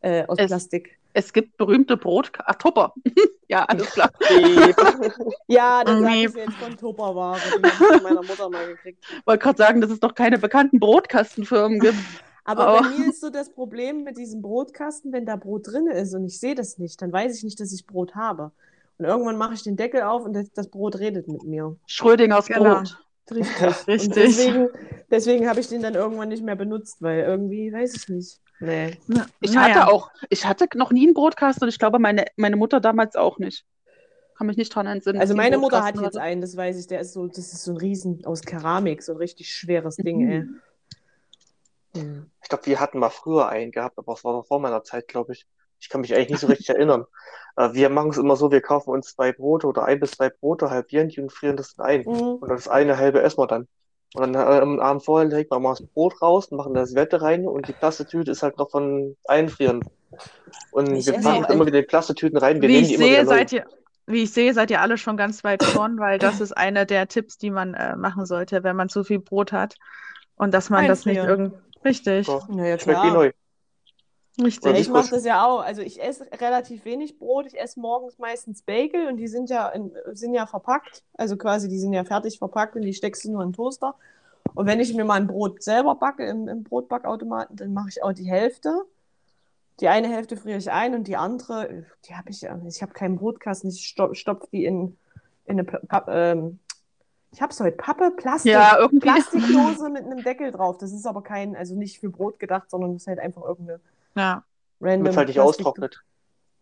Äh, 0.01 0.25
aus 0.25 0.37
Es- 0.39 0.47
Plastik. 0.47 0.97
Es 1.17 1.31
gibt 1.31 1.55
berühmte 1.57 1.95
Brot... 1.95 2.31
Ah, 2.39 2.53
Tupper. 2.53 2.93
ja, 3.47 3.63
alles 3.65 3.89
klar. 3.91 4.11
Ja, 5.47 5.83
das 5.83 5.99
Nee. 6.01 6.25
ich 6.25 6.33
jetzt 6.35 6.53
von 6.55 6.75
Tupperware. 6.77 7.37
Die 7.39 7.51
habe 7.53 7.67
ich 7.67 7.73
von 7.73 8.03
meiner 8.03 8.23
Mutter 8.23 8.49
mal 8.49 8.67
gekriegt. 8.67 9.03
wollte 9.25 9.43
gerade 9.43 9.57
sagen, 9.57 9.81
dass 9.81 9.91
es 9.91 9.99
doch 9.99 10.13
keine 10.15 10.37
bekannten 10.39 10.79
Brotkastenfirmen 10.79 11.79
gibt. 11.79 11.95
Aber 12.43 12.67
Aber- 12.67 12.81
bei 12.81 12.89
mir 12.97 13.09
ist 13.09 13.21
so 13.21 13.29
das 13.29 13.49
Problem 13.49 14.03
mit 14.03 14.17
diesem 14.17 14.41
Brotkasten, 14.41 15.11
wenn 15.13 15.25
da 15.25 15.35
Brot 15.35 15.67
drin 15.67 15.87
ist 15.87 16.13
und 16.13 16.25
ich 16.25 16.39
sehe 16.39 16.55
das 16.55 16.77
nicht, 16.77 17.01
dann 17.01 17.11
weiß 17.11 17.37
ich 17.37 17.43
nicht, 17.43 17.59
dass 17.59 17.71
ich 17.73 17.85
Brot 17.87 18.15
habe. 18.15 18.51
Und 18.97 19.05
irgendwann 19.05 19.37
mache 19.37 19.53
ich 19.55 19.63
den 19.63 19.75
Deckel 19.75 20.01
auf 20.03 20.23
und 20.25 20.33
das, 20.33 20.51
das 20.53 20.67
Brot 20.69 20.99
redet 20.99 21.27
mit 21.27 21.43
mir. 21.43 21.75
Schrödingers 21.85 22.47
Genau. 22.47 22.75
Brot. 22.75 23.04
Richtig. 23.31 23.87
Richtig. 23.87 24.07
Und 24.07 24.15
deswegen, 24.15 24.69
deswegen 25.09 25.49
habe 25.49 25.59
ich 25.59 25.67
den 25.67 25.81
dann 25.81 25.95
irgendwann 25.95 26.29
nicht 26.29 26.43
mehr 26.43 26.55
benutzt, 26.55 27.01
weil 27.01 27.21
irgendwie, 27.21 27.71
weiß 27.73 27.95
ich 27.95 28.09
nicht. 28.09 28.39
Nee. 28.59 28.97
Na- 29.07 29.25
Ich 29.41 29.57
hatte 29.57 29.87
auch, 29.87 30.11
ich 30.29 30.45
hatte 30.45 30.67
noch 30.75 30.91
nie 30.91 31.05
einen 31.07 31.13
Brotkasten 31.13 31.63
und 31.63 31.69
ich 31.69 31.79
glaube, 31.79 31.99
meine, 31.99 32.25
meine 32.37 32.55
Mutter 32.55 32.79
damals 32.79 33.15
auch 33.15 33.37
nicht. 33.39 33.65
Kann 34.37 34.47
mich 34.47 34.57
nicht 34.57 34.73
dran 34.75 34.85
entsinnen. 34.85 35.19
Also 35.19 35.33
meine 35.33 35.57
Mutter 35.57 35.83
hat 35.83 35.95
jetzt 35.95 36.05
hatte. 36.05 36.21
einen, 36.21 36.41
das 36.41 36.55
weiß 36.57 36.77
ich, 36.77 36.87
der 36.87 36.99
ist 36.99 37.13
so, 37.13 37.27
das 37.27 37.37
ist 37.53 37.63
so 37.63 37.71
ein 37.71 37.77
Riesen 37.77 38.25
aus 38.25 38.41
Keramik, 38.41 39.01
so 39.01 39.13
ein 39.13 39.17
richtig 39.17 39.49
schweres 39.49 39.95
Ding, 39.95 40.29
ey. 40.29 40.39
Mhm. 40.41 40.61
Hm. 41.95 42.25
Ich 42.43 42.49
glaube, 42.49 42.65
wir 42.65 42.79
hatten 42.79 42.99
mal 42.99 43.09
früher 43.09 43.47
einen 43.47 43.71
gehabt, 43.71 43.97
aber 43.97 44.13
es 44.13 44.23
war 44.23 44.33
noch 44.33 44.45
vor 44.45 44.59
meiner 44.59 44.83
Zeit, 44.83 45.07
glaube 45.07 45.33
ich. 45.33 45.47
Ich 45.79 45.89
kann 45.89 46.01
mich 46.01 46.13
eigentlich 46.15 46.29
nicht 46.31 46.39
so 46.41 46.47
richtig 46.47 46.69
erinnern. 46.69 47.05
Äh, 47.57 47.73
wir 47.73 47.89
machen 47.89 48.11
es 48.11 48.17
immer 48.17 48.35
so, 48.35 48.51
wir 48.51 48.61
kaufen 48.61 48.91
uns 48.91 49.13
zwei 49.13 49.31
Brote 49.31 49.67
oder 49.67 49.85
ein 49.85 49.99
bis 49.99 50.11
zwei 50.11 50.29
Brote, 50.29 50.69
halbieren 50.69 51.09
die 51.09 51.21
und 51.21 51.31
frieren 51.31 51.57
das 51.57 51.75
dann 51.75 51.85
ein. 51.85 52.01
Mhm. 52.01 52.35
Und 52.41 52.49
das 52.49 52.67
eine 52.67 52.97
halbe 52.97 53.21
essen 53.21 53.39
wir 53.39 53.47
dann. 53.47 53.67
Und 54.13 54.33
dann 54.33 54.35
äh, 54.35 54.61
am 54.61 54.79
Abend 54.79 55.03
vorher 55.03 55.27
legen 55.29 55.49
wir 55.51 55.59
mal 55.59 55.71
das 55.71 55.85
Brot 55.85 56.21
raus 56.21 56.47
und 56.47 56.57
machen 56.57 56.73
das 56.73 56.95
Wette 56.95 57.21
rein 57.21 57.47
und 57.47 57.67
die 57.67 57.73
Plastetüte 57.73 58.31
ist 58.31 58.43
halt 58.43 58.57
noch 58.57 58.71
von 58.71 59.15
Einfrieren. 59.25 59.81
Und 60.71 60.95
Ich 60.95 61.05
wir 61.05 61.13
packen 61.13 61.51
immer 61.51 61.65
wieder 61.65 61.81
die 61.81 61.87
Plastetüten 61.87 62.37
rein, 62.37 62.61
wir 62.61 62.69
Wie 62.69 62.73
nehmen 62.73 62.83
ich 62.83 62.89
die 62.89 62.95
immer 62.95 63.07
sehe, 63.07 63.23
neu. 63.25 63.25
seid 63.25 63.51
ihr, 63.51 63.65
wie 64.07 64.23
ich 64.23 64.31
sehe, 64.33 64.53
seid 64.53 64.71
ihr 64.71 64.81
alle 64.81 64.97
schon 64.97 65.17
ganz 65.17 65.43
weit 65.43 65.63
vorn, 65.63 65.99
weil 65.99 66.19
das 66.19 66.39
ist 66.39 66.55
einer 66.55 66.85
der 66.85 67.07
Tipps, 67.07 67.37
die 67.37 67.51
man 67.51 67.73
äh, 67.73 67.95
machen 67.95 68.25
sollte, 68.25 68.63
wenn 68.63 68.75
man 68.75 68.89
zu 68.89 69.03
viel 69.03 69.19
Brot 69.19 69.51
hat. 69.51 69.75
Und 70.35 70.53
dass 70.53 70.69
man 70.69 70.87
das 70.87 71.05
nicht 71.05 71.19
Einfrieren. 71.19 71.51
irgend. 71.51 71.53
Richtig, 71.83 72.27
Doch, 72.27 72.47
Naja, 72.49 72.79
schmeckt 72.79 73.03
wie 73.03 73.09
klar. 73.09 73.13
neu. 73.13 73.31
Ja, 74.37 74.43
richtig. 74.45 74.73
wie 74.73 74.79
ich 74.79 74.89
mache 74.89 75.09
das 75.11 75.25
ja 75.25 75.45
auch. 75.45 75.59
Also 75.61 75.81
ich 75.81 76.01
esse 76.01 76.27
relativ 76.39 76.85
wenig 76.85 77.17
Brot. 77.17 77.45
Ich 77.47 77.59
esse 77.59 77.79
morgens 77.79 78.17
meistens 78.17 78.61
Bagel 78.61 79.07
und 79.07 79.17
die 79.17 79.27
sind 79.27 79.49
ja, 79.49 79.69
in, 79.69 79.91
sind 80.13 80.33
ja 80.33 80.45
verpackt. 80.45 81.03
Also 81.13 81.37
quasi, 81.37 81.67
die 81.69 81.79
sind 81.79 81.93
ja 81.93 82.03
fertig 82.03 82.39
verpackt 82.39 82.75
und 82.75 82.81
die 82.81 82.93
steckst 82.93 83.23
du 83.25 83.31
nur 83.31 83.43
in 83.43 83.49
den 83.49 83.55
Toaster. 83.55 83.95
Und 84.53 84.67
wenn 84.67 84.79
ich 84.79 84.93
mir 84.93 85.05
mal 85.05 85.15
ein 85.15 85.27
Brot 85.27 85.63
selber 85.63 85.95
backe 85.95 86.25
im, 86.25 86.47
im 86.47 86.63
Brotbackautomaten, 86.63 87.55
dann 87.57 87.73
mache 87.73 87.89
ich 87.89 88.03
auch 88.03 88.13
die 88.13 88.29
Hälfte. 88.29 88.83
Die 89.79 89.87
eine 89.89 90.07
Hälfte 90.07 90.37
friere 90.37 90.57
ich 90.57 90.71
ein 90.71 90.95
und 90.95 91.07
die 91.07 91.17
andere, 91.17 91.85
die 92.07 92.15
habe 92.15 92.29
ich 92.29 92.41
ja. 92.41 92.57
Ich 92.65 92.81
habe 92.81 92.93
keinen 92.93 93.17
Brotkasten. 93.17 93.69
Ich 93.69 93.85
stopf, 93.85 94.15
stopf 94.15 94.47
die 94.51 94.65
in, 94.65 94.97
in 95.45 95.59
eine 95.59 95.63
Pa- 95.65 96.05
ähm, 96.07 96.59
ich 97.31 97.41
habe 97.41 97.51
es 97.51 97.59
heute 97.59 97.75
Pappe, 97.75 98.11
Plastik. 98.11 98.53
Ja, 98.53 98.77
irgendwie. 98.79 98.99
Plastikdose 98.99 99.89
mit 99.89 100.05
einem 100.05 100.23
Deckel 100.23 100.51
drauf. 100.51 100.77
Das 100.77 100.93
ist 100.93 101.05
aber 101.05 101.21
kein, 101.21 101.57
also 101.57 101.75
nicht 101.75 101.99
für 101.99 102.09
Brot 102.09 102.39
gedacht, 102.39 102.69
sondern 102.71 102.93
das 102.93 103.01
ist 103.01 103.07
halt 103.07 103.19
einfach 103.19 103.43
irgendeine 103.43 103.81
Ja. 104.15 104.43
random 104.81 105.05
Damit 105.05 105.17
halt 105.17 105.27
nicht 105.29 105.39
austrocknet. 105.39 106.01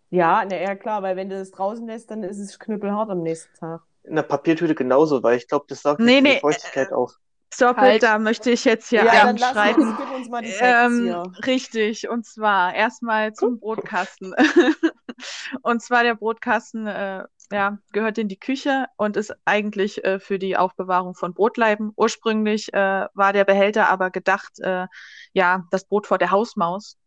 Ja, 0.09 0.45
na 0.47 0.55
ja, 0.61 0.75
klar, 0.75 1.01
weil 1.01 1.15
wenn 1.15 1.29
du 1.29 1.37
das 1.37 1.51
draußen 1.51 1.87
lässt, 1.87 2.11
dann 2.11 2.23
ist 2.23 2.37
es 2.39 2.59
knüppelhart 2.59 3.09
am 3.09 3.21
nächsten 3.21 3.53
Tag. 3.57 3.81
In 4.03 4.15
der 4.15 4.23
Papiertüte 4.23 4.75
genauso, 4.75 5.23
weil 5.23 5.37
ich 5.37 5.47
glaube, 5.47 5.65
das 5.67 5.81
sagt 5.81 5.99
Nee, 5.99 6.21
nicht 6.21 6.25
die 6.25 6.29
nee, 6.35 6.39
Feuchtigkeit 6.39 6.91
aus. 6.91 7.19
Stopp, 7.53 7.77
Halt. 7.77 8.01
da 8.03 8.17
möchte 8.19 8.49
ich 8.51 8.65
jetzt 8.65 8.89
hier 8.89 9.05
ja, 9.05 9.13
dann 9.13 9.29
ähm, 9.29 9.37
lass 9.39 9.51
schreiben. 9.53 9.81
uns, 9.89 9.97
gib 9.97 10.11
uns 10.11 10.29
mal 10.29 10.41
die 10.41 10.51
Facts 10.51 10.85
Ähm, 10.85 11.03
hier. 11.03 11.23
richtig, 11.45 12.09
und 12.09 12.25
zwar 12.25 12.73
erstmal 12.73 13.33
zum 13.33 13.59
Brotkasten. 13.59 14.33
und 15.61 15.81
zwar 15.81 16.03
der 16.03 16.15
Brotkasten 16.15 16.87
äh, 16.87 17.23
ja, 17.51 17.77
gehört 17.91 18.17
in 18.17 18.27
die 18.27 18.39
Küche 18.39 18.87
und 18.97 19.17
ist 19.17 19.35
eigentlich 19.45 20.03
äh, 20.03 20.19
für 20.19 20.39
die 20.39 20.57
Aufbewahrung 20.57 21.13
von 21.13 21.33
Brotleiben. 21.35 21.91
Ursprünglich 21.95 22.73
äh, 22.73 23.07
war 23.13 23.33
der 23.33 23.45
Behälter 23.45 23.89
aber 23.89 24.09
gedacht, 24.09 24.59
äh, 24.59 24.87
ja, 25.33 25.63
das 25.71 25.85
Brot 25.85 26.07
vor 26.07 26.17
der 26.17 26.31
Hausmaus, 26.31 26.97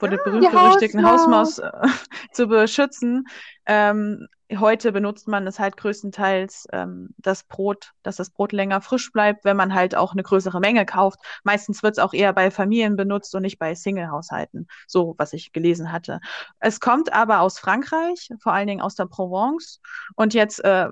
vor 0.00 0.08
der 0.08 0.16
berühmt-berüchtigten 0.16 1.06
Hausmaus 1.06 1.58
Hausmaus. 1.58 1.58
äh, 1.58 1.88
zu 2.32 2.48
beschützen. 2.48 3.28
Ähm, 3.66 4.26
heute 4.58 4.90
benutzt 4.92 5.28
man 5.28 5.46
es 5.46 5.60
halt 5.60 5.76
größtenteils 5.76 6.66
ähm, 6.72 7.10
das 7.18 7.44
Brot, 7.44 7.92
dass 8.02 8.16
das 8.16 8.30
Brot 8.30 8.52
länger 8.52 8.80
frisch 8.80 9.12
bleibt, 9.12 9.44
wenn 9.44 9.56
man 9.56 9.74
halt 9.74 9.94
auch 9.94 10.12
eine 10.12 10.22
größere 10.22 10.58
Menge 10.58 10.86
kauft. 10.86 11.20
Meistens 11.44 11.82
wird 11.82 11.92
es 11.92 11.98
auch 11.98 12.14
eher 12.14 12.32
bei 12.32 12.50
Familien 12.50 12.96
benutzt 12.96 13.34
und 13.34 13.42
nicht 13.42 13.58
bei 13.58 13.74
Single-Haushalten, 13.74 14.66
so 14.88 15.14
was 15.18 15.34
ich 15.34 15.52
gelesen 15.52 15.92
hatte. 15.92 16.20
Es 16.58 16.80
kommt 16.80 17.12
aber 17.12 17.40
aus 17.40 17.58
Frankreich, 17.58 18.30
vor 18.40 18.52
allen 18.52 18.66
Dingen 18.66 18.80
aus 18.80 18.94
der 18.94 19.06
Provence. 19.06 19.80
Und 20.16 20.34
jetzt, 20.34 20.64
äh, 20.64 20.88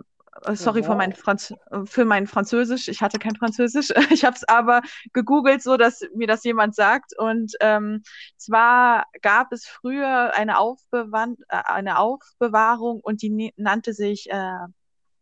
sorry 0.54 0.82
für 0.82 0.94
mein, 0.94 1.12
Franz 1.12 1.52
für 1.84 2.04
mein 2.04 2.26
Französisch, 2.26 2.88
ich 2.88 3.02
hatte 3.02 3.18
kein 3.18 3.36
Französisch. 3.36 3.88
Ich 4.10 4.24
habe 4.24 4.36
es 4.36 4.44
aber 4.48 4.82
gegoogelt, 5.12 5.62
so 5.62 5.76
dass 5.76 6.00
mir 6.14 6.26
das 6.26 6.44
jemand 6.44 6.74
sagt. 6.74 7.16
Und 7.18 7.52
ähm, 7.60 8.02
zwar 8.36 9.06
gab 9.22 9.52
es 9.52 9.66
früher 9.66 10.34
eine, 10.34 10.58
Aufbewahr 10.58 11.28
äh, 11.48 11.62
eine 11.64 11.98
Aufbewahrung 11.98 13.00
und 13.00 13.22
die 13.22 13.52
nannte 13.56 13.92
sich 13.92 14.30
äh, 14.30 14.66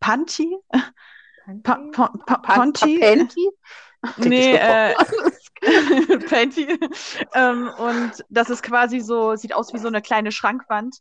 Panti. 0.00 0.56
Pa 1.62 1.78
pa 1.92 2.08
pa 2.26 2.36
Ponti. 2.38 3.00
Panty? 3.00 3.50
Nee, 4.18 4.54
äh, 4.54 4.94
Panty. 6.28 6.66
ähm, 7.34 7.70
und 7.78 8.12
das 8.28 8.50
ist 8.50 8.62
quasi 8.62 9.00
so, 9.00 9.36
sieht 9.36 9.54
aus 9.54 9.72
wie 9.72 9.78
so 9.78 9.88
eine 9.88 10.02
kleine 10.02 10.32
Schrankwand. 10.32 10.96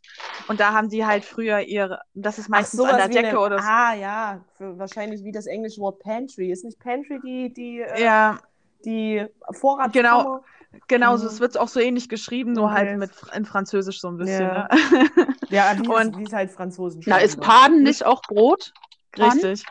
Und 0.48 0.60
da 0.60 0.72
haben 0.72 0.88
sie 0.90 1.04
halt 1.06 1.24
früher 1.24 1.60
ihre, 1.60 2.00
das 2.14 2.38
ist 2.38 2.48
meistens 2.48 2.80
an 2.80 2.96
der 2.96 3.08
wie 3.08 3.12
Decke 3.12 3.28
eine, 3.28 3.40
oder 3.40 3.58
so. 3.58 3.64
Ah, 3.68 3.94
ja, 3.94 4.44
für, 4.56 4.78
wahrscheinlich 4.78 5.22
wie 5.24 5.32
das 5.32 5.46
englische 5.46 5.80
Wort 5.80 6.00
Pantry. 6.00 6.50
Ist 6.50 6.64
nicht 6.64 6.78
Pantry 6.78 7.20
die, 7.22 7.52
die, 7.52 7.80
äh, 7.80 8.02
Ja, 8.02 8.38
die 8.84 9.26
Vorratskammer? 9.52 9.92
Genau. 9.92 10.44
genau, 10.88 11.16
so, 11.16 11.24
Mhm. 11.24 11.30
es 11.30 11.40
wird 11.40 11.58
auch 11.58 11.68
so 11.68 11.80
ähnlich 11.80 12.08
geschrieben, 12.08 12.52
nur 12.52 12.66
Okay. 12.66 12.74
halt 12.74 12.98
mit 12.98 13.10
in 13.34 13.44
Französisch 13.44 14.00
so 14.00 14.08
ein 14.08 14.16
bisschen. 14.16 14.42
Ja. 14.42 14.68
Ne? 14.74 15.28
Ja, 15.50 15.72
wie, 15.78 15.88
Und- 15.88 16.16
wie 16.18 16.24
es 16.24 16.32
halt 16.32 16.50
Franzosen 16.50 17.02
Na, 17.06 17.18
ist. 17.18 17.40
Paden 17.40 17.82
nicht 17.82 18.04
auch 18.04 18.22
Brot? 18.22 18.72
Richtig. 19.18 19.64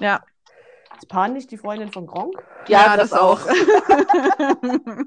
Ja, 0.00 0.20
Ist 1.00 1.08
Pan 1.08 1.32
nicht 1.32 1.50
die 1.50 1.56
Freundin 1.56 1.90
von 1.90 2.06
Gronk? 2.06 2.42
Ja, 2.68 2.96
das 2.96 3.12
auch. 3.14 3.40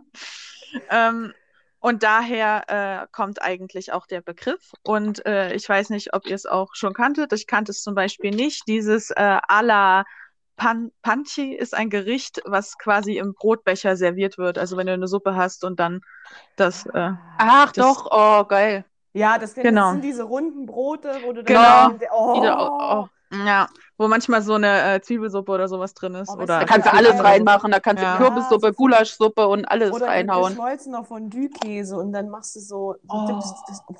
ähm, 0.89 1.33
und 1.79 2.01
daher 2.01 2.63
äh, 3.03 3.07
kommt 3.11 3.41
eigentlich 3.43 3.91
auch 3.93 4.07
der 4.07 4.21
Begriff. 4.21 4.71
Und 4.83 5.23
äh, 5.27 5.53
ich 5.53 5.67
weiß 5.69 5.91
nicht, 5.91 6.13
ob 6.15 6.25
ihr 6.25 6.33
es 6.35 6.45
auch 6.47 6.73
schon 6.73 6.93
kanntet. 6.93 7.31
Ich 7.33 7.45
kannte 7.45 7.71
es 7.71 7.83
zum 7.83 7.93
Beispiel 7.93 8.31
nicht. 8.31 8.67
Dieses 8.67 9.11
äh, 9.11 9.15
à 9.47 9.61
la 9.61 10.03
Pan 10.55 10.91
Panchi 11.03 11.53
ist 11.53 11.75
ein 11.75 11.89
Gericht, 11.89 12.41
was 12.45 12.77
quasi 12.77 13.17
im 13.17 13.33
Brotbecher 13.35 13.95
serviert 13.95 14.37
wird. 14.37 14.57
Also 14.57 14.77
wenn 14.77 14.87
du 14.87 14.93
eine 14.93 15.07
Suppe 15.07 15.35
hast 15.35 15.63
und 15.63 15.79
dann 15.79 16.01
das. 16.55 16.85
Äh, 16.87 17.11
Ach 17.37 17.71
Das- 17.71 17.85
doch, 17.85 18.07
oh, 18.11 18.45
geil. 18.45 18.85
Ja, 19.15 19.37
das, 19.37 19.53
das 19.53 19.63
Genau. 19.63 19.91
sind 19.91 20.03
diese 20.03 20.23
runden 20.23 20.65
Brote, 20.65 21.19
wo 21.23 21.33
du 21.33 21.43
Genau. 21.43 21.89
dann 21.89 21.99
oh, 22.11 22.35
Wieder, 22.41 22.71
oh, 22.71 23.07
ja, 23.45 23.67
wo 23.97 24.07
manchmal 24.07 24.41
so 24.41 24.53
eine 24.55 24.95
äh, 24.95 25.01
Zwiebelsuppe 25.01 25.51
oder 25.51 25.67
sowas 25.67 25.93
drin 25.93 26.15
ist. 26.15 26.29
Oh, 26.29 26.33
was 26.37 26.43
oder 26.43 26.59
Da 26.59 26.65
kannst 26.65 26.87
du 26.87 26.91
Ja, 26.91 26.97
alles 26.97 27.15
ja. 27.15 27.21
reinmachen, 27.21 27.71
da 27.71 27.79
kannst 27.79 28.01
Ja. 28.03 28.17
du 28.17 28.23
Kürbissuppe, 28.23 28.67
Ja, 28.67 28.71
Gulaschsuppe 28.73 29.47
und 29.47 29.65
alles 29.65 29.91
Oder 29.93 30.07
reinhauen. 30.07 30.49
geschmolzener 30.49 31.03
Fondue-Käse 31.03 31.95
und 31.97 32.11
dann 32.13 32.29
machst 32.29 32.55
du 32.55 32.59
so. 32.59 32.95
Oh. 33.07 33.27
dippst 33.27 33.53
das, 33.67 33.81
oh. 33.87 33.95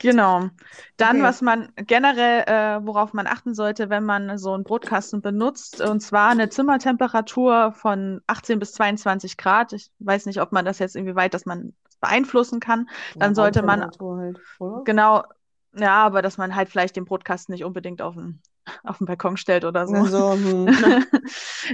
Genau. 0.00 0.50
Dann, 0.98 1.16
Okay. 1.16 1.22
was 1.22 1.40
man 1.40 1.72
generell, 1.76 2.42
äh, 2.46 2.86
worauf 2.86 3.14
man 3.14 3.26
achten 3.26 3.54
sollte, 3.54 3.88
wenn 3.88 4.04
man 4.04 4.36
so 4.36 4.52
einen 4.52 4.62
Brotkasten 4.62 5.22
benutzt, 5.22 5.80
und 5.80 6.00
zwar 6.00 6.28
eine 6.28 6.50
Zimmertemperatur 6.50 7.72
von 7.72 8.20
18 8.26 8.58
bis 8.58 8.72
22 8.74 9.38
Grad. 9.38 9.72
Ich 9.72 9.90
weiß 10.00 10.26
nicht, 10.26 10.42
ob 10.42 10.52
man 10.52 10.66
das 10.66 10.80
jetzt 10.80 10.96
irgendwie 10.96 11.16
weit, 11.16 11.32
dass 11.32 11.46
man 11.46 11.72
das 11.84 11.96
beeinflussen 11.96 12.60
kann. 12.60 12.90
Dann 13.14 13.34
sollte 13.34 13.62
man- 13.62 13.80
Halt, 13.84 13.98
oder? 14.60 14.82
Genau, 14.84 15.22
ja, 15.78 16.04
aber 16.04 16.22
dass 16.22 16.38
man 16.38 16.54
halt 16.56 16.68
vielleicht 16.68 16.96
den 16.96 17.04
Brotkasten 17.04 17.52
nicht 17.52 17.64
unbedingt 17.64 18.00
auf 18.02 18.14
den, 18.14 18.40
auf 18.84 18.98
den 18.98 19.06
Balkon 19.06 19.36
stellt 19.36 19.64
oder 19.64 19.86
so. 19.86 19.94
Also, 19.94 20.32
hm. 20.32 20.66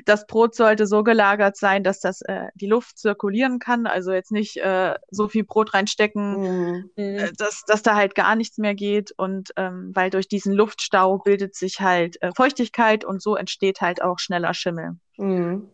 Das 0.06 0.26
Brot 0.26 0.54
sollte 0.54 0.86
so 0.86 1.02
gelagert 1.04 1.56
sein, 1.56 1.84
dass 1.84 2.00
das 2.00 2.22
äh, 2.22 2.48
die 2.54 2.66
Luft 2.66 2.98
zirkulieren 2.98 3.58
kann. 3.58 3.86
Also 3.86 4.12
jetzt 4.12 4.32
nicht 4.32 4.56
äh, 4.56 4.94
so 5.10 5.28
viel 5.28 5.44
Brot 5.44 5.74
reinstecken, 5.74 6.34
Hm. 6.34 6.90
äh, 6.96 7.32
dass, 7.36 7.64
dass 7.66 7.82
da 7.82 7.94
halt 7.94 8.14
gar 8.14 8.34
nichts 8.36 8.58
mehr 8.58 8.74
geht. 8.74 9.12
Und 9.16 9.50
ähm, 9.56 9.90
weil 9.94 10.10
durch 10.10 10.28
diesen 10.28 10.52
Luftstau 10.54 11.18
bildet 11.18 11.54
sich 11.54 11.80
halt 11.80 12.20
äh, 12.22 12.32
Feuchtigkeit 12.34 13.04
und 13.04 13.22
so 13.22 13.36
entsteht 13.36 13.80
halt 13.80 14.02
auch 14.02 14.18
schneller 14.18 14.54
Schimmel. 14.54 14.96
Hm. 15.16 15.68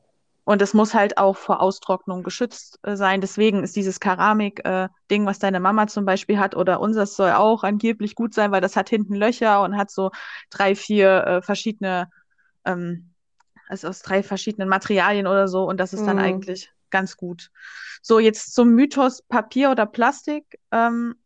Und 0.49 0.62
es 0.62 0.72
muss 0.72 0.94
halt 0.94 1.18
auch 1.18 1.36
vor 1.36 1.61
Austrocknung 1.61 2.22
geschützt 2.22 2.78
äh, 2.82 2.96
sein. 2.96 3.20
Deswegen 3.20 3.62
ist 3.62 3.76
dieses 3.76 4.01
Keramik-Ding, 4.01 5.26
was 5.26 5.38
deine 5.38 5.61
Mama 5.61 5.88
zum 5.88 6.07
Beispiel 6.07 6.38
hat, 6.38 6.57
oder 6.57 6.80
unseres 6.80 7.16
soll 7.16 7.32
auch 7.32 7.64
angeblich 7.64 8.14
gut 8.14 8.32
sein, 8.32 8.51
weil 8.51 8.62
das 8.62 8.74
hat 8.74 8.88
hinten 8.88 9.14
Löcher 9.14 9.61
und 9.62 9.76
hat 9.76 9.90
so 9.90 10.11
drei, 10.49 10.74
vier 10.74 11.26
äh, 11.26 11.42
verschiedene, 11.42 12.09
ähm, 12.64 13.11
also 13.68 13.88
aus 13.88 14.01
drei 14.01 14.22
verschiedenen 14.22 14.70
Materialien 14.70 15.26
oder 15.26 15.49
so. 15.49 15.64
Und 15.64 15.78
das 15.78 15.92
ist 15.92 16.07
dann 16.07 16.16
Mhm. 16.16 16.22
eigentlich 16.22 16.72
ganz 16.88 17.18
gut. 17.18 17.51
So, 18.01 18.18
jetzt 18.18 18.55
zum 18.55 18.70
Mythos 18.70 19.20
Papier 19.20 19.70
oder 19.70 19.84
Plastik. 19.84 20.59
Ähm, 20.72 21.16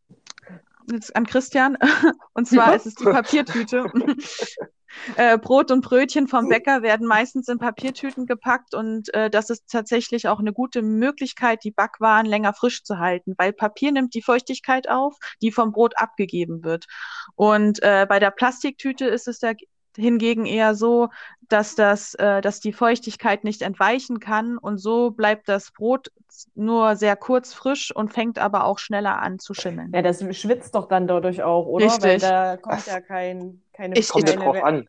jetzt 0.90 1.14
an 1.14 1.26
Christian. 1.26 1.78
Und 2.34 2.48
zwar 2.48 2.74
ist 2.74 2.86
es 2.86 2.96
die 2.96 3.04
Papiertüte. 3.04 3.84
Äh, 5.16 5.38
Brot 5.38 5.70
und 5.70 5.82
Brötchen 5.82 6.28
vom 6.28 6.48
Bäcker 6.48 6.82
werden 6.82 7.06
meistens 7.06 7.48
in 7.48 7.58
Papiertüten 7.58 8.26
gepackt 8.26 8.74
und 8.74 9.12
äh, 9.14 9.30
das 9.30 9.50
ist 9.50 9.70
tatsächlich 9.70 10.28
auch 10.28 10.38
eine 10.38 10.52
gute 10.52 10.82
Möglichkeit, 10.82 11.64
die 11.64 11.70
Backwaren 11.70 12.26
länger 12.26 12.52
frisch 12.52 12.84
zu 12.84 12.98
halten, 12.98 13.34
weil 13.38 13.52
Papier 13.52 13.92
nimmt 13.92 14.14
die 14.14 14.22
Feuchtigkeit 14.22 14.88
auf, 14.88 15.16
die 15.40 15.52
vom 15.52 15.72
Brot 15.72 15.96
abgegeben 15.96 16.64
wird. 16.64 16.86
Und 17.34 17.82
äh, 17.82 18.06
bei 18.08 18.18
der 18.18 18.30
Plastiktüte 18.30 19.06
ist 19.06 19.28
es 19.28 19.38
da 19.38 19.52
hingegen 19.96 20.46
eher 20.46 20.74
so, 20.74 21.08
dass 21.48 21.74
das, 21.74 22.14
äh, 22.14 22.40
dass 22.40 22.60
die 22.60 22.72
Feuchtigkeit 22.72 23.44
nicht 23.44 23.62
entweichen 23.62 24.20
kann 24.20 24.58
und 24.58 24.78
so 24.78 25.10
bleibt 25.10 25.48
das 25.48 25.70
Brot 25.72 26.10
nur 26.54 26.96
sehr 26.96 27.16
kurz 27.16 27.52
frisch 27.52 27.94
und 27.94 28.12
fängt 28.12 28.38
aber 28.38 28.64
auch 28.64 28.78
schneller 28.78 29.20
an 29.20 29.38
zu 29.38 29.52
schimmeln. 29.52 29.92
Ja, 29.94 30.02
das 30.02 30.24
schwitzt 30.36 30.74
doch 30.74 30.88
dann 30.88 31.06
dadurch 31.06 31.42
auch, 31.42 31.66
oder? 31.66 31.86
Weil 31.86 31.92
Richtig. 31.92 32.22
da 32.22 32.56
kommt 32.56 32.76
Was? 32.76 32.86
ja 32.86 33.00
kein, 33.00 33.61
keine, 33.72 33.96
Ich- 33.98 34.08
Kommt 34.10 34.26
keine 34.26 34.38
drauf 34.40 34.62
an. 34.62 34.86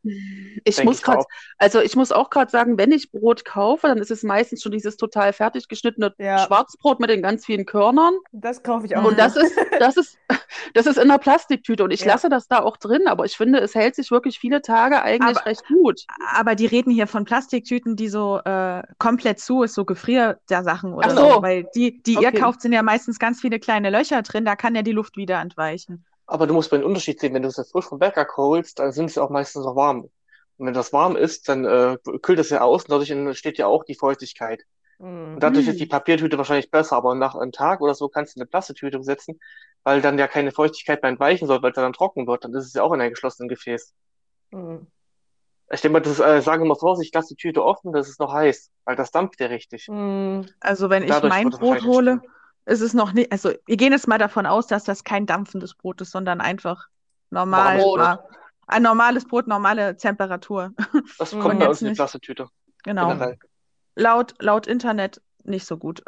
Ich 0.66 0.84
muss 0.84 0.98
ich 0.98 1.04
gerade, 1.04 1.20
auch. 1.20 1.26
also 1.58 1.82
ich 1.82 1.96
muss 1.96 2.12
auch 2.12 2.30
gerade 2.30 2.52
sagen, 2.52 2.78
wenn 2.78 2.92
ich 2.92 3.12
Brot 3.12 3.46
kaufe, 3.46 3.88
dann 3.88 3.98
ist 3.98 4.12
es 4.12 4.24
meistens 4.24 4.62
schon 4.62 4.72
dieses 4.72 4.98
total 4.98 5.34
fertig 5.34 5.68
geschnittene 5.68 6.14
Ja. 6.18 6.40
Schwarzbrot 6.40 7.00
mit 7.00 7.10
den 7.10 7.22
ganz 7.22 7.46
vielen 7.46 7.66
Körnern. 7.66 8.14
Das 8.32 8.62
kaufe 8.64 8.86
ich 8.86 8.96
auch. 8.98 9.04
Und 9.06 9.18
das 9.18 9.36
ist, 9.36 9.54
das 9.80 9.98
ist, 9.98 10.18
das 10.74 10.86
ist 10.86 10.98
in 10.98 11.08
der 11.08 11.18
Plastiktüte. 11.18 11.84
Und 11.84 11.92
ich 11.92 12.02
Ja. 12.02 12.08
lasse 12.14 12.30
das 12.30 12.48
da 12.48 12.60
auch 12.60 12.78
drin, 12.78 13.08
aber 13.08 13.26
ich 13.26 13.38
finde, 13.38 13.60
es 13.60 13.74
hält 13.76 13.96
sich 13.96 14.12
wirklich 14.12 14.40
viele 14.40 14.62
Tage 14.62 15.02
eigentlich 15.02 15.38
Aber- 15.38 15.46
recht 15.46 15.66
gut. 15.68 16.02
Aber 16.34 16.56
die 16.56 16.66
reden 16.66 16.92
hier 16.92 17.08
von 17.08 17.26
Plastiktüten, 17.26 17.96
die 17.96 18.10
so 18.10 18.40
äh, 18.44 18.84
komplett 18.98 19.40
zu 19.40 19.64
ist, 19.64 19.74
so 19.76 19.86
Gefrier 19.86 20.40
der 20.50 20.64
Sachen 20.64 20.94
oder 20.94 21.08
Ach 21.10 21.16
so. 21.16 21.30
so. 21.36 21.42
Weil 21.42 21.68
die, 21.76 22.02
die 22.04 22.14
ihr 22.14 22.30
Okay. 22.30 22.40
kauft, 22.40 22.62
sind 22.62 22.74
ja 22.74 22.84
meistens 22.84 23.20
ganz 23.20 23.42
viele 23.42 23.60
kleine 23.60 23.90
Löcher 23.90 24.22
drin, 24.22 24.46
da 24.46 24.56
kann 24.56 24.76
ja 24.76 24.82
die 24.82 24.92
Luft 24.92 25.18
wieder 25.18 25.40
entweichen. 25.42 26.06
Aber 26.26 26.48
du 26.48 26.54
musst 26.54 26.72
mal 26.72 26.78
den 26.78 26.86
Unterschied 26.86 27.20
sehen, 27.20 27.34
wenn 27.34 27.42
du 27.42 27.50
es 27.50 27.58
jetzt 27.58 27.72
frisch 27.72 27.86
vom 27.86 28.00
Bäcker 28.00 28.26
holst, 28.38 28.80
dann 28.80 28.92
sind 28.92 29.12
sie 29.12 29.22
auch 29.22 29.30
meistens 29.30 29.66
noch 29.66 29.76
warm. 29.76 30.10
Und 30.58 30.68
wenn 30.68 30.74
das 30.74 30.94
warm 30.94 31.16
ist, 31.16 31.50
dann 31.50 31.66
äh, 31.66 31.98
kühlt 32.22 32.40
es 32.40 32.50
ja 32.50 32.62
aus 32.62 32.84
und 32.84 32.92
dadurch 32.92 33.10
entsteht 33.10 33.58
ja 33.58 33.68
auch 33.68 33.84
die 33.84 33.96
Feuchtigkeit. 33.96 34.64
Mhm. 35.00 35.36
Und 35.36 35.40
dadurch 35.40 35.68
ist 35.68 35.80
die 35.80 35.86
Papiertüte 35.86 36.38
wahrscheinlich 36.38 36.72
besser, 36.72 36.96
aber 36.96 37.16
nach 37.16 37.36
einem 37.36 37.52
Tag 37.52 37.82
oder 37.82 37.96
so 37.96 38.08
kannst 38.08 38.36
du 38.36 38.40
eine 38.40 38.48
Plastiktüte 38.48 39.04
setzen, 39.04 39.40
weil 39.84 40.02
dann 40.02 40.18
ja 40.18 40.28
keine 40.28 40.52
Feuchtigkeit 40.52 41.02
mehr 41.02 41.12
entweichen 41.12 41.48
soll, 41.48 41.62
weil 41.62 41.72
es 41.72 41.76
dann 41.76 41.94
trocken 41.94 42.28
wird. 42.28 42.46
Dann 42.46 42.54
ist 42.54 42.68
es 42.68 42.74
ja 42.74 42.84
auch 42.84 42.94
in 42.94 43.02
einem 43.02 43.12
geschlossenen 43.12 43.50
Gefäß. 43.50 43.94
Mhm. 44.52 44.88
Ich 45.72 45.82
denke 45.82 45.94
mal, 45.94 46.00
das 46.02 46.14
ist, 46.14 46.20
äh, 46.20 46.42
sagen 46.42 46.64
wir 46.64 46.68
mal 46.68 46.76
Vorsicht, 46.76 47.16
lass 47.16 47.28
die 47.28 47.36
Tüte 47.36 47.64
offen, 47.64 47.94
das 47.94 48.08
ist 48.08 48.20
noch 48.20 48.32
heiß, 48.32 48.70
weil 48.86 48.96
das 48.96 49.12
dampft 49.12 49.40
ja 49.40 49.48
richtig. 49.48 49.88
Mhm. 49.88 50.46
Also 50.60 50.90
wenn 50.90 51.04
ich 51.04 51.24
mein 51.24 51.50
Brot 51.50 51.84
hole, 51.84 52.22
entstehen. 52.66 52.74
ist 52.74 52.82
es 52.82 52.94
noch 52.94 53.14
nicht, 53.14 53.32
also 53.32 53.52
wir 53.66 53.78
gehen 53.78 53.92
jetzt 53.92 54.08
mal 54.08 54.18
davon 54.18 54.46
aus, 54.46 54.68
dass 54.68 54.84
das 54.84 55.04
kein 55.04 55.26
dampfendes 55.26 55.74
Brot 55.76 56.02
ist, 56.02 56.12
sondern 56.12 56.42
einfach 56.42 56.88
normal, 57.30 57.80
Brot. 57.80 58.00
war- 58.00 58.28
ein 58.68 58.82
normales 58.84 59.26
Brot, 59.26 59.48
normale 59.48 59.98
Temperatur. 59.98 60.72
Das 61.20 61.32
kommt 61.32 61.60
bei 61.60 61.68
uns 61.68 61.82
in 61.82 61.90
die. 61.90 61.94
Plastiktüte. 61.96 62.48
Genau. 62.84 63.10
Generell. 63.10 63.38
Laut, 63.96 64.34
laut 64.40 64.68
Internet 64.68 65.22
nicht 65.44 65.66
so 65.68 65.78
gut. 65.78 66.02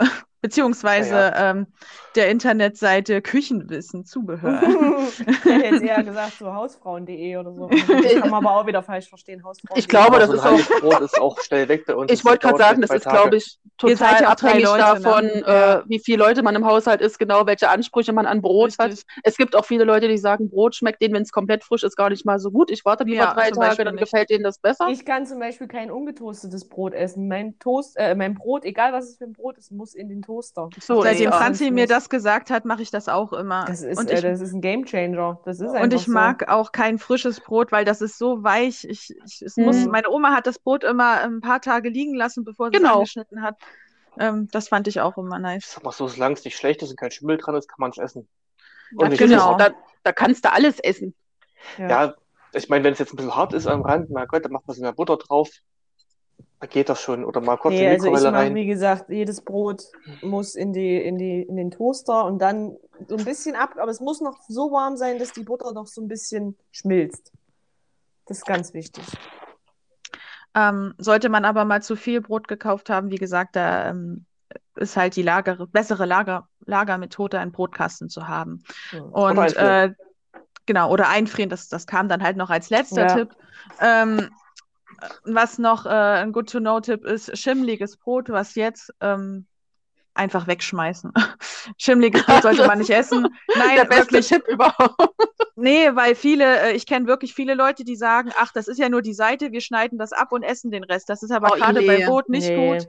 Beziehungsweise 0.50 1.10
Ja, 1.16 1.50
ähm, 1.52 1.68
der 2.16 2.30
Internetseite 2.30 3.22
Küchenwissen, 3.22 4.06
Zubehör. 4.06 4.62
ich 5.20 5.44
hätte 5.46 5.66
jetzt 5.66 5.82
eher 5.84 6.04
gesagt, 6.04 6.34
so 6.40 6.54
hausfrauen.de 6.54 7.38
oder 7.38 7.52
so. 7.52 7.68
Das 7.68 7.86
kann 7.88 8.30
man 8.30 8.46
aber 8.46 8.52
auch 8.56 8.68
wieder 8.68 8.84
falsch 8.84 9.10
verstehen. 9.10 9.44
Hausfrauen. 9.44 9.78
Ich 9.80 9.88
glaube, 9.88 10.20
das 10.20 10.30
so 10.30 10.40
ein 10.40 10.56
ist 10.60 10.72
auch- 10.72 10.80
Brot 10.82 11.02
ist 11.02 11.20
auch 11.20 11.40
schnell 11.42 11.68
weg 11.68 11.86
bei 11.88 11.96
uns. 11.96 12.12
Ich 12.12 12.24
wollte 12.24 12.40
gerade 12.48 12.58
sagen, 12.60 12.82
das 12.82 12.92
ist, 12.92 13.06
glaube 13.10 13.38
ich, 13.38 13.58
total 13.78 14.22
ja 14.22 14.30
abhängig 14.30 14.64
Leute, 14.64 14.78
ne? 14.78 15.00
davon, 15.02 15.30
Ja. 15.46 15.80
äh, 15.80 15.84
wie 15.88 16.00
viele 16.00 16.20
Leute 16.24 16.44
man 16.44 16.56
im 16.56 16.66
Haushalt 16.66 17.02
ist, 17.02 17.18
genau 17.20 17.46
welche 17.48 17.70
Ansprüche 17.70 18.14
man 18.14 18.28
an 18.28 18.42
Brot 18.42 18.78
hat. 18.78 18.92
Richtig. 18.92 19.06
Es 19.24 19.36
gibt 19.36 19.56
auch 19.56 19.66
viele 19.66 19.84
Leute, 19.84 20.08
die 20.08 20.18
sagen, 20.18 20.50
Brot 20.50 20.76
schmeckt 20.76 21.02
denen, 21.02 21.16
wenn 21.16 21.24
es 21.24 21.32
komplett 21.32 21.64
frisch 21.64 21.84
ist, 21.84 21.98
gar 21.98 22.10
nicht 22.12 22.24
mal 22.26 22.40
so 22.40 22.52
gut. 22.52 22.70
Ich 22.72 22.86
warte 22.86 23.04
lieber 23.04 23.18
Ja, 23.24 23.34
drei 23.34 23.48
zum 23.50 23.56
Tage, 23.56 23.68
Beispiel 23.70 23.86
dann 23.86 23.96
nicht. 23.96 24.04
gefällt 24.06 24.30
denen 24.30 24.44
das 24.46 24.60
besser. 24.60 24.88
Ich 24.90 25.06
kann 25.06 25.26
zum 25.26 25.40
Beispiel 25.40 25.68
kein 25.68 25.92
ungetoastetes 25.92 26.70
Brot 26.70 26.94
essen. 26.94 27.28
Mein 27.28 27.60
Toast, 27.60 27.98
äh, 27.98 28.16
mein 28.16 28.36
Brot, 28.36 28.64
egal 28.64 28.94
was 28.94 29.10
es 29.10 29.18
für 29.18 29.26
ein 29.26 29.34
Brot 29.34 29.58
ist, 29.58 29.72
muss 29.72 29.94
in 29.96 30.08
den 30.08 30.22
Toaster. 30.36 30.70
So, 30.80 31.02
Seitdem. 31.02 31.32
Franzi 31.32 31.72
mir 31.72 31.88
das 31.88 32.10
gesagt 32.10 32.50
hat, 32.50 32.66
mache 32.66 32.82
ich 32.82 32.92
das 32.92 33.08
auch 33.08 33.34
immer. 33.34 33.66
Das 33.66 33.82
ist, 33.82 33.98
und 33.98 34.10
äh, 34.10 34.16
ich, 34.16 34.22
das 34.22 34.42
ist 34.42 34.54
ein 34.54 34.62
Gamechanger. 34.62 35.40
Das 35.46 35.60
ist 35.60 35.72
und 35.72 35.94
ich 35.94 36.06
so. 36.06 36.12
mag 36.12 36.50
auch 36.50 36.72
kein 36.72 37.00
frisches 37.00 37.40
Brot, 37.40 37.72
weil 37.72 37.86
das 37.86 38.02
ist 38.02 38.18
so 38.18 38.44
weich. 38.44 38.84
Ich, 38.84 39.14
ich, 39.26 39.42
es 39.42 39.58
muss, 39.58 39.78
Mhm. 39.86 39.92
meine 39.92 40.10
Oma 40.10 40.34
hat 40.36 40.48
das 40.48 40.60
Brot 40.60 40.84
immer 40.84 41.22
ein 41.22 41.42
paar 41.42 41.62
Tage 41.62 41.90
liegen 41.90 42.16
lassen, 42.16 42.44
bevor 42.44 42.70
sie 42.70 42.76
es 42.76 42.82
Genau. 42.82 42.96
angeschnitten 42.96 43.42
hat. 43.42 43.56
Ähm, 44.18 44.48
das 44.52 44.70
fand 44.70 44.88
ich 44.88 45.02
auch 45.02 45.18
immer 45.18 45.40
nice. 45.40 45.74
sag 45.74 45.84
mal 45.84 45.92
so, 45.92 46.08
solange 46.08 46.36
es 46.36 46.46
nicht 46.46 46.58
schlecht 46.58 46.82
ist 46.82 46.90
und 46.92 46.98
kein 46.98 47.12
Schimmel 47.12 47.38
dran 47.38 47.56
ist, 47.56 47.68
kann 47.68 47.78
man 47.80 47.92
es 47.92 47.98
essen. 47.98 48.28
Ja, 49.00 49.08
genau. 49.10 49.58
Da, 49.58 49.70
da 50.04 50.12
kannst 50.12 50.46
du 50.46 50.52
alles 50.54 50.80
essen. 50.80 51.16
Ja. 51.78 51.90
Ja, 51.90 52.16
ich 52.54 52.70
meine, 52.70 52.84
wenn 52.86 52.94
es 52.94 53.00
jetzt 53.00 53.14
ein 53.14 53.18
bisschen 53.18 53.36
hart 53.36 53.54
ist 53.54 53.68
am 53.68 53.82
Rand, 53.82 54.10
na 54.10 54.26
Gott, 54.26 54.46
dann 54.46 54.52
macht 54.54 54.68
man 54.68 54.74
es 54.74 54.78
in 54.78 54.86
der 54.86 54.94
Butter 54.94 55.18
drauf. 55.18 55.50
Geht 56.70 56.90
das 56.90 57.02
schon. 57.02 57.24
Oder 57.26 57.42
mal 57.42 57.58
kurz 57.58 57.74
Nee, 57.74 57.80
in 57.82 57.86
die 57.86 57.94
also 57.94 58.06
ich 58.08 58.12
Mikrowelle 58.14 58.32
mache, 58.32 58.44
rein. 58.46 58.56
wie 58.56 58.66
gesagt, 58.66 59.10
jedes 59.10 59.42
Brot 59.42 59.84
muss 60.22 60.56
in 60.56 60.74
die, 60.74 60.98
in 60.98 61.18
die, 61.18 61.42
in 61.42 61.56
den 61.56 61.72
Toaster 61.72 62.26
und 62.26 62.40
dann 62.40 62.76
so 63.08 63.16
ein 63.18 63.26
bisschen 63.26 63.56
ab, 63.56 63.76
aber 63.78 63.92
es 63.92 64.00
muss 64.00 64.22
noch 64.22 64.40
so 64.48 64.72
warm 64.72 64.96
sein, 64.98 65.20
dass 65.20 65.34
die 65.34 65.44
Butter 65.44 65.74
noch 65.74 65.88
so 65.88 66.02
ein 66.02 66.08
bisschen 66.08 66.58
schmilzt. 66.72 67.32
Das 68.26 68.38
ist 68.40 68.46
ganz 68.46 68.74
wichtig. 68.74 69.04
Ähm, 70.56 70.94
sollte 70.98 71.28
man 71.30 71.44
aber 71.44 71.66
mal 71.66 71.82
zu 71.84 71.96
viel 71.96 72.22
Brot 72.22 72.48
gekauft 72.48 72.90
haben, 72.90 73.12
wie 73.12 73.18
gesagt, 73.18 73.56
da 73.58 73.90
ähm, 73.90 74.26
ist 74.76 74.96
halt 74.96 75.16
die 75.18 75.22
Lager, 75.22 75.68
bessere 75.68 76.06
Lager, 76.06 76.48
Lagermethode, 76.66 77.40
einen 77.40 77.52
Brotkasten 77.52 78.10
zu 78.10 78.28
haben. 78.28 78.64
Ja. 78.92 79.02
Und 79.02 79.38
einfrieren. 79.38 79.92
äh, 79.92 79.94
genau, 80.66 80.92
oder 80.92 81.10
einfrieren, 81.10 81.50
das, 81.50 81.68
das 81.68 81.88
kam 81.88 82.08
dann 82.08 82.24
halt 82.24 82.38
noch 82.38 82.50
als 82.50 82.70
letzter 82.70 83.08
Ja. 83.08 83.16
Tipp. 83.16 83.36
Ähm, 83.82 84.30
was 85.24 85.58
noch 85.58 85.86
äh, 85.86 85.90
ein 85.90 86.32
Good-to-Know-Tipp 86.32 87.06
ist, 87.06 87.38
schimmliges 87.38 87.98
Brot, 87.98 88.30
was 88.30 88.56
jetzt 88.56 88.94
ähm, 89.02 89.48
einfach 90.16 90.48
wegschmeißen. 90.48 91.12
Schimmliges 91.78 92.26
Brot 92.26 92.44
sollte 92.44 92.64
man 92.64 92.80
nicht 92.80 92.90
essen. 92.92 93.28
Nein, 93.54 93.76
Der 93.76 93.86
beste 93.86 93.96
wirklich. 94.12 94.28
Tipp 94.28 94.48
überhaupt. 94.48 94.98
Nee, 95.58 95.96
weil 95.96 96.16
viele, 96.16 96.60
äh, 96.62 96.72
ich 96.74 96.86
kenne 96.86 97.08
wirklich 97.08 97.34
viele 97.34 97.54
Leute, 97.54 97.86
die 97.86 97.96
sagen, 97.96 98.32
ach, 98.38 98.52
das 98.54 98.68
ist 98.68 98.78
ja 98.78 98.90
nur 98.90 99.02
die 99.02 99.14
Seite, 99.14 99.54
wir 99.54 99.62
schneiden 99.62 99.98
das 99.98 100.12
ab 100.12 100.34
und 100.34 100.44
essen 100.44 100.70
den 100.70 100.84
Rest. 100.84 101.08
Das 101.10 101.24
ist 101.24 101.32
aber 101.32 101.54
Oh, 101.54 101.56
gerade 101.56 101.82
bei 101.84 101.98
Brot 101.98 102.28
nicht 102.30 102.50
Nee. 102.50 102.56
gut. 102.56 102.88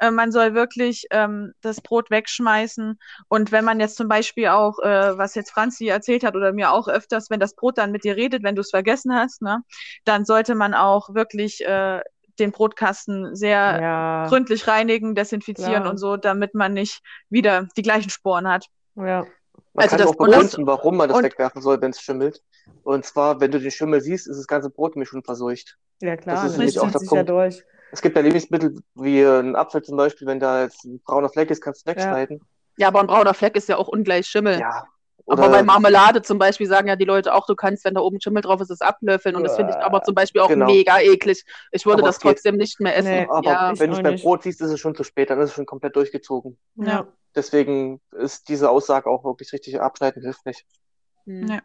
Äh, 0.00 0.10
man 0.10 0.32
soll 0.32 0.54
wirklich 0.54 1.06
ähm, 1.12 1.52
das 1.60 1.80
Brot 1.80 2.10
wegschmeißen. 2.10 2.98
Und 3.28 3.52
wenn 3.52 3.64
man 3.64 3.78
jetzt 3.78 3.96
zum 3.96 4.08
Beispiel 4.08 4.48
auch, 4.48 4.80
äh, 4.80 5.16
was 5.16 5.36
jetzt 5.36 5.52
Franzi 5.52 5.86
erzählt 5.88 6.24
hat 6.24 6.34
oder 6.34 6.52
mir 6.52 6.72
auch 6.72 6.88
öfters, 6.88 7.30
wenn 7.30 7.38
das 7.40 7.54
Brot 7.54 7.78
dann 7.78 7.92
mit 7.92 8.02
dir 8.04 8.16
redet, 8.16 8.42
wenn 8.42 8.56
du 8.56 8.62
es 8.62 8.70
vergessen 8.70 9.14
hast, 9.14 9.40
ne, 9.42 9.62
dann 10.04 10.24
sollte 10.24 10.56
man 10.56 10.74
auch 10.74 11.14
wirklich 11.14 11.64
äh, 11.64 12.00
den 12.38 12.52
Brotkasten 12.52 13.34
sehr 13.34 13.80
Ja. 13.80 14.26
gründlich 14.28 14.66
reinigen, 14.68 15.14
desinfizieren 15.14 15.72
Klar. 15.82 15.90
und 15.90 15.98
so, 15.98 16.16
damit 16.16 16.54
man 16.54 16.72
nicht 16.74 17.00
wieder 17.30 17.68
die 17.76 17.82
gleichen 17.82 18.10
Sporen 18.10 18.48
hat. 18.48 18.66
ja. 18.96 19.26
Man 19.74 19.84
Also 19.84 19.96
kann 19.96 19.98
das 20.06 20.08
auch 20.08 20.16
begründen, 20.16 20.66
warum 20.66 20.96
man 20.96 21.08
das 21.08 21.18
und- 21.18 21.24
wegwerfen 21.24 21.62
soll, 21.62 21.80
wenn 21.80 21.90
es 21.90 22.00
schimmelt. 22.00 22.42
Und 22.82 23.04
zwar, 23.04 23.40
wenn 23.40 23.50
du 23.52 23.60
den 23.60 23.70
Schimmel 23.70 24.00
siehst, 24.00 24.26
ist 24.26 24.36
das 24.38 24.46
ganze 24.46 24.70
Brot 24.70 24.96
nämlich 24.96 25.08
schon 25.08 25.22
verseucht. 25.22 25.76
Ja, 26.00 26.16
klar, 26.16 26.36
Das 26.36 26.52
ist 26.52 26.58
nämlich 26.58 26.78
auch 26.80 26.90
der 26.90 27.00
sich 27.00 27.10
ja 27.10 27.16
Punkt. 27.24 27.28
durch. 27.30 27.62
Es 27.92 28.02
gibt 28.02 28.16
ja 28.16 28.22
Lebensmittel 28.22 28.76
wie 28.94 29.22
ein 29.22 29.54
Apfel 29.56 29.82
zum 29.82 29.96
Beispiel, 29.96 30.26
wenn 30.26 30.40
da 30.40 30.62
jetzt 30.62 30.84
ein 30.84 31.00
brauner 31.04 31.28
Fleck 31.28 31.50
ist, 31.50 31.60
kannst 31.60 31.86
du 31.86 31.90
wegschneiden. 31.90 32.40
Ja, 32.76 32.88
aber 32.88 33.00
ein 33.00 33.06
brauner 33.06 33.34
Fleck 33.34 33.56
ist 33.56 33.68
ja 33.68 33.76
auch 33.76 33.88
ungleich 33.88 34.26
Schimmel. 34.26 34.58
Ja. 34.58 34.84
Aber 35.30 35.42
Oder 35.42 35.50
bei 35.50 35.62
Marmelade 35.62 36.22
zum 36.22 36.38
Beispiel 36.38 36.66
sagen 36.66 36.88
ja 36.88 36.96
die 36.96 37.04
Leute 37.04 37.34
auch, 37.34 37.44
du 37.46 37.54
kannst, 37.54 37.84
wenn 37.84 37.94
da 37.94 38.00
oben 38.00 38.18
Schimmel 38.20 38.40
drauf 38.40 38.62
ist, 38.62 38.70
es 38.70 38.80
ablöffeln. 38.80 39.36
Und 39.36 39.44
das 39.44 39.56
finde 39.56 39.74
ich 39.76 39.84
aber 39.84 40.02
zum 40.02 40.14
Beispiel 40.14 40.40
auch 40.40 40.48
Genau. 40.48 40.64
mega 40.66 40.98
eklig. 41.00 41.44
Ich 41.70 41.84
würde 41.84 41.98
Aber 41.98 42.08
das 42.08 42.16
es 42.16 42.22
geht. 42.22 42.32
trotzdem 42.32 42.56
nicht 42.56 42.80
mehr 42.80 42.96
essen. 42.96 43.10
Nee, 43.10 43.26
aber 43.28 43.44
ja. 43.46 43.72
ich 43.72 43.80
wenn 43.80 43.90
du 43.90 43.96
es 43.98 44.02
beim. 44.02 44.16
Brot 44.16 44.42
siehst, 44.42 44.62
ist 44.62 44.70
es 44.70 44.80
schon 44.80 44.94
zu 44.94 45.04
spät, 45.04 45.28
dann 45.28 45.38
ist 45.40 45.50
es 45.50 45.54
schon 45.54 45.66
komplett 45.66 45.96
durchgezogen. 45.96 46.58
Ja. 46.76 47.06
Deswegen 47.34 48.00
ist 48.12 48.48
diese 48.48 48.70
Aussage 48.70 49.10
auch 49.10 49.22
wirklich 49.24 49.52
richtig 49.52 49.78
abschneiden 49.78 50.22
hilft 50.22 50.46
nicht. 50.46 50.64
Hm. 51.26 51.46
Ja. 51.46 51.58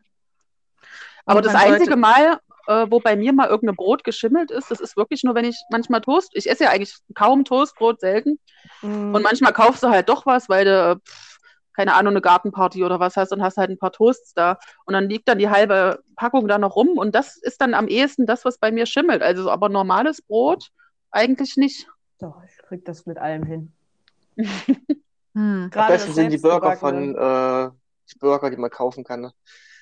Aber 1.25 1.41
das 1.41 1.55
einzige 1.55 1.95
Mal, 1.95 2.39
äh, 2.67 2.85
wo 2.89 2.99
bei 2.99 3.15
mir 3.15 3.31
mal 3.31 3.47
irgendein 3.47 3.77
Brot 3.77 4.03
geschimmelt 4.03 4.51
ist, 4.51 4.71
das 4.71 4.81
ist 4.81 4.97
wirklich 4.97 5.23
nur, 5.23 5.35
wenn 5.35 5.45
ich 5.45 5.57
manchmal 5.71 6.01
Toast, 6.01 6.31
ich 6.33 6.49
esse 6.49 6.65
ja 6.65 6.69
eigentlich 6.71 6.95
kaum 7.15 7.45
Toastbrot, 7.45 8.01
selten. 8.01 8.39
Mhm. 8.81 9.15
Und 9.15 9.21
manchmal 9.23 9.53
kaufst 9.53 9.83
du 9.83 9.89
halt 9.89 10.09
doch 10.09 10.25
was, 10.25 10.49
weil 10.49 10.65
du, 10.65 10.99
pff, 11.05 11.32
keine 11.73 11.95
Ahnung, 11.95 12.13
eine 12.13 12.21
Gartenparty 12.21 12.83
oder 12.83 12.99
was 12.99 13.17
hast 13.17 13.31
und 13.31 13.41
hast 13.41 13.57
halt 13.57 13.69
ein 13.69 13.77
paar 13.77 13.91
Toasts 13.91 14.33
da. 14.33 14.57
Und 14.85 14.93
dann 14.93 15.09
liegt 15.09 15.27
dann 15.27 15.39
die 15.39 15.49
halbe 15.49 16.03
Packung 16.15 16.47
da 16.47 16.57
noch 16.57 16.75
rum. 16.75 16.97
Und 16.97 17.15
das 17.15 17.37
ist 17.37 17.61
dann 17.61 17.73
am 17.73 17.87
ehesten 17.87 18.25
das, 18.25 18.45
was 18.45 18.57
bei 18.57 18.71
mir 18.71 18.85
schimmelt. 18.85 19.21
Also 19.21 19.49
aber 19.49 19.69
normales 19.69 20.21
Brot 20.21 20.71
eigentlich 21.11 21.57
nicht. 21.57 21.87
Doch, 22.19 22.41
ich 22.45 22.57
krieg 22.65 22.85
das 22.85 23.05
mit 23.05 23.17
allem 23.17 23.43
hin. 23.43 23.73
Hm. 25.35 25.71
Am 25.73 25.87
besten 25.87 26.09
das 26.09 26.15
sind 26.15 26.29
die 26.31 26.37
Burger 26.37 26.77
von, 26.77 27.15
äh, 27.15 27.71
die 28.11 28.19
Burger, 28.19 28.51
die 28.51 28.57
man 28.57 28.69
kaufen 28.69 29.03
kann. 29.03 29.21
Ne? 29.21 29.33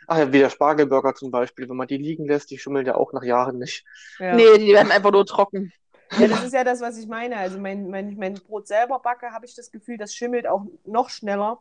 Ach 0.08 0.18
ja, 0.18 0.32
wie 0.32 0.40
der 0.40 0.50
Spargelburger 0.50 1.14
zum 1.14 1.32
Beispiel. 1.32 1.68
Wenn 1.70 1.76
man 1.76 1.88
die 1.88 1.98
liegen 1.98 2.26
lässt, 2.26 2.52
die 2.52 2.58
schimmeln 2.58 2.86
ja 2.86 2.96
auch 2.96 3.14
nach 3.14 3.24
Jahren 3.24 3.60
nicht. 3.60 3.86
Ja. 4.20 4.36
Nee, 4.36 4.58
die 4.58 4.74
werden 4.74 4.92
einfach 4.92 5.12
nur 5.12 5.26
trocken. 5.26 5.74
Ja, 6.20 6.28
das 6.28 6.44
ist 6.44 6.54
ja 6.54 6.64
das, 6.64 6.82
was 6.82 6.98
ich 6.98 7.08
meine. 7.08 7.38
Also, 7.38 7.58
mein, 7.58 7.92
wenn 7.92 8.10
ich 8.10 8.18
mein 8.18 8.34
Brot 8.34 8.68
selber 8.68 9.00
backe, 9.00 9.32
habe 9.32 9.46
ich 9.46 9.56
das 9.56 9.72
Gefühl, 9.72 9.98
das 9.98 10.14
schimmelt 10.14 10.48
auch 10.48 10.66
noch 10.86 11.10
schneller 11.10 11.60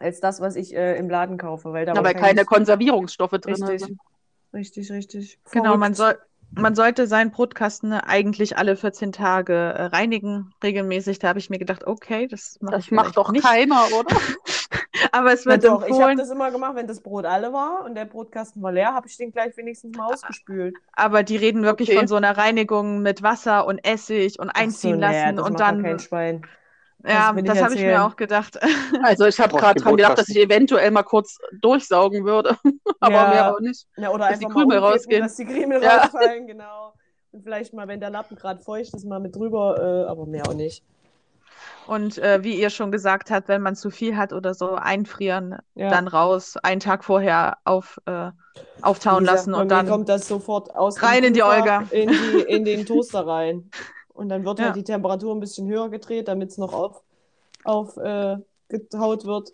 als 0.00 0.20
das, 0.20 0.40
was 0.40 0.56
ich 0.56 0.74
äh, 0.74 0.96
im 0.98 1.10
Laden 1.10 1.38
kaufe. 1.38 1.72
Weil 1.72 1.86
da 1.86 1.94
Aber 1.94 2.14
keine 2.14 2.44
Konservierungsstoffe 2.44 3.38
drin 3.38 3.62
Richtig. 3.62 3.78
sind. 3.78 4.00
Richtig, 4.54 4.90
richtig. 4.92 5.40
Genau, 5.50 5.76
man 5.76 5.94
Verrückt. 5.94 5.94
soll, 5.94 6.18
man 6.56 6.74
sollte 6.74 7.06
seinen 7.06 7.30
Brotkasten 7.30 7.92
eigentlich 7.92 8.56
alle 8.56 8.76
14 8.76 9.12
Tage 9.12 9.52
äh, 9.54 9.82
reinigen, 9.86 10.52
regelmäßig. 10.62 11.18
Da 11.18 11.28
habe 11.28 11.38
ich 11.38 11.50
mir 11.50 11.58
gedacht, 11.58 11.86
okay, 11.86 12.26
das 12.28 12.58
mache 12.60 12.78
Das 12.78 12.90
macht 12.90 13.16
doch 13.16 13.30
nicht. 13.30 13.58
keiner, 13.58 13.90
oder? 13.90 14.12
Aber 15.12 15.32
es 15.32 15.46
Ja, 15.46 15.56
wird 15.56 15.64
doch, 15.64 15.82
ich 15.82 16.00
habe 16.00 16.14
empfohlen. 16.14 16.16
das 16.16 16.30
immer 16.30 16.50
gemacht, 16.50 16.76
wenn 16.76 16.86
das 16.86 17.02
Brot 17.02 17.24
alle 17.24 17.52
war 17.52 17.84
und 17.84 17.94
der 17.94 18.04
Brotkasten 18.04 18.62
war 18.62 18.72
leer, 18.72 18.94
habe 18.94 19.06
ich 19.08 19.16
den 19.16 19.32
gleich 19.32 19.56
wenigstens 19.56 19.92
mal 19.94 20.06
ausgespült. 20.06 20.78
Aber 20.92 21.24
die 21.24 21.36
reden 21.36 21.64
wirklich 21.64 21.90
Okay. 21.90 21.92
von 21.92 22.06
so 22.06 22.14
einer 22.14 22.36
Reinigung 22.36 23.02
mit 23.02 23.22
Wasser 23.24 23.66
und 23.66 23.78
Essig 23.84 24.38
und 24.38 24.50
einziehen 24.50 24.98
so, 24.98 25.00
nee, 25.00 25.32
lassen 25.32 25.34
das 25.34 25.48
und 25.48 25.50
macht 25.50 25.66
dann. 25.68 25.78
kein 25.78 25.98
Schwein. 25.98 26.48
Ja, 27.04 27.32
das 27.32 27.40
ich 27.42 27.46
das 27.48 27.62
habe 27.62 27.74
ich 27.74 27.80
mir 27.82 28.04
auch 28.04 28.16
gedacht. 28.16 28.58
Also 29.02 29.26
ich 29.26 29.40
habe 29.40 29.56
gerade 29.56 29.80
dran 29.80 29.96
gedacht, 29.96 30.18
dass 30.18 30.28
ich 30.28 30.36
eventuell 30.36 30.90
mal 30.90 31.02
kurz 31.02 31.38
durchsaugen 31.60 32.24
würde. 32.24 32.56
Aber 33.00 33.12
Ja. 33.14 33.28
mehr 33.30 33.54
auch 33.54 33.60
nicht. 33.60 33.86
Ja, 33.96 34.10
oder 34.10 34.28
Dass 34.28 34.38
die 34.38 34.44
einfach 34.46 34.54
mal 34.54 34.62
Krümel 34.62 34.78
umkippen, 34.78 34.94
rausgehen. 34.98 35.22
dass 35.22 35.36
die 35.36 35.44
Krümel 35.46 35.82
Ja. 35.82 35.96
rausfallen, 36.02 36.46
genau. 36.46 36.94
Und 37.32 37.42
vielleicht 37.44 37.72
mal, 37.72 37.88
wenn 37.88 38.00
der 38.00 38.10
Lappen 38.10 38.36
gerade 38.36 38.60
feucht 38.60 38.92
ist, 38.94 39.04
mal 39.06 39.20
mit 39.20 39.36
drüber, 39.36 40.04
äh, 40.04 40.08
aber 40.10 40.26
mehr 40.26 40.46
auch 40.48 40.54
nicht. 40.54 40.82
Und 41.86 42.18
äh, 42.18 42.44
wie 42.44 42.54
ihr 42.60 42.70
schon 42.70 42.92
gesagt 42.92 43.30
habt, 43.30 43.48
wenn 43.48 43.62
man 43.62 43.76
zu 43.76 43.90
viel 43.90 44.16
hat 44.16 44.32
oder 44.32 44.54
so, 44.54 44.74
einfrieren, 44.74 45.56
Ja. 45.74 45.90
dann 45.90 46.08
raus, 46.08 46.56
einen 46.56 46.80
Tag 46.80 47.04
vorher 47.04 47.58
auf, 47.64 47.98
äh, 48.06 48.30
auftauen 48.82 49.20
gesagt, 49.20 49.36
lassen 49.38 49.54
und 49.54 49.68
dann. 49.70 49.88
kommt 49.88 50.08
das 50.08 50.26
sofort 50.28 50.74
aus 50.74 51.02
rein 51.02 51.24
in 51.24 51.34
die 51.34 51.42
Olga. 51.42 51.84
In, 51.90 52.08
die, 52.10 52.40
in 52.48 52.64
den 52.64 52.86
Toaster 52.86 53.26
rein. 53.26 53.70
Und 54.20 54.28
dann 54.28 54.44
wird 54.44 54.58
Ja. 54.58 54.66
halt 54.66 54.76
die 54.76 54.84
Temperatur 54.84 55.34
ein 55.34 55.40
bisschen 55.40 55.66
höher 55.66 55.88
gedreht, 55.88 56.28
damit 56.28 56.50
es 56.50 56.58
noch 56.58 56.74
auf, 56.74 57.02
auf 57.64 57.96
äh, 57.96 58.36
getaut 58.68 59.24
wird. 59.24 59.50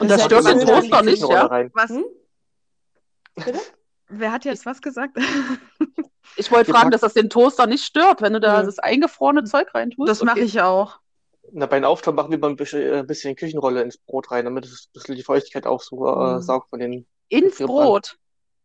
Und 0.00 0.08
Das 0.10 0.16
das 0.18 0.24
stört 0.24 0.48
den 0.48 0.66
Toaster 0.66 1.02
nicht, 1.02 1.22
ja? 1.28 1.46
rein. 1.46 1.70
Was? 1.72 1.90
Hm? 1.90 2.04
Bitte? 3.36 3.60
Wer 4.08 4.32
hat 4.32 4.44
jetzt 4.44 4.66
was 4.66 4.82
gesagt? 4.82 5.16
Ich 6.38 6.50
wollte 6.52 6.70
fragen, 6.70 6.90
dass 6.90 7.00
das 7.00 7.14
den 7.14 7.30
Toaster 7.30 7.66
nicht 7.66 7.82
stört, 7.82 8.20
wenn 8.20 8.34
du 8.34 8.40
da 8.40 8.60
Nö. 8.60 8.66
das 8.66 8.78
eingefrorene 8.78 9.44
Zeug 9.44 9.72
reintust. 9.74 10.06
Das 10.10 10.22
mache 10.22 10.36
Okay. 10.40 10.44
ich 10.44 10.60
auch. 10.60 10.98
Na, 11.52 11.64
bei 11.64 11.78
den 11.78 11.86
Auftauen 11.86 12.14
machen 12.14 12.30
wir 12.30 12.36
mal 12.38 12.50
ein 12.50 12.56
bisschen, 12.56 12.82
äh, 12.82 12.98
ein 12.98 13.06
bisschen 13.06 13.34
Küchenrolle 13.36 13.80
ins 13.80 13.96
Brot 13.96 14.30
rein, 14.30 14.44
damit 14.44 14.66
es 14.66 14.88
ein 14.88 14.92
bisschen 14.92 15.14
die 15.16 15.22
Feuchtigkeit 15.22 15.66
auch 15.66 15.80
so 15.80 16.06
äh, 16.06 16.34
Mhm. 16.34 16.42
saugt 16.42 16.68
von 16.68 16.80
den 16.80 17.06
Ins 17.30 17.56
Brot. 17.56 18.18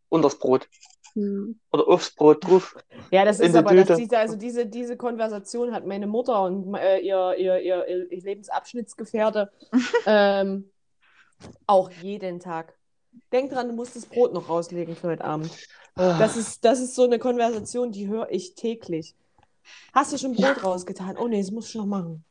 unters 0.09 0.38
Brot. 0.38 0.67
Hm. 1.14 1.59
Oder 1.72 1.88
aufs 1.88 2.16
Brot 2.16 2.43
drauf. 2.47 2.76
Ja, 3.12 3.26
das 3.26 3.39
ist 3.39 3.55
aber, 3.55 3.76
das, 3.76 3.97
diese, 3.97 4.18
also 4.18 4.36
diese, 4.36 4.66
diese 4.66 4.97
Konversation 4.97 5.74
hat 5.74 5.86
meine 5.86 6.07
Mutter 6.07 6.43
und 6.43 6.74
äh, 6.76 6.99
ihr, 6.99 7.36
ihr, 7.38 7.59
ihr, 7.59 8.12
ihr 8.12 8.22
Lebensabschnittsgefährte 8.22 9.51
ähm, 10.05 10.70
auch 11.68 11.91
jeden 11.91 12.39
Tag. 12.39 12.78
Denk 13.32 13.51
dran, 13.51 13.68
du 13.68 13.74
musst 13.74 13.95
das 13.95 14.05
Brot 14.05 14.34
noch 14.34 14.47
rauslegen 14.47 14.95
für 14.95 15.09
heute 15.09 15.26
Abend. 15.26 15.51
Das 15.95 16.38
ist, 16.38 16.64
das 16.64 16.80
ist 16.80 16.95
so 16.95 17.03
eine 17.03 17.20
Konversation, 17.20 17.91
die 17.91 18.07
höre 18.07 18.32
ich 18.32 18.55
täglich. 18.55 19.14
Hast 19.93 20.14
du 20.14 20.18
schon 20.18 20.34
Brot 20.34 20.64
rausgetan? 20.64 21.18
Oh 21.18 21.28
nee, 21.28 21.41
das 21.41 21.51
musst 21.51 21.74
du 21.74 21.80
noch 21.80 21.86
machen. 21.86 22.24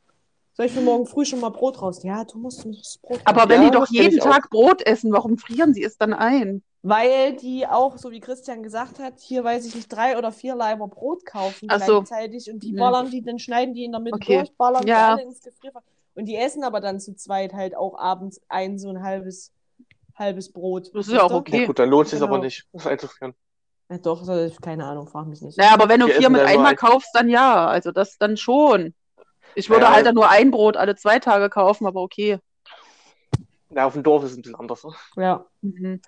Soll 0.53 0.65
ich 0.65 0.71
für 0.73 0.81
morgen 0.81 1.05
früh 1.05 1.25
schon 1.25 1.39
mal 1.39 1.49
Brot 1.49 1.81
raus? 1.81 2.03
Ja, 2.03 2.23
du 2.25 2.37
musst 2.37 2.65
das 2.65 2.97
Brot 3.01 3.21
Aber 3.23 3.41
raus. 3.41 3.49
wenn 3.49 3.61
Ja, 3.61 3.69
die 3.69 3.75
doch 3.75 3.87
jeden 3.87 4.17
ich 4.17 4.21
auch. 4.21 4.31
Tag 4.31 4.49
Brot 4.49 4.85
essen, 4.85 5.11
warum 5.11 5.37
frieren 5.37 5.73
sie 5.73 5.83
es 5.83 5.97
dann 5.97 6.13
ein? 6.13 6.63
Weil 6.83 7.35
die 7.35 7.67
auch, 7.67 7.97
so 7.97 8.09
wie 8.09 8.19
Christian 8.19 8.63
gesagt 8.63 8.97
hat, 8.99 9.19
hier 9.19 9.43
weiß 9.43 9.65
ich 9.67 9.75
nicht, 9.75 9.87
drei 9.93 10.17
oder 10.17 10.31
vier 10.31 10.55
Leiber 10.55 10.87
Brot 10.87 11.25
kaufen 11.25 11.67
Ach 11.69 11.79
so. 11.79 12.01
gleichzeitig 12.01 12.49
und 12.51 12.63
die 12.63 12.71
Hm. 12.71 12.77
ballern 12.77 13.11
die, 13.11 13.21
dann 13.21 13.37
schneiden 13.37 13.75
die 13.75 13.83
in 13.85 13.91
der 13.91 14.01
Mitte 14.01 14.15
Okay. 14.15 14.37
durch, 14.37 14.51
ballern 14.57 14.83
die 14.83 14.89
Ja. 14.89 15.11
alle 15.13 15.21
ins 15.21 15.41
Gefrierfach. 15.41 15.83
Und 16.15 16.25
die 16.25 16.35
essen 16.35 16.63
aber 16.63 16.79
dann 16.81 16.99
zu 16.99 17.15
zweit 17.15 17.53
halt 17.53 17.75
auch 17.75 17.97
abends 17.99 18.41
ein 18.49 18.79
so 18.79 18.89
ein 18.89 19.03
halbes, 19.03 19.53
halbes 20.15 20.51
Brot. 20.51 20.89
Das 20.95 21.07
ist 21.07 21.13
ja 21.13 21.23
auch 21.23 21.31
okay. 21.31 21.61
Ja, 21.61 21.67
gut, 21.67 21.77
dann 21.77 21.89
lohnt 21.89 22.05
es 22.05 22.11
sich 22.11 22.19
Genau. 22.19 22.33
aber 22.33 22.43
nicht, 22.43 22.67
das 22.73 22.87
einzufrieren. 22.87 23.35
Ja, 23.89 23.97
doch, 23.99 24.25
keine 24.61 24.85
Ahnung, 24.85 25.07
frag 25.07 25.27
mich 25.27 25.41
nicht. 25.41 25.57
Naja, 25.57 25.73
aber 25.73 25.87
wenn 25.87 25.99
du 25.99 26.07
vier 26.07 26.29
mit 26.29 26.41
einmal 26.41 26.71
ein- 26.71 26.75
kaufst, 26.77 27.09
dann 27.13 27.29
ja. 27.29 27.67
Also 27.67 27.91
das 27.91 28.17
dann 28.17 28.37
schon. 28.37 28.95
Ich 29.53 29.69
würde 29.69 29.85
Ja. 29.85 29.91
halt 29.93 30.05
dann 30.05 30.15
nur 30.15 30.29
ein 30.29 30.49
Brot 30.49 30.77
alle 30.77 30.95
zwei 30.95 31.19
Tage 31.19 31.49
kaufen, 31.49 31.85
aber 31.85 32.01
okay. 32.01 32.39
Ja, 33.69 33.85
auf 33.85 33.93
dem 33.93 34.03
Dorf 34.03 34.23
ist 34.23 34.31
es 34.31 34.37
ein 34.37 34.41
bisschen 34.41 34.55
anders. 34.55 34.83
Ne? 34.83 34.93
Ja, 35.17 35.45
Mhm. 35.61 36.01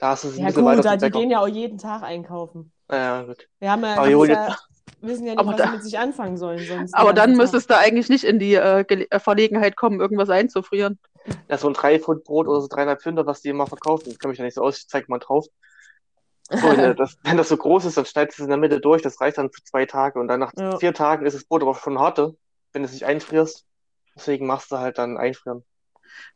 Da 0.00 0.14
ist 0.14 0.24
es 0.24 0.34
ein 0.36 0.40
ja 0.40 0.46
bisschen 0.46 0.62
gut, 0.64 0.78
weiter 0.78 0.82
da, 0.82 0.96
die 0.96 1.10
gehen 1.10 1.30
ja 1.30 1.40
auch 1.40 1.46
jeden 1.46 1.76
Tag 1.78 2.02
einkaufen. 2.02 2.72
Ja, 2.90 3.22
gut. 3.22 3.46
Wir 3.58 3.70
haben 3.70 3.82
ja, 3.84 3.96
Aber 3.96 4.08
Julia- 4.08 4.48
ja, 4.48 4.56
wissen 5.02 5.26
ja 5.26 5.34
nicht, 5.34 5.46
was 5.46 5.56
da- 5.56 5.66
sie 5.66 5.72
mit 5.72 5.82
sich 5.84 5.98
anfangen 5.98 6.36
sollen. 6.38 6.64
Sonst 6.66 6.94
Aber 6.94 7.12
dann 7.12 7.36
müsstest 7.36 7.68
du 7.70 7.76
eigentlich 7.76 8.08
nicht 8.08 8.24
in 8.24 8.38
die 8.38 8.54
äh, 8.54 8.80
äh, 8.80 9.18
Verlegenheit 9.20 9.76
kommen, 9.76 10.00
irgendwas 10.00 10.30
einzufrieren. 10.30 10.98
Ja, 11.48 11.58
so 11.58 11.68
ein 11.68 11.74
3 11.74 12.00
Pfund 12.00 12.24
Brot 12.24 12.48
oder 12.48 12.62
so 12.62 12.66
dreieinhalb 12.68 13.02
Pfünder, 13.02 13.26
was 13.26 13.42
die 13.42 13.50
immer 13.50 13.66
verkaufen. 13.66 14.04
Das 14.08 14.18
kann 14.18 14.30
mich 14.30 14.38
ja 14.38 14.44
nicht 14.44 14.54
so 14.54 14.62
aus, 14.62 14.78
ich 14.78 14.88
zeig 14.88 15.08
mal 15.10 15.18
drauf. 15.18 15.46
So, 16.50 16.62
wenn, 16.62 16.80
äh, 16.80 16.94
das, 16.96 17.18
wenn 17.22 17.36
das 17.36 17.50
so 17.50 17.58
groß 17.58 17.84
ist, 17.84 17.98
dann 17.98 18.06
schneidest 18.06 18.38
du 18.38 18.42
es 18.42 18.46
in 18.46 18.50
der 18.50 18.58
Mitte 18.58 18.80
durch, 18.80 19.02
das 19.02 19.20
reicht 19.20 19.36
dann 19.36 19.52
für 19.52 19.62
zwei 19.64 19.84
Tage 19.84 20.18
und 20.18 20.28
dann 20.28 20.40
nach 20.40 20.52
Ja. 20.58 20.78
vier 20.78 20.94
Tagen 20.94 21.26
ist 21.26 21.34
das 21.34 21.44
Brot 21.44 21.60
aber 21.62 21.74
schon 21.74 21.98
harte, 21.98 22.34
wenn 22.72 22.82
du 22.82 22.86
es 22.86 22.92
nicht 22.92 23.04
einfrierst. 23.04 23.66
Deswegen 24.16 24.46
machst 24.46 24.72
du 24.72 24.78
halt 24.78 24.96
dann 24.98 25.18
einfrieren. 25.18 25.62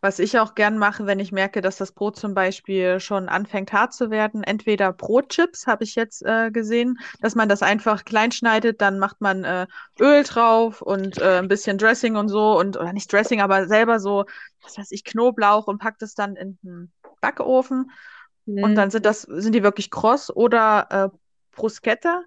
Was 0.01 0.19
ich 0.19 0.39
auch 0.39 0.55
gern 0.55 0.79
mache, 0.79 1.07
wenn 1.07 1.19
ich 1.19 1.33
merke, 1.33 1.61
dass 1.61 1.77
das 1.77 1.93
Brot 1.93 2.17
zum 2.17 2.35
Beispiel 2.35 3.01
schon 3.01 3.29
anfängt 3.29 3.73
hart 3.73 3.93
zu 3.95 4.11
werden, 4.11 4.43
entweder 4.45 4.93
Brotchips, 4.93 5.67
habe 5.67 5.85
ich 5.85 5.95
jetzt 5.95 6.23
äh, 6.25 6.51
gesehen, 6.51 6.99
dass 7.21 7.35
man 7.35 7.49
das 7.49 7.63
einfach 7.63 8.05
klein 8.05 8.33
schneidet, 8.33 8.81
dann 8.81 8.99
macht 8.99 9.21
man 9.21 9.45
äh, 9.45 9.67
Öl 10.01 10.23
drauf 10.25 10.83
und 10.83 11.19
äh, 11.19 11.39
ein 11.39 11.49
bisschen 11.49 11.79
Dressing 11.79 12.17
und 12.17 12.29
so 12.29 12.59
und 12.59 12.77
oder 12.77 12.93
nicht 12.93 13.13
Dressing, 13.13 13.41
aber 13.41 13.67
selber 13.67 14.01
so, 14.01 14.25
was 14.63 14.79
weiß 14.79 14.91
ich, 14.93 15.05
Knoblauch 15.05 15.67
und 15.67 15.79
packt 15.79 16.03
es 16.03 16.15
dann 16.15 16.37
in 16.37 16.59
den 16.63 16.93
Backofen 17.21 17.91
und 18.61 18.77
Mhm. 18.77 18.79
dann 18.79 18.91
sind 18.91 19.07
das 19.07 19.23
sind 19.23 19.55
die 19.55 19.63
wirklich 19.63 19.91
kross 19.91 20.35
oder 20.35 20.87
äh, 21.13 21.19
Bruschetta 21.53 22.23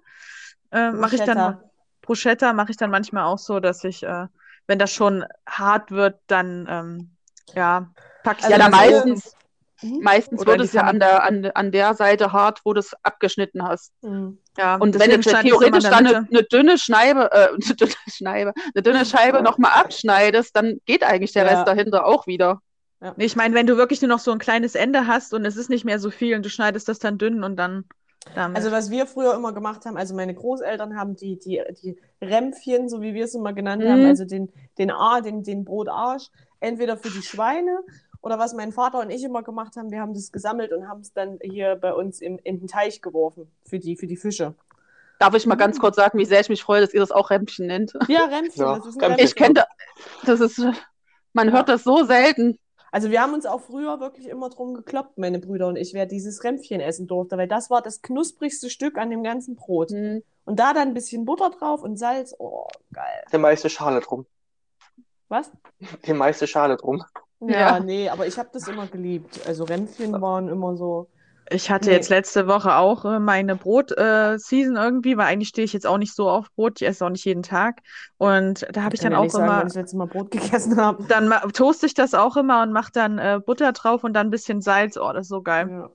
äh, 0.72 0.92
mache 0.92 1.16
ich 1.16 1.22
dann 1.24 1.44
Bruschetta. 1.44 1.70
Bruschetta 2.02 2.52
mache 2.52 2.70
ich 2.70 2.76
dann 2.76 2.90
manchmal 2.90 3.24
auch 3.24 3.38
so, 3.38 3.60
dass 3.60 3.84
ich 3.84 4.02
äh, 4.02 4.26
wenn 4.66 4.78
das 4.78 4.92
schon 4.92 5.24
hart 5.48 5.90
wird, 5.90 6.20
dann 6.26 6.66
ähm, 6.68 7.16
ja, 7.54 7.90
packe 8.22 8.40
ich 8.40 8.44
Also 8.46 8.58
ja, 8.58 8.68
meistens, 8.68 9.34
Mhm. 9.80 10.00
meistens 10.02 10.40
Oder 10.40 10.52
wird 10.52 10.62
es 10.62 10.72
ja 10.72 10.82
an 10.82 10.98
der, 10.98 11.22
an, 11.22 11.46
an 11.54 11.70
der 11.70 11.94
Seite 11.94 12.32
hart, 12.32 12.60
wo 12.64 12.74
du 12.74 12.80
es 12.80 12.94
abgeschnitten 13.04 13.62
hast. 13.62 13.92
Mhm. 14.02 14.38
Ja, 14.56 14.74
Und 14.74 14.98
wenn 14.98 15.10
du 15.12 15.20
theoretisch 15.20 15.84
dann 15.84 16.06
eine, 16.06 16.42
dünne 16.50 16.78
Scheibe, 16.78 17.30
äh, 17.30 17.48
eine 17.52 17.76
dünne 17.76 17.92
Scheibe, 18.08 18.52
eine 18.74 18.82
dünne 18.82 19.06
Scheibe 19.06 19.42
nochmal 19.42 19.70
abschneidest, 19.74 20.56
dann 20.56 20.80
geht 20.84 21.04
eigentlich 21.04 21.32
der 21.32 21.44
Ja. 21.44 21.50
Rest 21.52 21.68
dahinter 21.68 22.06
auch 22.06 22.26
wieder. 22.26 22.60
Nee, 23.16 23.26
ich 23.26 23.36
meine, 23.36 23.54
wenn 23.54 23.68
du 23.68 23.76
wirklich 23.76 24.02
nur 24.02 24.08
noch 24.08 24.18
so 24.18 24.32
ein 24.32 24.40
kleines 24.40 24.74
Ende 24.74 25.06
hast 25.06 25.32
und 25.32 25.44
es 25.44 25.56
ist 25.56 25.70
nicht 25.70 25.84
mehr 25.84 26.00
so 26.00 26.10
viel 26.10 26.34
und 26.34 26.44
du 26.44 26.50
schneidest 26.50 26.88
das 26.88 26.98
dann 26.98 27.16
dünn 27.16 27.44
und 27.44 27.54
dann 27.56 27.84
damit. 28.34 28.56
Also 28.56 28.72
was 28.72 28.90
wir 28.90 29.06
früher 29.06 29.34
immer 29.34 29.52
gemacht 29.52 29.84
haben, 29.86 29.96
also 29.96 30.14
meine 30.16 30.34
Großeltern 30.34 30.96
haben 30.96 31.14
die, 31.14 31.38
die, 31.38 31.62
die 31.82 31.96
Rämpfchen, 32.20 32.88
so 32.88 33.00
wie 33.00 33.14
wir 33.14 33.24
es 33.24 33.34
immer 33.34 33.52
genannt 33.52 33.84
Mhm. 33.84 33.88
haben, 33.88 34.04
also 34.06 34.24
den, 34.24 34.52
den, 34.78 34.90
Ar, 34.90 35.22
den, 35.22 35.44
den 35.44 35.64
Brotarsch, 35.64 36.28
entweder 36.60 36.96
für 36.96 37.10
die 37.10 37.22
Schweine 37.22 37.80
oder 38.20 38.38
was 38.38 38.54
mein 38.54 38.72
Vater 38.72 39.00
und 39.00 39.10
ich 39.10 39.22
immer 39.22 39.42
gemacht 39.42 39.76
haben, 39.76 39.90
wir 39.90 40.00
haben 40.00 40.14
das 40.14 40.32
gesammelt 40.32 40.72
und 40.72 40.88
haben 40.88 41.00
es 41.00 41.12
dann 41.12 41.38
hier 41.42 41.76
bei 41.76 41.92
uns 41.92 42.20
im, 42.20 42.38
in 42.42 42.58
den 42.58 42.68
Teich 42.68 43.00
geworfen 43.00 43.50
für 43.64 43.78
die, 43.78 43.96
für 43.96 44.06
die 44.06 44.16
Fische. 44.16 44.54
Darf 45.18 45.34
ich 45.34 45.46
mal 45.46 45.56
ganz 45.56 45.80
kurz 45.80 45.96
sagen, 45.96 46.18
wie 46.18 46.24
sehr 46.24 46.40
ich 46.40 46.48
mich 46.48 46.62
freue, 46.62 46.80
dass 46.80 46.94
ihr 46.94 47.00
das 47.00 47.10
auch 47.10 47.30
Rämpchen 47.30 47.66
nennt? 47.66 47.92
Ja, 48.08 48.26
Rämpchen, 48.26 48.62
Ja, 48.62 48.76
das 48.76 48.86
ist 48.86 48.96
ein 48.98 49.04
Rämpchen. 49.04 49.26
Ich 49.26 49.34
kenne 49.34 49.54
das, 49.54 49.66
das 50.24 50.40
ist, 50.40 50.64
man 51.32 51.52
hört 51.52 51.68
das 51.68 51.82
so 51.84 52.04
selten. 52.04 52.58
Also 52.90 53.10
wir 53.10 53.20
haben 53.20 53.34
uns 53.34 53.44
auch 53.44 53.60
früher 53.60 54.00
wirklich 54.00 54.28
immer 54.28 54.48
drum 54.48 54.74
gekloppt, 54.74 55.18
meine 55.18 55.38
Brüder 55.38 55.66
und 55.66 55.76
ich, 55.76 55.92
wer 55.92 56.06
dieses 56.06 56.42
Rämpfchen 56.42 56.80
essen 56.80 57.06
durfte, 57.06 57.36
weil 57.36 57.48
das 57.48 57.68
war 57.68 57.82
das 57.82 58.00
knusprigste 58.00 58.70
Stück 58.70 58.96
an 58.96 59.10
dem 59.10 59.22
ganzen 59.22 59.56
Brot. 59.56 59.90
Hm. 59.90 60.22
Und 60.44 60.58
da 60.58 60.72
dann 60.72 60.88
ein 60.88 60.94
bisschen 60.94 61.26
Butter 61.26 61.50
drauf 61.50 61.82
und 61.82 61.98
Salz, 61.98 62.34
oh, 62.38 62.66
geil. 62.92 63.24
Die 63.32 63.38
meiste 63.38 63.68
Schale 63.68 64.00
drum. 64.00 64.24
Was? 65.28 65.50
Die 66.06 66.12
meiste 66.12 66.46
Schale 66.46 66.76
drum. 66.76 67.04
Ja, 67.40 67.48
Ja. 67.48 67.80
nee, 67.80 68.08
aber 68.08 68.26
ich 68.26 68.38
habe 68.38 68.48
das 68.52 68.66
immer 68.68 68.86
geliebt. 68.86 69.40
Also 69.46 69.64
Rämpfchen 69.64 70.20
waren 70.20 70.48
immer 70.48 70.76
so. 70.76 71.08
Ich 71.50 71.70
hatte 71.70 71.88
Nee. 71.88 71.94
jetzt 71.96 72.10
letzte 72.10 72.46
Woche 72.46 72.74
auch 72.76 73.06
äh, 73.06 73.18
meine 73.20 73.56
Brot-Season 73.56 74.76
irgendwie, 74.76 75.16
weil 75.16 75.26
eigentlich 75.28 75.48
stehe 75.48 75.64
ich 75.64 75.72
jetzt 75.72 75.86
auch 75.86 75.96
nicht 75.96 76.14
so 76.14 76.28
auf 76.28 76.52
Brot. 76.54 76.80
Ich 76.82 76.86
esse 76.86 77.06
auch 77.06 77.10
nicht 77.10 77.24
jeden 77.24 77.42
Tag. 77.42 77.80
Und 78.18 78.66
da 78.72 78.82
habe 78.82 78.94
ich 78.96 79.00
kann 79.00 79.12
dann 79.12 79.12
ja 79.12 79.18
auch 79.20 79.22
nicht 79.22 79.32
sagen, 79.32 79.46
immer, 79.46 79.56
wann 79.58 79.66
ich 79.66 79.72
das 79.72 79.80
letzte 79.82 79.96
Mal 79.96 80.06
Brot 80.08 80.30
gegessen 80.30 80.76
habe. 80.76 81.04
dann 81.08 81.30
toaste 81.52 81.86
ich 81.86 81.94
das 81.94 82.12
auch 82.12 82.36
immer 82.36 82.62
und 82.62 82.72
mache 82.72 82.92
dann 82.92 83.18
äh, 83.18 83.40
Butter 83.44 83.72
drauf 83.72 84.04
und 84.04 84.12
dann 84.12 84.26
ein 84.26 84.30
bisschen 84.30 84.60
Salz. 84.60 84.98
Oh, 84.98 85.10
das 85.12 85.22
ist 85.22 85.28
so 85.28 85.40
geil. 85.42 85.68
Ja. 85.70 85.90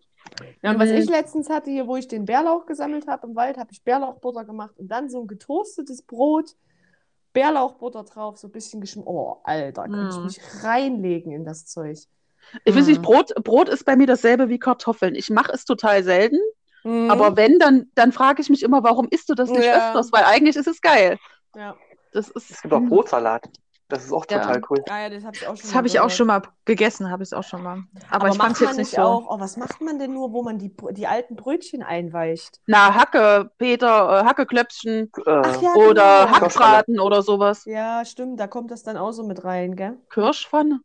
Ja, 0.64 0.72
und 0.72 0.80
was 0.80 0.90
Mhm. 0.90 0.96
ich 0.96 1.10
letztens 1.10 1.50
hatte, 1.50 1.70
hier, 1.70 1.86
wo 1.86 1.98
ich 1.98 2.08
den 2.08 2.26
Bärlauch 2.26 2.66
gesammelt 2.66 3.08
habe 3.08 3.28
im 3.28 3.36
Wald, 3.36 3.58
habe 3.58 3.70
ich 3.72 3.84
Bärlauchbutter 3.84 4.46
gemacht 4.46 4.74
und 4.80 4.88
dann 4.88 5.10
so 5.10 5.20
ein 5.22 5.28
getoastetes 5.28 6.02
Brot, 6.04 6.56
Bärlauchbutter 7.34 8.04
drauf, 8.04 8.38
so 8.38 8.48
ein 8.48 8.52
bisschen 8.52 8.80
geschmeckt. 8.82 9.08
Oh, 9.08 9.38
Alter, 9.44 9.84
könnte 9.90 10.16
ich 10.16 10.20
Mm. 10.22 10.24
mich 10.26 10.64
reinlegen 10.64 11.32
in 11.32 11.44
das 11.46 11.66
Zeug. 11.66 11.98
Ich 12.66 12.76
weiß 12.76 12.88
nicht, 12.88 13.00
Mhm. 13.00 13.04
Brot, 13.04 13.34
Brot 13.44 13.70
ist 13.70 13.86
bei 13.86 13.96
mir 13.96 14.08
dasselbe 14.08 14.50
wie 14.50 14.60
Kartoffeln. 14.60 15.16
Ich 15.16 15.30
mache 15.30 15.52
es 15.52 15.66
total 15.66 16.04
selten, 16.04 16.38
Mhm. 16.84 17.10
aber 17.10 17.36
wenn, 17.36 17.58
dann, 17.60 17.90
dann 17.96 18.12
frage 18.12 18.42
ich 18.42 18.50
mich 18.50 18.64
immer, 18.64 18.84
warum 18.84 19.08
isst 19.10 19.30
du 19.30 19.34
das 19.34 19.50
nicht 19.50 19.66
Ja. 19.66 19.90
öfters? 19.90 20.12
Weil 20.14 20.24
eigentlich 20.26 20.56
ist 20.56 20.68
es 20.68 20.82
geil. 20.82 21.18
Ja. 21.56 21.76
Das 22.12 22.30
ist, 22.30 22.52
Es 22.52 22.62
gibt 22.62 22.74
auch 22.74 22.82
Brotsalat. 22.82 23.50
Das 23.94 24.06
ist 24.06 24.12
auch 24.12 24.26
Ja. 24.28 24.40
total 24.40 24.62
cool. 24.72 24.84
Ah, 24.90 25.02
ja, 25.02 25.10
das 25.10 25.24
habe 25.24 25.36
ich 25.36 25.44
auch 25.46 25.56
schon 25.56 25.62
Das 25.70 25.74
mal 25.76 25.86
ich 25.86 26.00
auch 26.00 26.10
schon 26.10 26.26
mal 26.26 26.42
gegessen, 26.66 27.12
habe 27.12 27.22
ich 27.22 27.30
es 27.30 27.34
auch 27.34 27.44
schon 27.44 27.62
mal. 27.62 27.84
Aber, 28.10 28.26
Aber 28.26 28.30
ich 28.30 28.38
fand 28.38 28.54
es 28.54 28.60
jetzt 28.62 28.78
nicht 28.78 28.90
so. 28.96 29.02
auch, 29.04 29.28
oh, 29.30 29.40
was 29.40 29.56
macht 29.56 29.82
man 29.82 30.00
denn 30.00 30.12
nur, 30.14 30.34
wo 30.34 30.42
man 30.42 30.58
die, 30.58 30.76
die 30.94 31.06
alten 31.06 31.36
Brötchen 31.36 31.84
einweicht? 31.84 32.60
na, 32.66 32.96
Hacke, 32.96 33.52
Peter, 33.60 34.22
äh, 34.22 34.26
Hackeklöpfchen 34.26 35.12
Äh, 35.16 35.22
Ach 35.30 35.62
ja, 35.62 35.74
oder 35.76 36.26
genau. 36.26 36.40
Hackbraten 36.40 37.00
oder 37.00 37.22
sowas. 37.22 37.66
Ja, 37.66 38.04
stimmt, 38.04 38.40
da 38.40 38.48
kommt 38.48 38.72
das 38.72 38.82
dann 38.82 38.98
auch 38.98 39.12
so 39.12 39.22
mit 39.24 39.44
rein, 39.44 39.76
gell? 39.76 40.00
Kirschpfanne? 40.10 40.80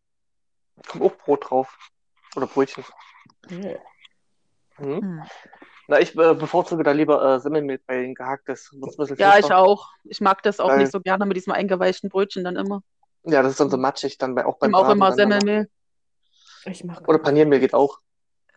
Kommt 0.87 1.05
auch 1.05 1.17
Brot 1.17 1.49
drauf. 1.51 1.79
Oder 2.37 2.47
Brötchen. 2.47 2.85
Ja. 3.49 3.79
Mhm. 4.79 5.01
Hm. 5.01 5.23
Na, 5.91 5.99
ich 5.99 6.15
äh, 6.19 6.35
bevorzuge 6.35 6.83
da 6.83 6.91
lieber 6.93 7.37
äh, 7.37 7.41
Semmelmehl 7.41 7.81
bei 7.87 8.03
den 8.03 8.15
gehacktes. 8.15 8.71
Wird's 8.75 8.99
ein 8.99 9.03
bisschen 9.05 9.17
Ja, 9.17 9.39
ich 9.39 9.51
auch. 9.51 9.89
Ich 10.05 10.21
mag 10.21 10.43
das 10.43 10.61
auch 10.61 10.69
Weil- 10.69 10.79
nicht 10.81 10.93
so 10.93 11.01
gerne 11.01 11.25
mit 11.25 11.39
diesem 11.39 11.55
eingeweichten 11.55 12.11
Brötchen 12.11 12.45
dann 12.45 12.57
immer. 12.57 12.83
Ja, 13.25 13.43
das 13.43 13.53
ist 13.53 13.61
dann 13.61 13.71
so 13.71 13.77
matschig, 13.77 14.19
dann 14.19 14.35
bei, 14.35 14.45
auch 14.47 14.59
beim 14.59 14.71
Ich 14.71 14.77
auch 14.77 14.89
immer. 14.91 15.13
Semmelmehl. 15.13 15.69
Ich 16.65 16.85
mag 16.85 17.07
Oder 17.09 17.19
Paniermehl 17.19 17.61
geht 17.61 17.75
auch. 17.75 17.99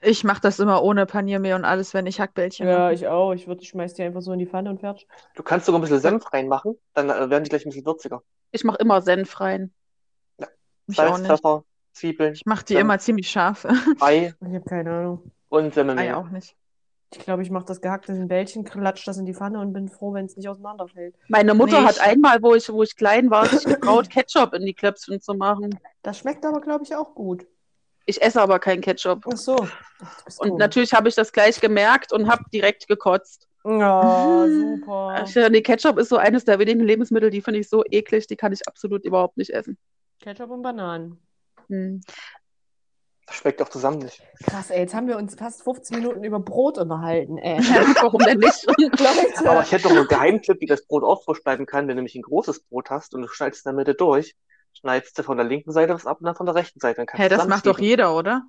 Ich 0.01 0.23
mache 0.23 0.41
das 0.41 0.59
immer 0.59 0.81
ohne 0.81 1.05
Paniermehl 1.05 1.53
und 1.53 1.63
alles, 1.63 1.93
wenn 1.93 2.07
ich 2.07 2.19
Hackbällchen 2.19 2.67
Ja, 2.67 2.79
mache. 2.79 2.93
ich 2.93 3.07
auch. 3.07 3.33
Ich 3.33 3.47
würde, 3.47 3.61
ich 3.61 3.69
schmeiß 3.69 3.93
die 3.93 4.01
einfach 4.03 4.21
so 4.21 4.33
in 4.33 4.39
die 4.39 4.47
Pfanne 4.47 4.69
und 4.71 4.79
fertig. 4.79 5.07
Du 5.35 5.43
kannst 5.43 5.67
sogar 5.67 5.79
ein 5.79 5.83
bisschen 5.83 5.99
Senf 5.99 6.33
reinmachen, 6.33 6.75
dann 6.93 7.09
äh, 7.09 7.29
werden 7.29 7.43
die 7.43 7.49
gleich 7.49 7.65
ein 7.65 7.69
bisschen 7.69 7.85
würziger. 7.85 8.23
Ich 8.51 8.63
mache 8.63 8.77
immer 8.79 9.01
Senf 9.01 9.39
rein. 9.39 9.71
Ich 10.87 10.99
auch 10.99 11.15
Salz, 11.15 11.19
nicht. 11.19 11.27
Pfeffer, 11.31 11.63
Zwiebeln, 11.93 12.33
Ich 12.33 12.45
mache 12.45 12.65
die 12.65 12.73
Senf. 12.73 12.81
immer 12.81 12.97
ziemlich 12.99 13.29
scharf. 13.29 13.65
Ei 13.99 14.33
Ich 14.39 14.53
habe 14.55 14.61
keine 14.67 14.91
Ahnung. 14.91 15.31
und 15.49 15.73
Semmelmehl. 15.73 16.05
Ei 16.09 16.15
auch 16.15 16.29
nicht. 16.29 16.55
Ich 17.13 17.19
glaube, 17.19 17.43
ich 17.43 17.49
mache 17.51 17.65
das 17.65 17.81
gehackte 17.81 18.13
in 18.13 18.27
Bällchen, 18.29 18.63
klatsch 18.63 19.05
das 19.05 19.17
in 19.17 19.25
die 19.25 19.33
Pfanne 19.33 19.59
und 19.59 19.73
bin 19.73 19.89
froh, 19.89 20.13
wenn 20.13 20.25
es 20.25 20.37
nicht 20.37 20.47
auseinanderfällt. 20.47 21.13
Meine 21.27 21.53
Mutter 21.53 21.81
Nee, 21.81 21.87
hat 21.87 21.95
ich- 21.97 22.01
einmal, 22.01 22.41
wo 22.41 22.55
ich, 22.55 22.71
wo 22.71 22.83
ich 22.83 22.95
klein 22.95 23.29
war, 23.29 23.45
sich 23.47 23.65
getraut, 23.65 24.09
Ketchup 24.09 24.53
in 24.53 24.65
die 24.65 24.73
Klöpfchen 24.73 25.19
zu 25.19 25.33
machen. 25.33 25.77
Das 26.03 26.17
schmeckt 26.19 26.45
aber, 26.45 26.61
glaube 26.61 26.85
ich, 26.85 26.95
auch 26.95 27.13
gut. 27.13 27.45
Ich 28.05 28.21
esse 28.21 28.41
aber 28.41 28.59
keinen 28.59 28.81
Ketchup. 28.81 29.25
Ach 29.31 29.37
so. 29.37 29.55
Ach, 30.01 30.17
Und 30.39 30.57
natürlich 30.57 30.93
habe 30.93 31.09
ich 31.09 31.15
das 31.15 31.31
gleich 31.33 31.59
gemerkt 31.59 32.13
und 32.13 32.29
habe 32.31 32.43
direkt 32.53 32.87
gekotzt. 32.87 33.47
Ja, 33.65 34.47
super. 34.47 35.23
Ich, 35.27 35.35
nee, 35.35 35.61
Ketchup 35.61 35.99
ist 35.99 36.09
so 36.09 36.17
eines 36.17 36.45
der 36.45 36.57
wenigen 36.59 36.79
Lebensmittel, 36.79 37.29
die 37.29 37.41
finde 37.41 37.59
ich 37.59 37.69
so 37.69 37.83
eklig, 37.91 38.25
die 38.25 38.35
kann 38.37 38.53
ich 38.53 38.67
absolut 38.67 39.03
überhaupt 39.05 39.37
nicht 39.37 39.51
essen. 39.51 39.77
Ketchup 40.21 40.49
und 40.49 40.61
Bananen. 40.63 41.19
Hm. 41.67 42.01
Das 43.31 43.37
schmeckt 43.37 43.61
auch 43.61 43.69
zusammen 43.69 43.99
nicht. 43.99 44.21
Krass, 44.43 44.71
ey, 44.71 44.81
jetzt 44.81 44.93
haben 44.93 45.07
wir 45.07 45.15
uns 45.15 45.35
fast 45.35 45.63
15 45.63 45.99
Minuten 45.99 46.21
über 46.25 46.41
Brot 46.41 46.77
unterhalten, 46.77 47.37
ey. 47.37 47.59
Warum 48.01 48.19
denn 48.19 48.39
nicht? 48.39 48.65
Leute. 48.77 49.49
Aber 49.49 49.61
ich 49.61 49.71
hätte 49.71 49.87
noch 49.87 49.95
einen 49.95 50.07
Geheimtipp, 50.07 50.59
wie 50.59 50.65
das 50.65 50.85
Brot 50.85 51.05
auch 51.05 51.23
frisch 51.23 51.41
bleiben 51.41 51.65
kann, 51.65 51.87
wenn 51.87 51.95
du 51.95 51.95
nämlich 51.95 52.15
ein 52.15 52.23
großes 52.23 52.63
Brot 52.63 52.89
hast 52.89 53.15
und 53.15 53.21
du 53.21 53.29
schneidest 53.29 53.65
in 53.65 53.69
der 53.69 53.77
Mitte 53.77 53.93
durch, 53.93 54.35
schneidest 54.73 55.17
du 55.17 55.23
von 55.23 55.37
der 55.37 55.45
linken 55.45 55.71
Seite 55.71 55.93
was 55.93 56.05
ab 56.05 56.19
und 56.19 56.25
dann 56.25 56.35
von 56.35 56.45
der 56.45 56.55
rechten 56.55 56.81
Seite. 56.81 56.97
Dann 56.97 57.05
kannst 57.05 57.23
Hä, 57.23 57.29
du 57.29 57.37
das 57.37 57.47
macht 57.47 57.65
doch 57.65 57.79
jeder, 57.79 58.17
oder? 58.17 58.43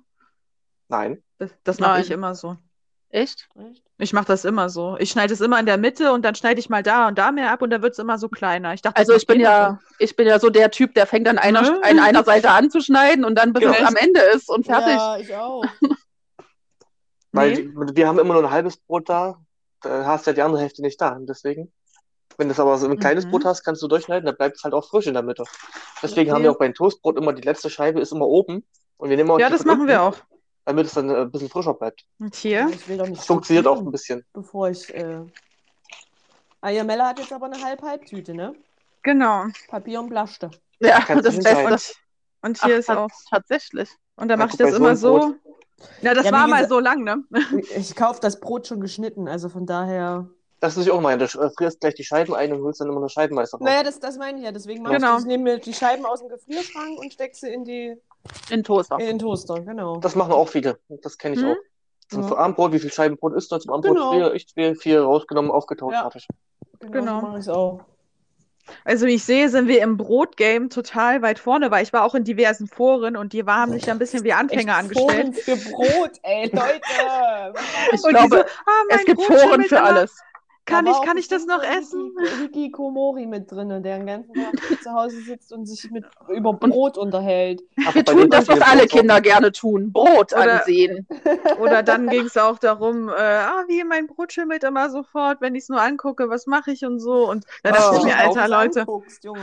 Nein. 0.89 1.23
Das, 1.37 1.51
das 1.63 1.79
mache 1.79 2.01
ich 2.01 2.11
immer 2.11 2.35
so. 2.35 2.57
Echt? 3.13 3.47
Echt? 3.55 3.83
Ich 3.99 4.11
mache 4.11 4.25
das 4.25 4.43
immer 4.43 4.69
so. 4.69 4.97
Ich 4.97 5.11
schneide 5.11 5.33
es 5.33 5.39
immer 5.39 5.59
in 5.59 5.67
der 5.67 5.77
Mitte 5.77 6.11
und 6.13 6.23
dann 6.25 6.33
schneide 6.33 6.59
ich 6.59 6.67
mal 6.67 6.81
da 6.81 7.07
und 7.07 7.17
da 7.19 7.31
mehr 7.31 7.51
ab 7.51 7.61
und 7.61 7.69
dann 7.69 7.83
wird 7.83 7.93
es 7.93 7.99
immer 7.99 8.17
so 8.17 8.27
kleiner. 8.27 8.73
Ich 8.73 8.81
dachte, 8.81 8.97
Also 8.97 9.13
ich 9.13 9.27
bin 9.27 9.39
ja, 9.39 9.79
ich 9.99 10.15
bin 10.15 10.27
ja 10.27 10.39
so 10.39 10.49
der 10.49 10.71
Typ, 10.71 10.95
der 10.95 11.05
fängt 11.05 11.27
an 11.27 11.37
einer, 11.37 11.59
an 11.83 11.99
einer 11.99 12.23
Seite 12.23 12.49
an 12.49 12.71
zu 12.71 12.81
schneiden 12.81 13.23
und 13.23 13.35
dann 13.35 13.53
bis 13.53 13.61
Genau. 13.61 13.75
es 13.79 13.85
am 13.87 13.95
Ende 13.95 14.19
ist 14.19 14.49
und 14.49 14.65
fertig. 14.65 14.95
Ja, 14.95 15.17
ich 15.17 15.33
auch. 15.35 15.63
Weil 17.31 17.51
Nee. 17.51 17.61
die, 17.61 17.95
wir 17.95 18.07
haben 18.07 18.17
immer 18.19 18.33
nur 18.33 18.43
ein 18.45 18.51
halbes 18.51 18.77
Brot 18.77 19.09
da, 19.09 19.37
da 19.81 20.05
hast 20.05 20.25
du 20.25 20.31
ja 20.31 20.35
die 20.35 20.41
andere 20.41 20.61
Hälfte 20.61 20.81
nicht 20.81 20.99
da. 20.99 21.09
Und 21.09 21.27
deswegen, 21.27 21.71
wenn 22.37 22.47
du 22.47 22.53
es 22.53 22.59
aber 22.59 22.77
so 22.79 22.87
ein 22.87 22.99
kleines 22.99 23.25
Mhm. 23.25 23.31
Brot 23.31 23.45
hast, 23.45 23.63
kannst 23.63 23.81
du 23.83 23.87
durchschneiden, 23.87 24.25
dann 24.25 24.35
bleibt 24.35 24.57
es 24.57 24.63
halt 24.63 24.73
auch 24.73 24.87
frisch 24.89 25.05
in 25.07 25.13
der 25.13 25.23
Mitte. 25.23 25.43
Deswegen 26.01 26.31
haben 26.31 26.37
Okay. 26.37 26.43
wir 26.45 26.51
auch 26.51 26.57
beim 26.59 26.73
Toastbrot 26.73 27.17
immer 27.17 27.33
die 27.33 27.43
letzte 27.43 27.69
Scheibe 27.69 28.01
ist 28.01 28.11
immer 28.11 28.25
oben. 28.27 28.65
Und 28.97 29.09
wir 29.09 29.17
nehmen 29.17 29.29
auch 29.31 29.39
Ja, 29.39 29.49
das 29.49 29.65
machen 29.65 29.87
wir 29.87 30.01
auch. 30.01 30.17
Damit 30.65 30.85
es 30.85 30.93
dann 30.93 31.09
äh, 31.09 31.15
ein 31.21 31.31
bisschen 31.31 31.49
frischer 31.49 31.73
bleibt. 31.73 32.05
Und 32.19 32.35
hier? 32.35 32.69
Ich 32.71 32.87
will 32.87 32.97
doch 32.97 33.07
nicht 33.07 33.19
Das 33.19 33.25
funktioniert 33.25 33.67
auch 33.67 33.79
ein 33.79 33.91
bisschen. 33.91 34.25
Bevor 34.33 34.69
ich. 34.69 34.93
Äh... 34.93 35.21
Ayamella 36.61 37.09
hat 37.09 37.19
jetzt 37.19 37.33
aber 37.33 37.47
eine 37.47 37.61
Halb-Halb-Tüte, 37.61 38.33
ne? 38.33 38.55
Genau. 39.03 39.45
Papier 39.67 39.99
und 39.99 40.09
Plaste. 40.09 40.49
Ja, 40.79 41.01
Kannst 41.01 41.25
das 41.25 41.35
Beste. 41.35 41.65
Und, 42.41 42.49
und 42.49 42.63
hier 42.63 42.75
Ach, 42.75 42.79
ist 42.79 42.89
auch. 42.89 43.09
Tatsächlich. 43.29 43.89
Und 44.15 44.29
dann 44.29 44.39
Ja, 44.39 44.45
mache 44.45 44.55
ich 44.55 44.57
das 44.57 44.71
so 44.71 44.77
immer 44.77 44.95
so. 44.95 45.17
Brot. 45.17 45.35
Ja, 46.01 46.13
das 46.13 46.25
Ja, 46.25 46.31
war 46.31 46.47
mal 46.47 46.61
gesagt- 46.63 46.69
so 46.69 46.79
lang, 46.79 47.03
ne? 47.03 47.23
Ich 47.75 47.95
kaufe 47.95 48.21
das 48.21 48.39
Brot 48.39 48.67
schon 48.67 48.79
geschnitten, 48.79 49.27
also 49.27 49.49
von 49.49 49.65
daher. 49.65 50.29
Das 50.61 50.77
muss 50.77 50.85
ich 50.85 50.91
auch 50.91 51.01
mal. 51.01 51.17
Du 51.17 51.25
äh, 51.25 51.49
frierst 51.57 51.81
gleich 51.81 51.95
die 51.95 52.05
Scheiben 52.05 52.33
ein 52.33 52.53
und 52.53 52.61
holst 52.61 52.79
dann 52.79 52.87
immer 52.87 52.99
eine 52.99 53.09
Scheibenmeister 53.09 53.57
raus. 53.57 53.65
Naja, 53.65 53.83
das, 53.83 53.99
das 53.99 54.17
meine 54.17 54.37
ich 54.37 54.45
ja. 54.45 54.53
Deswegen 54.53 54.83
mache 54.83 54.95
Genau. 54.95 55.15
ich, 55.15 55.21
ich 55.23 55.25
nehme 55.27 55.43
mir 55.43 55.57
die 55.59 55.73
Scheiben 55.73 56.05
aus 56.05 56.19
dem 56.21 56.29
Gefrierschrank 56.29 56.97
und 56.99 57.11
stecke 57.11 57.35
sie 57.35 57.49
in, 57.49 57.65
die, 57.65 57.97
In 58.49 58.63
Toaster. 58.63 58.99
in 58.99 59.05
den 59.05 59.19
Toaster. 59.19 59.61
Genau. 59.61 59.97
Das 59.97 60.15
machen 60.15 60.31
auch 60.31 60.47
viele. 60.47 60.79
Das 61.01 61.17
kenne 61.17 61.35
ich 61.35 61.41
Mhm. 61.41 61.49
auch. 61.51 61.57
Zum 62.09 62.21
Ja. 62.21 62.27
für 62.27 62.37
Abendbrot, 62.37 62.71
wie 62.73 62.79
viel 62.79 62.91
Scheiben 62.91 63.17
Brot 63.17 63.33
ist 63.35 63.51
da? 63.51 63.59
Zum 63.59 63.71
Abendbrot 63.73 63.95
Genau. 63.97 64.11
vier, 64.11 64.33
ich 64.33 64.45
vier, 64.53 64.75
vier 64.75 65.01
rausgenommen, 65.03 65.51
aufgetaut, 65.51 65.93
Ja. 65.93 66.01
fertig. 66.03 66.27
Genau, 66.79 66.91
Genau. 66.91 67.19
so 67.19 67.25
mache 67.27 67.37
ich 67.37 67.41
es 67.41 67.49
auch. 67.49 67.81
Also 68.85 69.05
wie 69.07 69.15
ich 69.15 69.25
sehe, 69.25 69.49
sind 69.49 69.67
wir 69.67 69.81
im 69.81 69.97
Brotgame 69.97 70.69
total 70.69 71.21
weit 71.21 71.37
vorne, 71.37 71.69
weil 71.69 71.83
ich 71.83 71.91
war 71.91 72.03
auch 72.05 72.15
in 72.15 72.23
diversen 72.23 72.67
Foren 72.67 73.17
und 73.17 73.33
die 73.33 73.43
haben 73.45 73.73
sich 73.73 73.83
da 73.83 73.91
ein 73.91 73.99
bisschen 73.99 74.23
wie 74.23 74.31
Anfänger 74.31 74.71
Echt 74.71 74.79
angestellt. 74.83 75.09
Foren 75.11 75.33
für 75.33 75.57
Brot, 75.69 76.11
ey, 76.23 76.45
Leute. 76.45 76.53
Ich 77.91 78.01
Und 78.03 78.09
die 78.11 78.15
glaube, 78.15 78.37
so, 78.37 78.41
ah, 78.43 78.83
mein 78.89 78.99
es 78.99 79.05
gibt 79.05 79.17
Brot 79.17 79.37
Foren 79.39 79.61
für 79.63 79.75
immer. 79.75 79.85
alles. 79.85 80.17
Kann 80.65 80.87
ich, 80.87 81.01
kann 81.01 81.17
ich 81.17 81.27
das 81.27 81.45
noch 81.45 81.61
essen? 81.61 82.13
Hiki- 82.17 82.53
Hikikomori 82.53 83.25
mit 83.25 83.51
drin, 83.51 83.67
der 83.69 83.79
den 83.81 84.05
ganzen 84.05 84.33
Tag 84.33 84.53
zu 84.83 84.93
Hause 84.93 85.19
sitzt 85.21 85.51
und 85.51 85.65
sich 85.65 85.91
mit, 85.91 86.05
über 86.29 86.53
Brot 86.53 86.97
unterhält. 86.97 87.61
Aber 87.85 87.95
Wir 87.95 88.05
tun 88.05 88.29
das, 88.29 88.47
was 88.47 88.61
alle 88.61 88.87
Kinder 88.87 89.19
gerne 89.19 89.51
tun. 89.51 89.91
Brot 89.91 90.31
Oder- 90.31 90.59
ansehen. 90.61 91.05
Oder 91.59 91.83
dann 91.83 92.07
ging 92.07 92.25
es 92.25 92.37
auch 92.37 92.59
darum, 92.59 93.09
äh, 93.09 93.11
ah, 93.13 93.65
wie 93.67 93.83
mein 93.83 94.07
Brot 94.07 94.31
schimmelt 94.31 94.63
immer 94.63 94.89
sofort, 94.89 95.41
wenn 95.41 95.53
ich 95.55 95.63
es 95.63 95.69
nur 95.69 95.81
angucke, 95.81 96.29
was 96.29 96.47
mache 96.47 96.71
ich 96.71 96.85
und 96.85 96.99
so. 96.99 97.29
Und 97.29 97.45
dann 97.63 97.73
dachte 97.73 97.89
Oh. 97.95 97.97
ich 97.97 98.03
mir, 98.05 98.17
alter 98.17 98.41
das 98.41 98.49
Leute, 98.49 98.79
anguckst, 98.81 99.23
Junge. 99.25 99.41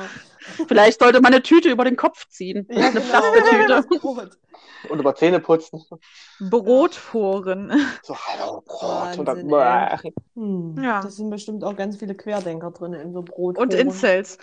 Vielleicht 0.69 1.01
sollte 1.01 1.21
man 1.21 1.35
eine 1.35 1.43
Tüte 1.43 1.71
über 1.71 1.85
den 1.85 1.97
Kopf 1.97 2.29
ziehen. 2.29 2.67
Ja, 2.71 2.87
eine 2.87 3.01
genau. 3.01 3.21
Plastiktüte. 3.21 3.67
das. 4.27 4.39
Und 4.91 4.99
über 4.99 5.15
Zähne 5.15 5.41
putzen. 5.41 5.83
Brotforen. 6.41 7.71
So, 8.03 8.17
hallo, 8.17 8.63
Brot. 8.67 9.19
Und 9.19 9.27
dann, 9.27 9.51
Wahnsinn, 9.51 10.15
Hm. 10.35 10.77
Ja. 10.83 11.03
Das 11.11 11.17
sind 11.17 11.29
bestimmt 11.31 11.65
auch 11.65 11.75
ganz 11.75 11.97
viele 11.97 12.15
Querdenker 12.15 12.71
drin 12.71 12.93
in 12.93 13.13
so 13.13 13.23
Brot. 13.23 13.59
Und 13.59 13.75
Incels. 13.75 14.39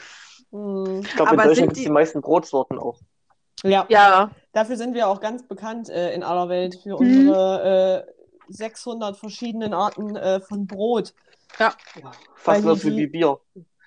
Hm. 0.51 0.99
ich 1.01 1.15
glaube, 1.15 1.32
in 1.32 1.38
Deutschland 1.38 1.55
sind 1.55 1.63
gibt 1.68 1.72
es 1.72 1.78
die- 1.78 1.84
die 1.86 1.89
meisten 1.89 2.20
Brotsorten 2.20 2.78
auch. 2.78 2.99
Ja, 3.63 3.86
Ja, 3.88 4.32
dafür 4.51 4.76
sind 4.76 4.93
wir 4.93 5.07
auch 5.07 5.22
ganz 5.22 5.47
bekannt 5.47 5.88
äh, 5.88 6.13
in 6.13 6.24
aller 6.24 6.49
Welt 6.49 6.76
für 6.84 7.01
Mhm. 7.01 7.20
unsere 7.30 8.05
äh, 8.05 8.11
600 8.49 9.15
verschiedenen 9.15 9.74
Arten 9.74 10.18
äh, 10.18 10.41
von 10.41 10.68
Brot. 10.68 11.13
Ja, 11.57 11.74
Weil 12.03 12.11
fast 12.36 12.63
so 12.63 12.74
die- 12.74 12.80
viel 12.82 12.97
wie 12.97 13.07
Bier. 13.07 13.39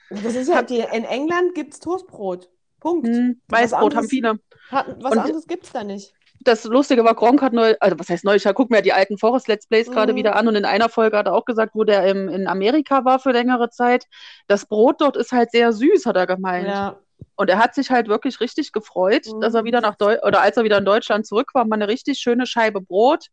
Das 0.08 0.34
ist 0.34 0.48
ja, 0.48 0.62
die, 0.62 0.78
in 0.78 1.04
England 1.04 1.54
gibt 1.54 1.74
es 1.74 1.80
Toastbrot. 1.80 2.48
Punkt. 2.80 3.06
hm, 3.08 3.42
Was 3.48 3.60
Weißbrot 3.60 3.82
anderes- 3.82 3.96
haben 3.98 4.08
viele. 4.08 4.38
Hat, 4.70 4.86
was 5.02 5.12
Und- 5.12 5.18
anderes 5.18 5.46
gibt 5.46 5.64
es 5.66 5.72
da 5.72 5.84
nicht. 5.84 6.14
Das 6.42 6.64
Lustige 6.64 7.04
war, 7.04 7.14
Gronk 7.14 7.42
hat 7.42 7.52
neu, 7.52 7.74
also 7.80 7.98
was 7.98 8.08
heißt 8.08 8.24
neu, 8.24 8.34
ich 8.36 8.44
gucke 8.44 8.72
mir 8.74 8.82
die 8.82 8.92
alten 8.92 9.18
Forest 9.18 9.46
Let's 9.48 9.66
Plays 9.66 9.88
Mhm. 9.88 9.92
gerade 9.92 10.14
wieder 10.14 10.36
an 10.36 10.48
und 10.48 10.56
in 10.56 10.64
einer 10.64 10.88
Folge 10.88 11.16
hat 11.16 11.26
er 11.26 11.34
auch 11.34 11.44
gesagt, 11.44 11.74
wo 11.74 11.84
der 11.84 12.04
im, 12.06 12.28
in 12.28 12.46
Amerika 12.46 13.04
war 13.04 13.18
für 13.18 13.32
längere 13.32 13.70
Zeit, 13.70 14.06
das 14.46 14.66
Brot 14.66 15.00
dort 15.00 15.16
ist 15.16 15.32
halt 15.32 15.50
sehr 15.50 15.72
süß, 15.72 16.06
hat 16.06 16.16
er 16.16 16.26
gemeint. 16.26 16.66
Ja, 16.68 16.98
Und 17.36 17.50
er 17.50 17.58
hat 17.58 17.74
sich 17.74 17.90
halt 17.90 18.08
wirklich 18.08 18.40
richtig 18.40 18.72
gefreut, 18.72 19.26
Mhm. 19.26 19.40
dass 19.40 19.54
er 19.54 19.64
wieder 19.64 19.80
nach 19.82 19.96
Deu 19.96 20.18
oder 20.22 20.40
als 20.40 20.56
er 20.56 20.64
wieder 20.64 20.78
in 20.78 20.84
Deutschland 20.86 21.26
zurück 21.26 21.50
war, 21.52 21.64
mal 21.66 21.76
eine 21.76 21.88
richtig 21.88 22.18
schöne 22.18 22.46
Scheibe 22.46 22.80
Brot 22.80 23.26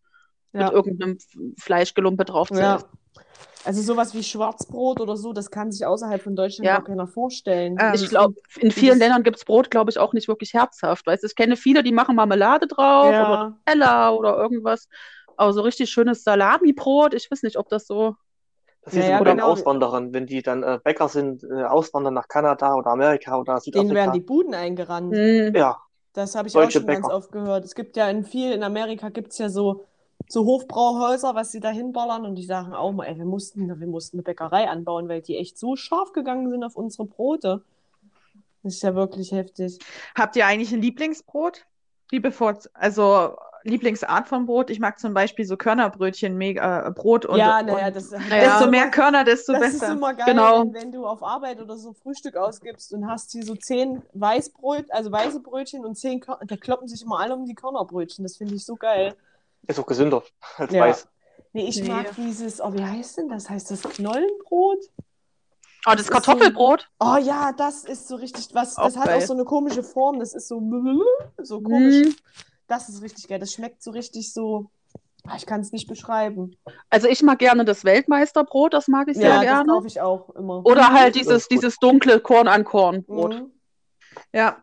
ja. 0.54 0.66
mit 0.66 0.74
irgendeinem 0.74 1.18
Fleischgelumpe 1.58 2.26
drauf 2.26 2.50
zu 2.50 2.60
Ja. 2.60 2.80
Also 3.66 3.82
sowas 3.82 4.14
wie 4.14 4.24
Schwarzbrot 4.24 5.02
oder 5.02 5.18
so, 5.18 5.34
das 5.34 5.52
kann 5.52 5.72
sich 5.72 5.86
außerhalb 5.86 6.22
von 6.22 6.36
Deutschland 6.36 6.66
Ja. 6.68 6.78
gar 6.78 6.86
keiner 6.86 7.08
vorstellen. 7.08 7.78
Ähm, 7.80 7.94
Ich 7.96 8.08
glaube, 8.10 8.36
in 8.60 8.72
vielen 8.72 8.98
Ländern 8.98 9.24
gibt 9.24 9.38
es 9.38 9.46
Brot, 9.46 9.70
glaube 9.70 9.92
ich, 9.92 9.98
auch 10.00 10.14
nicht 10.14 10.28
wirklich 10.28 10.54
herzhaft. 10.54 11.06
Weißt 11.06 11.24
du, 11.24 11.28
ich 11.28 11.36
kenne 11.36 11.58
viele, 11.58 11.84
die 11.84 11.92
machen 11.92 12.16
Marmelade 12.16 12.68
drauf 12.68 13.10
oder 13.10 13.14
ja, 13.14 13.50
Nutella 13.66 14.12
oder 14.12 14.38
irgendwas. 14.38 14.88
Aber 15.36 15.52
so 15.54 15.62
richtig 15.62 15.90
schönes 15.90 16.24
Salami-Brot, 16.24 17.14
ich 17.14 17.30
weiß 17.30 17.44
nicht, 17.44 17.58
ob 17.58 17.68
das 17.70 17.88
so. 17.88 18.16
Das 18.84 18.94
ist 18.94 19.06
ja, 19.10 19.20
bei 19.20 19.26
den 19.26 19.40
genau. 19.40 19.52
Auswanderern, 19.52 20.14
wenn 20.14 20.26
die 20.26 20.42
dann 20.42 20.64
äh, 20.64 20.80
Bäcker 20.82 21.10
sind, 21.10 21.44
äh, 21.44 21.64
auswandern 21.64 22.14
nach 22.14 22.30
Kanada 22.30 22.74
oder 22.74 22.92
Amerika 22.92 23.38
oder 23.38 23.60
denen 23.74 23.94
werden 23.94 24.12
Südafrika. 24.12 24.12
die 24.14 24.20
Buden 24.22 24.54
eingerannt. 24.54 25.16
Hm, 25.16 25.54
Ja, 25.56 25.78
Das 26.14 26.36
habe 26.36 26.48
ich 26.48 26.56
auch 26.56 26.62
Deutsche 26.62 26.80
schon 26.80 26.88
ganz 26.88 27.04
Bäcker. 27.04 27.16
oft 27.16 27.32
gehört. 27.32 27.66
Es 27.66 27.76
gibt 27.76 27.98
ja 27.98 28.10
in 28.10 28.24
viel, 28.24 28.52
in 28.52 28.64
Amerika 28.64 29.10
gibt 29.10 29.34
es 29.34 29.38
ja 29.38 29.50
so, 29.50 29.86
so 30.30 30.46
Hofbrauhäuser, 30.46 31.36
was 31.36 31.52
sie 31.52 31.60
da 31.60 31.70
hinballern 31.70 32.26
und 32.26 32.36
die 32.36 32.44
sagen 32.46 32.74
auch 32.74 32.92
mal, 32.92 33.06
ey, 33.06 33.18
wir 33.18 33.26
mussten, 33.26 33.80
wir 33.80 33.88
mussten 33.88 34.18
eine 34.18 34.24
Bäckerei 34.24 34.68
anbauen, 34.70 35.08
weil 35.08 35.22
die 35.22 35.38
echt 35.38 35.58
so 35.58 35.76
scharf 35.76 36.12
gegangen 36.12 36.50
sind 36.50 36.64
auf 36.64 36.76
unsere 36.76 37.06
Brote. 37.06 37.62
Das 38.64 38.76
ist 38.76 38.84
ja 38.84 38.96
wirklich 38.96 39.32
heftig. 39.32 39.80
Habt 40.16 40.36
ihr 40.36 40.46
eigentlich 40.46 40.74
ein 40.74 40.82
Lieblingsbrot? 40.82 41.66
Wie 42.10 42.20
bevorzugt, 42.20 42.74
also 42.76 43.36
Lieblingsart 43.64 44.28
von 44.28 44.46
Brot? 44.46 44.70
Ich 44.70 44.80
mag 44.80 44.98
zum 45.00 45.14
Beispiel 45.14 45.46
so 45.46 45.58
Körnerbrötchen, 45.58 46.38
mega 46.38 46.88
äh, 46.88 46.92
Brot 46.92 47.26
und, 47.26 47.38
ja, 47.38 47.60
und 47.60 47.68
naja, 47.68 47.92
das, 47.92 48.12
Naja. 48.12 48.58
desto 48.58 48.70
mehr 48.70 48.90
Körner, 48.90 49.24
desto 49.26 49.52
das 49.54 49.62
besser. 49.62 49.88
ist 49.88 49.94
immer 49.94 50.14
geil, 50.14 50.26
Genau. 50.28 50.62
wenn, 50.62 50.74
wenn 50.74 50.92
du 50.92 51.06
auf 51.06 51.22
Arbeit 51.24 51.62
oder 51.62 51.76
so 51.78 51.94
Frühstück 51.94 52.38
ausgibst 52.38 52.94
und 52.94 53.08
hast 53.10 53.32
hier 53.32 53.44
so 53.44 53.56
zehn 53.56 54.02
Weißbrot, 54.14 54.86
also 54.92 55.12
weiße 55.12 55.42
Brötchen 55.42 55.86
und 55.86 55.96
zehn 55.96 56.20
Körner, 56.22 56.46
da 56.46 56.56
kloppen 56.56 56.88
sich 56.88 57.02
immer 57.04 57.20
alle 57.20 57.36
um 57.36 57.46
die 57.46 57.56
Körnerbrötchen. 57.56 58.24
Das 58.24 58.38
finde 58.38 58.56
ich 58.56 58.66
so 58.66 58.76
geil. 58.76 59.16
Ist 59.68 59.80
auch 59.80 59.86
gesünder 59.86 60.24
als 60.58 60.72
Ja. 60.74 60.82
weiß. 60.82 61.08
Nee, 61.54 61.68
ich 61.70 61.82
Nee. 61.82 61.90
mag 61.90 62.14
dieses, 62.16 62.62
oh, 62.62 62.74
wie 62.74 62.84
heißt 62.84 63.18
denn 63.18 63.30
das? 63.30 63.50
Heißt 63.50 63.72
das 63.72 63.82
Knollenbrot? 63.82 64.80
Oh, 65.88 65.94
das 65.96 66.06
so- 66.08 66.12
Kartoffelbrot. 66.14 66.90
Oh 67.00 67.16
ja, 67.18 67.52
das 67.54 67.86
ist 67.86 68.08
so 68.08 68.16
richtig 68.16 68.50
was. 68.54 68.78
Auch 68.78 68.86
Das 68.86 68.98
hat 68.98 69.06
geil. 69.06 69.18
auch 69.22 69.26
so 69.26 69.34
eine 69.34 69.46
komische 69.46 69.84
Form. 69.84 70.20
Das 70.20 70.34
ist 70.34 70.48
so, 70.50 70.62
so 71.38 71.62
komisch. 71.62 72.06
Hm. 72.08 72.16
Das 72.68 72.90
ist 72.90 73.02
richtig 73.02 73.28
geil. 73.28 73.40
Das 73.40 73.54
schmeckt 73.54 73.82
so 73.82 73.92
richtig 73.92 74.34
so. 74.34 74.70
ah, 75.26 75.36
Ich 75.38 75.46
kann 75.46 75.62
es 75.62 75.72
nicht 75.72 75.88
beschreiben. 75.88 76.56
Also 76.90 77.08
ich 77.08 77.24
mag 77.24 77.40
gerne 77.40 77.64
das 77.64 77.86
Weltmeisterbrot, 77.86 78.74
das 78.74 78.88
mag 78.90 79.08
ich 79.08 79.16
sehr 79.18 79.30
Ja, 79.30 79.36
das 79.36 79.44
gerne. 79.44 79.72
kaufe 79.74 79.88
ich 79.88 80.02
auch 80.02 80.30
immer. 80.32 80.66
Oder 80.66 80.92
halt 80.92 81.16
Das 81.16 81.22
dieses, 81.22 81.48
dieses 81.48 81.78
dunkle 81.78 82.20
Korn 82.20 82.48
an 82.50 82.66
Korn-Brot. 82.66 83.36
Mhm. 83.36 83.52
Ja. 84.34 84.62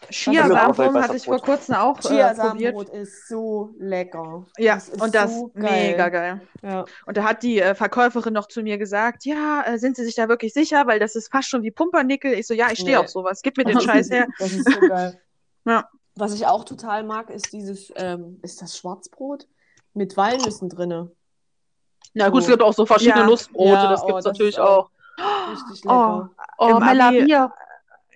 Mir 0.00 0.08
auch 0.08 0.10
Chiasamen 0.10 0.76
weißer 0.78 1.02
hatte 1.02 1.16
ich 1.16 1.24
vor 1.24 1.38
kurzem 1.40 1.74
auch 1.74 1.98
äh, 1.98 2.00
probiert. 2.02 2.34
Chiasamenbrot 2.36 2.88
ist 2.90 3.28
so 3.28 3.70
lecker. 3.78 4.46
Ja, 4.58 4.74
Das 4.74 4.88
ist 4.88 5.00
und 5.02 5.14
das 5.14 5.34
so 5.34 5.48
geil. 5.54 5.90
mega 5.90 6.08
geil. 6.08 6.40
Ja. 6.62 6.84
Und 7.06 7.16
da 7.16 7.24
hat 7.24 7.42
die 7.42 7.60
äh, 7.60 7.74
Verkäuferin 7.74 8.32
noch 8.32 8.46
zu 8.48 8.62
mir 8.62 8.78
gesagt, 8.78 9.24
ja, 9.24 9.62
äh, 9.66 9.78
sind 9.78 9.96
Sie 9.96 10.04
sich 10.04 10.14
da 10.14 10.28
wirklich 10.28 10.52
sicher? 10.52 10.86
Weil 10.86 10.98
das 11.00 11.16
ist 11.16 11.30
fast 11.30 11.48
schon 11.48 11.62
wie 11.62 11.70
Pumpernickel. 11.70 12.32
Ich 12.34 12.46
so, 12.46 12.54
ja, 12.54 12.66
ich 12.70 12.78
stehe 12.78 12.96
Nee. 12.98 13.04
auf 13.04 13.08
sowas. 13.08 13.40
Gib 13.42 13.56
mir 13.56 13.64
den 13.64 13.80
Scheiß 13.80 14.10
her. 14.10 14.26
Das 14.38 14.52
ist 14.52 14.70
so 14.70 14.80
geil. 14.80 15.20
Ja. 15.64 15.88
Was 16.14 16.32
ich 16.34 16.46
auch 16.46 16.64
total 16.64 17.02
mag, 17.04 17.28
ist 17.30 17.52
dieses, 17.52 17.92
ähm, 17.96 18.38
ist 18.42 18.62
das 18.62 18.76
Schwarzbrot 18.78 19.46
mit 19.92 20.16
Walnüssen 20.16 20.68
drinne. 20.68 21.10
Na 22.14 22.28
gut, 22.30 22.42
So. 22.42 22.46
es 22.46 22.52
gibt 22.52 22.62
auch 22.62 22.72
so 22.72 22.86
verschiedene 22.86 23.20
Ja. 23.20 23.26
Nussbrote, 23.26 23.68
Ja, 23.72 23.90
das 23.90 24.02
oh, 24.02 24.06
gibt 24.06 24.18
es 24.18 24.24
das 24.24 24.32
natürlich 24.32 24.58
auch- 24.58 24.90
auch. 25.18 25.50
Richtig 25.52 25.84
lecker. 25.84 26.30
Oh, 26.58 26.66
Im 26.68 26.76
Abi- 26.76 26.84
Melavia. 26.86 27.54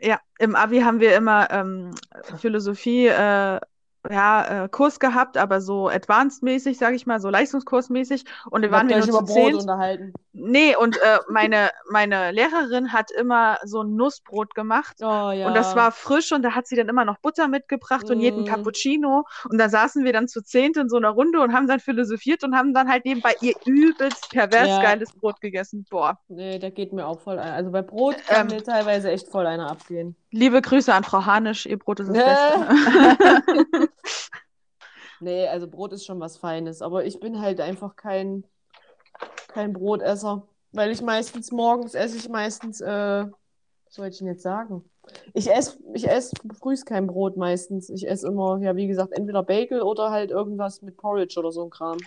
Ja, 0.01 0.19
im 0.39 0.57
Abi 0.57 0.81
haben 0.81 1.01
wir 1.01 1.17
immer 1.17 1.51
ähm, 1.51 1.95
Philosophie, 2.37 3.07
äh, 3.07 3.61
ja, 4.09 4.65
äh, 4.65 4.69
Kurs 4.69 4.99
gehabt, 4.99 5.37
aber 5.37 5.61
so 5.61 5.89
advanced-mäßig, 5.89 6.79
sage 6.79 6.97
ich 6.97 7.07
mal, 7.07 7.21
so 7.21 7.29
leistungskursmäßig. 7.29 8.25
Und 8.49 8.63
da 8.63 8.71
waren 8.71 8.89
wir 8.89 8.97
nur 8.99 9.09
über 9.09 9.23
Brot 9.23 9.29
zehnt. 9.29 9.61
unterhalten? 9.61 10.13
Nee, 10.33 10.77
und 10.77 10.97
äh, 10.97 11.19
meine, 11.29 11.71
meine 11.91 12.31
Lehrerin 12.31 12.93
hat 12.93 13.11
immer 13.11 13.59
so 13.65 13.83
ein 13.83 13.97
Nussbrot 13.97 14.55
gemacht. 14.55 14.97
Oh 15.01 15.33
ja. 15.33 15.49
Und 15.49 15.55
das 15.55 15.75
war 15.75 15.91
frisch 15.91 16.31
und 16.31 16.43
da 16.43 16.55
hat 16.55 16.69
sie 16.69 16.77
dann 16.77 16.89
immer 16.89 17.05
noch 17.05 17.19
Butter 17.19 17.49
mitgebracht 17.49 18.09
und 18.11 18.21
jeden 18.21 18.43
Mm. 18.43 18.47
Cappuccino. 18.47 19.25
Und 19.49 19.59
da 19.59 19.69
saßen 19.69 20.05
wir 20.05 20.13
dann 20.13 20.29
zu 20.29 20.41
zehnt 20.43 20.77
in 20.77 20.89
so 20.89 20.99
einer 20.99 21.09
Runde 21.11 21.41
und 21.41 21.53
haben 21.53 21.67
dann 21.67 21.81
philosophiert 21.81 22.45
und 22.45 22.55
haben 22.55 22.73
dann 22.73 22.89
halt 22.89 23.05
nebenbei 23.05 23.35
ihr 23.41 23.55
übelst 23.65 24.31
pervers 24.31 24.69
Ja. 24.69 24.81
geiles 24.83 25.13
Brot 25.13 25.41
gegessen. 25.41 25.85
Boah. 25.91 26.21
Nee, 26.29 26.61
da 26.61 26.71
geht 26.71 26.93
mir 26.93 27.07
auch 27.09 27.19
voll 27.21 27.39
ein. 27.41 27.53
Also 27.53 27.73
bei 27.73 27.83
Brot 27.83 28.17
kann 28.29 28.49
Ähm, 28.49 28.57
mir 28.57 28.63
teilweise 28.63 29.11
echt 29.11 29.27
voll 29.29 29.47
einer 29.49 29.69
abgehen. 29.69 30.15
Liebe 30.31 30.63
Grüße 30.63 30.95
an 30.95 31.03
Frau 31.03 31.27
Hanisch, 31.27 31.67
ihr 31.67 31.79
Brot 31.79 31.99
ist 31.99 32.15
das. 32.15 32.15
Beste. 33.67 33.89
Nee, 35.21 35.49
also 35.49 35.69
Brot 35.69 35.93
ist 35.93 36.07
schon 36.07 36.21
was 36.21 36.39
Feines. 36.39 36.83
Aber 36.83 37.05
ich 37.05 37.21
bin 37.21 37.41
halt 37.41 37.61
einfach 37.61 37.97
kein, 37.97 38.45
kein 39.49 39.73
Brotesser. 39.73 40.47
Weil 40.73 40.91
ich 40.91 41.03
meistens 41.03 41.51
morgens 41.51 41.95
esse 41.95 42.17
ich 42.17 42.29
meistens, 42.29 42.81
äh, 42.81 42.87
was 43.27 43.95
soll 43.95 44.07
ich 44.07 44.19
denn 44.19 44.29
jetzt 44.29 44.43
sagen? 44.43 44.85
Ich 45.35 45.51
esse 45.51 45.79
ich 45.95 46.09
ess 46.09 46.33
frühs 46.61 46.85
kein 46.85 47.09
Brot 47.09 47.37
meistens. 47.37 47.91
Ich 47.91 48.09
esse 48.09 48.29
immer, 48.29 48.61
ja, 48.63 48.77
wie 48.77 48.87
gesagt, 48.87 49.13
entweder 49.13 49.43
Bagel 49.43 49.83
oder 49.83 50.11
halt 50.11 50.31
irgendwas 50.31 50.83
mit 50.83 50.97
Porridge 50.97 51.39
oder 51.41 51.51
so 51.51 51.65
ein 51.65 51.71
Kram. 51.71 51.99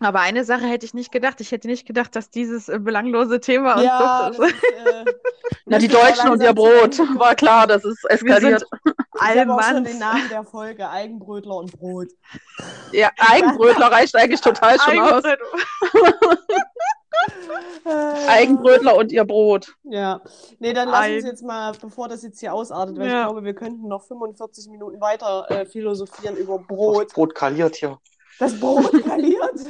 Aber 0.00 0.20
eine 0.20 0.44
Sache 0.44 0.66
hätte 0.66 0.84
ich 0.84 0.94
nicht 0.94 1.12
gedacht. 1.12 1.40
Ich 1.40 1.52
hätte 1.52 1.68
nicht 1.68 1.86
gedacht, 1.86 2.16
dass 2.16 2.30
dieses 2.30 2.68
äh, 2.68 2.80
belanglose 2.80 3.38
Thema 3.38 3.74
uns 3.74 3.84
Ja, 3.84 4.30
doch 4.30 4.38
das 4.38 4.48
ist, 4.48 4.64
äh, 4.64 5.04
Na, 5.66 5.78
die 5.78 5.88
wir 5.88 6.00
Deutschen 6.00 6.30
und 6.30 6.42
ihr 6.42 6.52
Brot. 6.52 6.98
War 7.18 7.36
klar, 7.36 7.68
das 7.68 7.84
ist 7.84 8.04
eskaliert. 8.10 8.64
Ich 9.34 9.40
habe 9.40 9.54
auch 9.54 9.62
schon 9.62 9.84
den 9.84 9.98
Namen 9.98 10.28
der 10.28 10.44
Folge, 10.44 10.88
Eigenbrötler 10.88 11.56
und 11.56 11.72
Brot. 11.78 12.08
Ja, 12.92 13.10
Eigenbrötler 13.18 13.86
reicht 13.92 14.14
eigentlich 14.16 14.40
total 14.40 14.78
schon 14.80 14.98
aus. 14.98 15.24
Eigenbröt. 15.24 15.38
Eigenbrötler 18.28 18.96
und 18.96 19.12
ihr 19.12 19.24
Brot. 19.24 19.74
Ja, 19.84 20.20
nee, 20.58 20.72
dann 20.72 20.88
lass 20.88 21.08
uns 21.08 21.24
jetzt 21.24 21.42
mal, 21.42 21.72
bevor 21.80 22.08
das 22.08 22.22
jetzt 22.22 22.40
hier 22.40 22.52
ausartet, 22.54 22.98
weil 22.98 23.08
Ja. 23.08 23.20
ich 23.22 23.26
glaube, 23.26 23.44
wir 23.44 23.54
könnten 23.54 23.88
noch 23.88 24.02
45 24.04 24.68
Minuten 24.68 25.00
weiter 25.00 25.46
äh, 25.50 25.66
philosophieren 25.66 26.36
über 26.36 26.58
Das 26.58 26.66
Brot. 26.66 27.12
Brot 27.12 27.34
kaliert 27.34 27.76
hier. 27.76 27.98
Das 28.38 28.58
Brot 28.58 28.92
kaliert. 29.04 29.60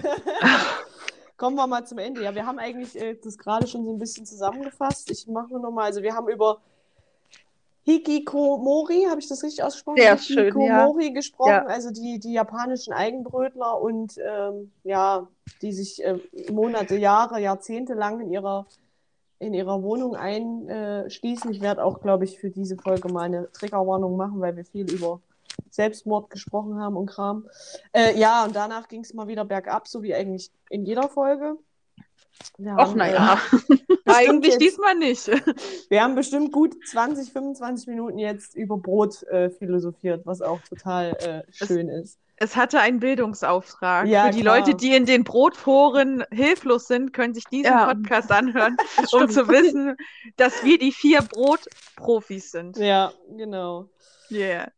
Kommen 1.37 1.57
wir 1.57 1.67
mal 1.67 1.85
zum 1.85 1.99
Ende. 1.99 2.23
Ja, 2.23 2.35
wir 2.35 2.47
haben 2.47 2.59
eigentlich 2.59 2.99
äh, 3.01 3.17
das 3.23 3.37
gerade 3.37 3.67
schon 3.67 3.85
so 3.85 3.93
ein 3.93 3.99
bisschen 3.99 4.25
zusammengefasst. 4.25 5.11
Ich 5.11 5.27
mache 5.27 5.49
nur 5.49 5.61
noch 5.61 5.73
mal, 5.73 5.85
also 5.85 6.03
wir 6.03 6.15
haben 6.15 6.29
über 6.29 6.59
Hikikomori, 7.85 9.07
habe 9.09 9.21
ich 9.21 9.29
das 9.29 9.43
richtig 9.43 9.63
ausgesprochen? 9.65 9.99
Sehr 9.99 10.17
schön, 10.19 10.37
ja. 10.39 10.45
Hikikomori 10.45 11.11
gesprochen, 11.13 11.51
Ja. 11.51 11.67
also 11.67 11.91
die, 11.91 12.21
die 12.21 12.33
japanischen 12.33 12.93
Eigenbrötler 12.93 13.81
und 13.81 14.19
ähm, 14.19 14.71
ja, 14.85 15.27
die 15.63 15.73
sich 15.73 16.05
äh, 16.05 16.19
Monate, 16.51 16.97
Jahre, 16.97 17.41
Jahrzehnte 17.41 17.95
lang 17.95 18.21
in 18.21 18.31
ihrer, 18.31 18.67
in 19.41 19.53
ihrer 19.53 19.83
Wohnung 19.83 20.15
einschließen. 20.15 21.51
Ich 21.51 21.61
werde 21.61 21.85
auch, 21.85 22.01
glaube 22.01 22.25
ich, 22.25 22.39
für 22.39 22.51
diese 22.51 22.77
Folge 22.77 23.13
mal 23.13 23.23
eine 23.23 23.51
Triggerwarnung 23.51 24.17
machen, 24.17 24.41
weil 24.41 24.57
wir 24.57 24.65
viel 24.65 24.91
über 24.91 25.21
Selbstmord 25.71 26.31
gesprochen 26.31 26.79
haben 26.79 26.97
und 26.97 27.07
Kram. 27.07 27.49
Äh, 27.93 28.17
ja, 28.19 28.45
und 28.45 28.55
danach 28.55 28.87
ging 28.89 29.01
es 29.01 29.13
mal 29.13 29.27
wieder 29.27 29.45
bergab, 29.45 29.89
so 29.89 30.03
wie 30.03 30.15
eigentlich 30.15 30.51
in 30.71 30.85
jeder 30.85 31.09
Folge. 31.09 31.57
Haben, 32.67 32.97
naja. 32.97 33.39
Eigentlich 34.05 34.59
diesmal 34.59 34.95
nicht. 34.95 35.31
wir 35.89 36.03
haben 36.03 36.15
bestimmt 36.15 36.53
gut 36.53 36.75
20, 36.87 37.33
25 37.33 37.87
Minuten 37.89 38.19
jetzt 38.19 38.55
über 38.55 38.77
Brot 38.79 39.23
äh, 39.25 39.51
philosophiert, 39.51 40.27
was 40.27 40.43
auch 40.43 40.61
total 40.63 41.17
äh, 41.21 41.53
schön 41.53 41.89
ist. 41.89 42.19
Es 42.37 42.57
hatte 42.57 42.81
einen 42.81 42.99
Bildungsauftrag. 42.99 44.09
Ja, 44.09 44.27
Für 44.27 44.33
die 44.33 44.41
klar. 44.41 44.59
Leute, 44.59 44.75
die 44.75 44.97
in 44.97 45.07
den 45.07 45.23
Brotforen 45.23 46.25
hilflos 46.33 46.89
sind, 46.89 47.13
können 47.13 47.35
sich 47.35 47.45
diesen 47.45 47.67
Ja. 47.67 47.87
Podcast 47.87 48.33
anhören, 48.33 48.77
um 49.13 49.29
zu 49.29 49.47
wissen, 49.49 49.97
dass 50.37 50.65
wir 50.65 50.79
die 50.79 50.91
vier 50.91 51.23
Brotprofis 51.23 52.51
sind. 52.51 52.77
Ja, 52.79 53.13
genau. 53.37 53.89
Yeah. 54.31 54.73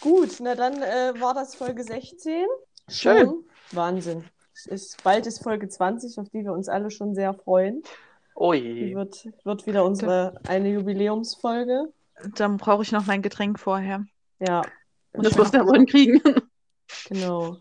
Gut, 0.00 0.36
na 0.40 0.54
dann 0.54 0.80
äh, 0.82 1.14
war 1.18 1.34
das 1.34 1.54
Folge 1.54 1.82
16. 1.82 2.46
Schön. 2.88 3.26
Schon. 3.26 3.44
Wahnsinn. 3.72 4.24
Es 4.56 4.64
ist, 4.64 5.04
bald 5.04 5.26
ist 5.26 5.42
Folge 5.42 5.68
20, 5.68 6.18
auf 6.18 6.30
die 6.30 6.42
wir 6.42 6.52
uns 6.52 6.70
alle 6.70 6.90
schon 6.90 7.14
sehr 7.14 7.34
freuen. 7.34 7.82
Die 7.82 8.40
Ui. 8.40 8.94
wird, 8.94 9.28
wird 9.44 9.66
wieder 9.66 9.84
unsere 9.84 10.40
eine 10.48 10.70
Jubiläumsfolge. 10.70 11.92
Dann 12.36 12.56
brauche 12.56 12.82
ich 12.82 12.90
noch 12.90 13.04
mein 13.04 13.20
Getränk 13.20 13.60
vorher. 13.60 14.06
Ja, 14.38 14.62
Das 15.12 15.36
wirst 15.36 15.52
du 15.52 15.66
wohl 15.66 15.76
hinkriegen. 15.76 16.22
genau. 17.08 17.58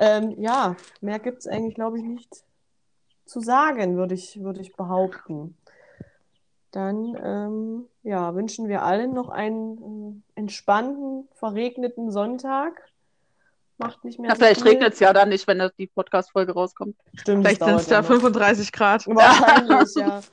Ähm, 0.00 0.34
ja, 0.40 0.74
mehr 1.00 1.20
gibt 1.20 1.38
es 1.38 1.46
eigentlich, 1.46 1.76
glaube 1.76 1.98
ich, 1.98 2.04
nicht 2.04 2.44
zu 3.24 3.38
sagen, 3.38 3.96
würde 3.96 4.14
ich, 4.14 4.42
würde 4.42 4.60
ich 4.60 4.74
behaupten. 4.74 5.56
Dann 6.72 7.16
ähm, 7.22 7.88
ja, 8.02 8.34
wünschen 8.34 8.66
wir 8.66 8.82
allen 8.82 9.12
noch 9.12 9.28
einen 9.28 10.24
äh, 10.34 10.40
entspannten, 10.40 11.28
verregneten 11.34 12.10
Sonntag. 12.10 12.91
Macht 13.82 14.04
nicht 14.04 14.18
mehr 14.18 14.30
Ja, 14.30 14.34
so 14.36 14.42
vielleicht 14.42 14.62
viel. 14.62 14.70
regnet 14.70 14.92
es 14.94 15.00
ja 15.00 15.12
dann 15.12 15.28
nicht, 15.28 15.46
wenn 15.46 15.58
das- 15.58 15.72
die 15.78 15.86
Podcast-Folge 15.86 16.52
rauskommt. 16.52 16.96
Stimmt, 17.14 17.44
Vielleicht 17.46 17.62
sind 17.64 17.76
es 17.76 17.86
da 17.86 17.96
ja 17.96 18.00
noch. 18.02 18.08
35 18.08 18.72
Grad. 18.72 19.06
Wahrscheinlich, 19.06 19.94
ja. 19.96 20.20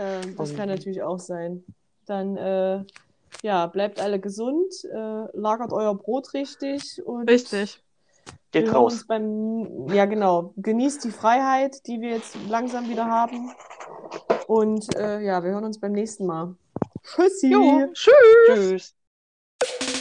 Ähm, 0.00 0.36
das 0.36 0.54
kann 0.54 0.68
natürlich 0.68 1.02
auch 1.02 1.18
sein. 1.18 1.64
Dann, 2.06 2.36
äh, 2.36 2.84
ja, 3.42 3.66
bleibt 3.66 4.00
alle 4.00 4.20
gesund, 4.20 4.72
äh, 4.84 4.96
lagert 5.36 5.72
euer 5.72 5.92
Brot 5.96 6.32
richtig 6.34 7.04
und 7.04 7.28
Richtig. 7.28 7.82
Geht 8.52 8.72
raus. 8.72 9.04
beim, 9.08 9.88
ja 9.92 10.04
genau, 10.04 10.54
genießt 10.56 11.02
die 11.02 11.10
Freiheit, 11.10 11.84
die 11.88 12.00
wir 12.00 12.10
jetzt 12.10 12.36
langsam 12.48 12.88
wieder 12.88 13.06
haben. 13.06 13.50
Und 14.46 14.94
äh, 14.96 15.18
ja, 15.20 15.42
wir 15.42 15.50
hören 15.50 15.64
uns 15.64 15.80
beim 15.80 15.90
nächsten 15.92 16.26
Mal. 16.26 16.54
Tschüssi. 17.02 17.50
Jo, 17.50 17.88
tschüss. 17.92 18.94
Tschüss. 19.60 19.97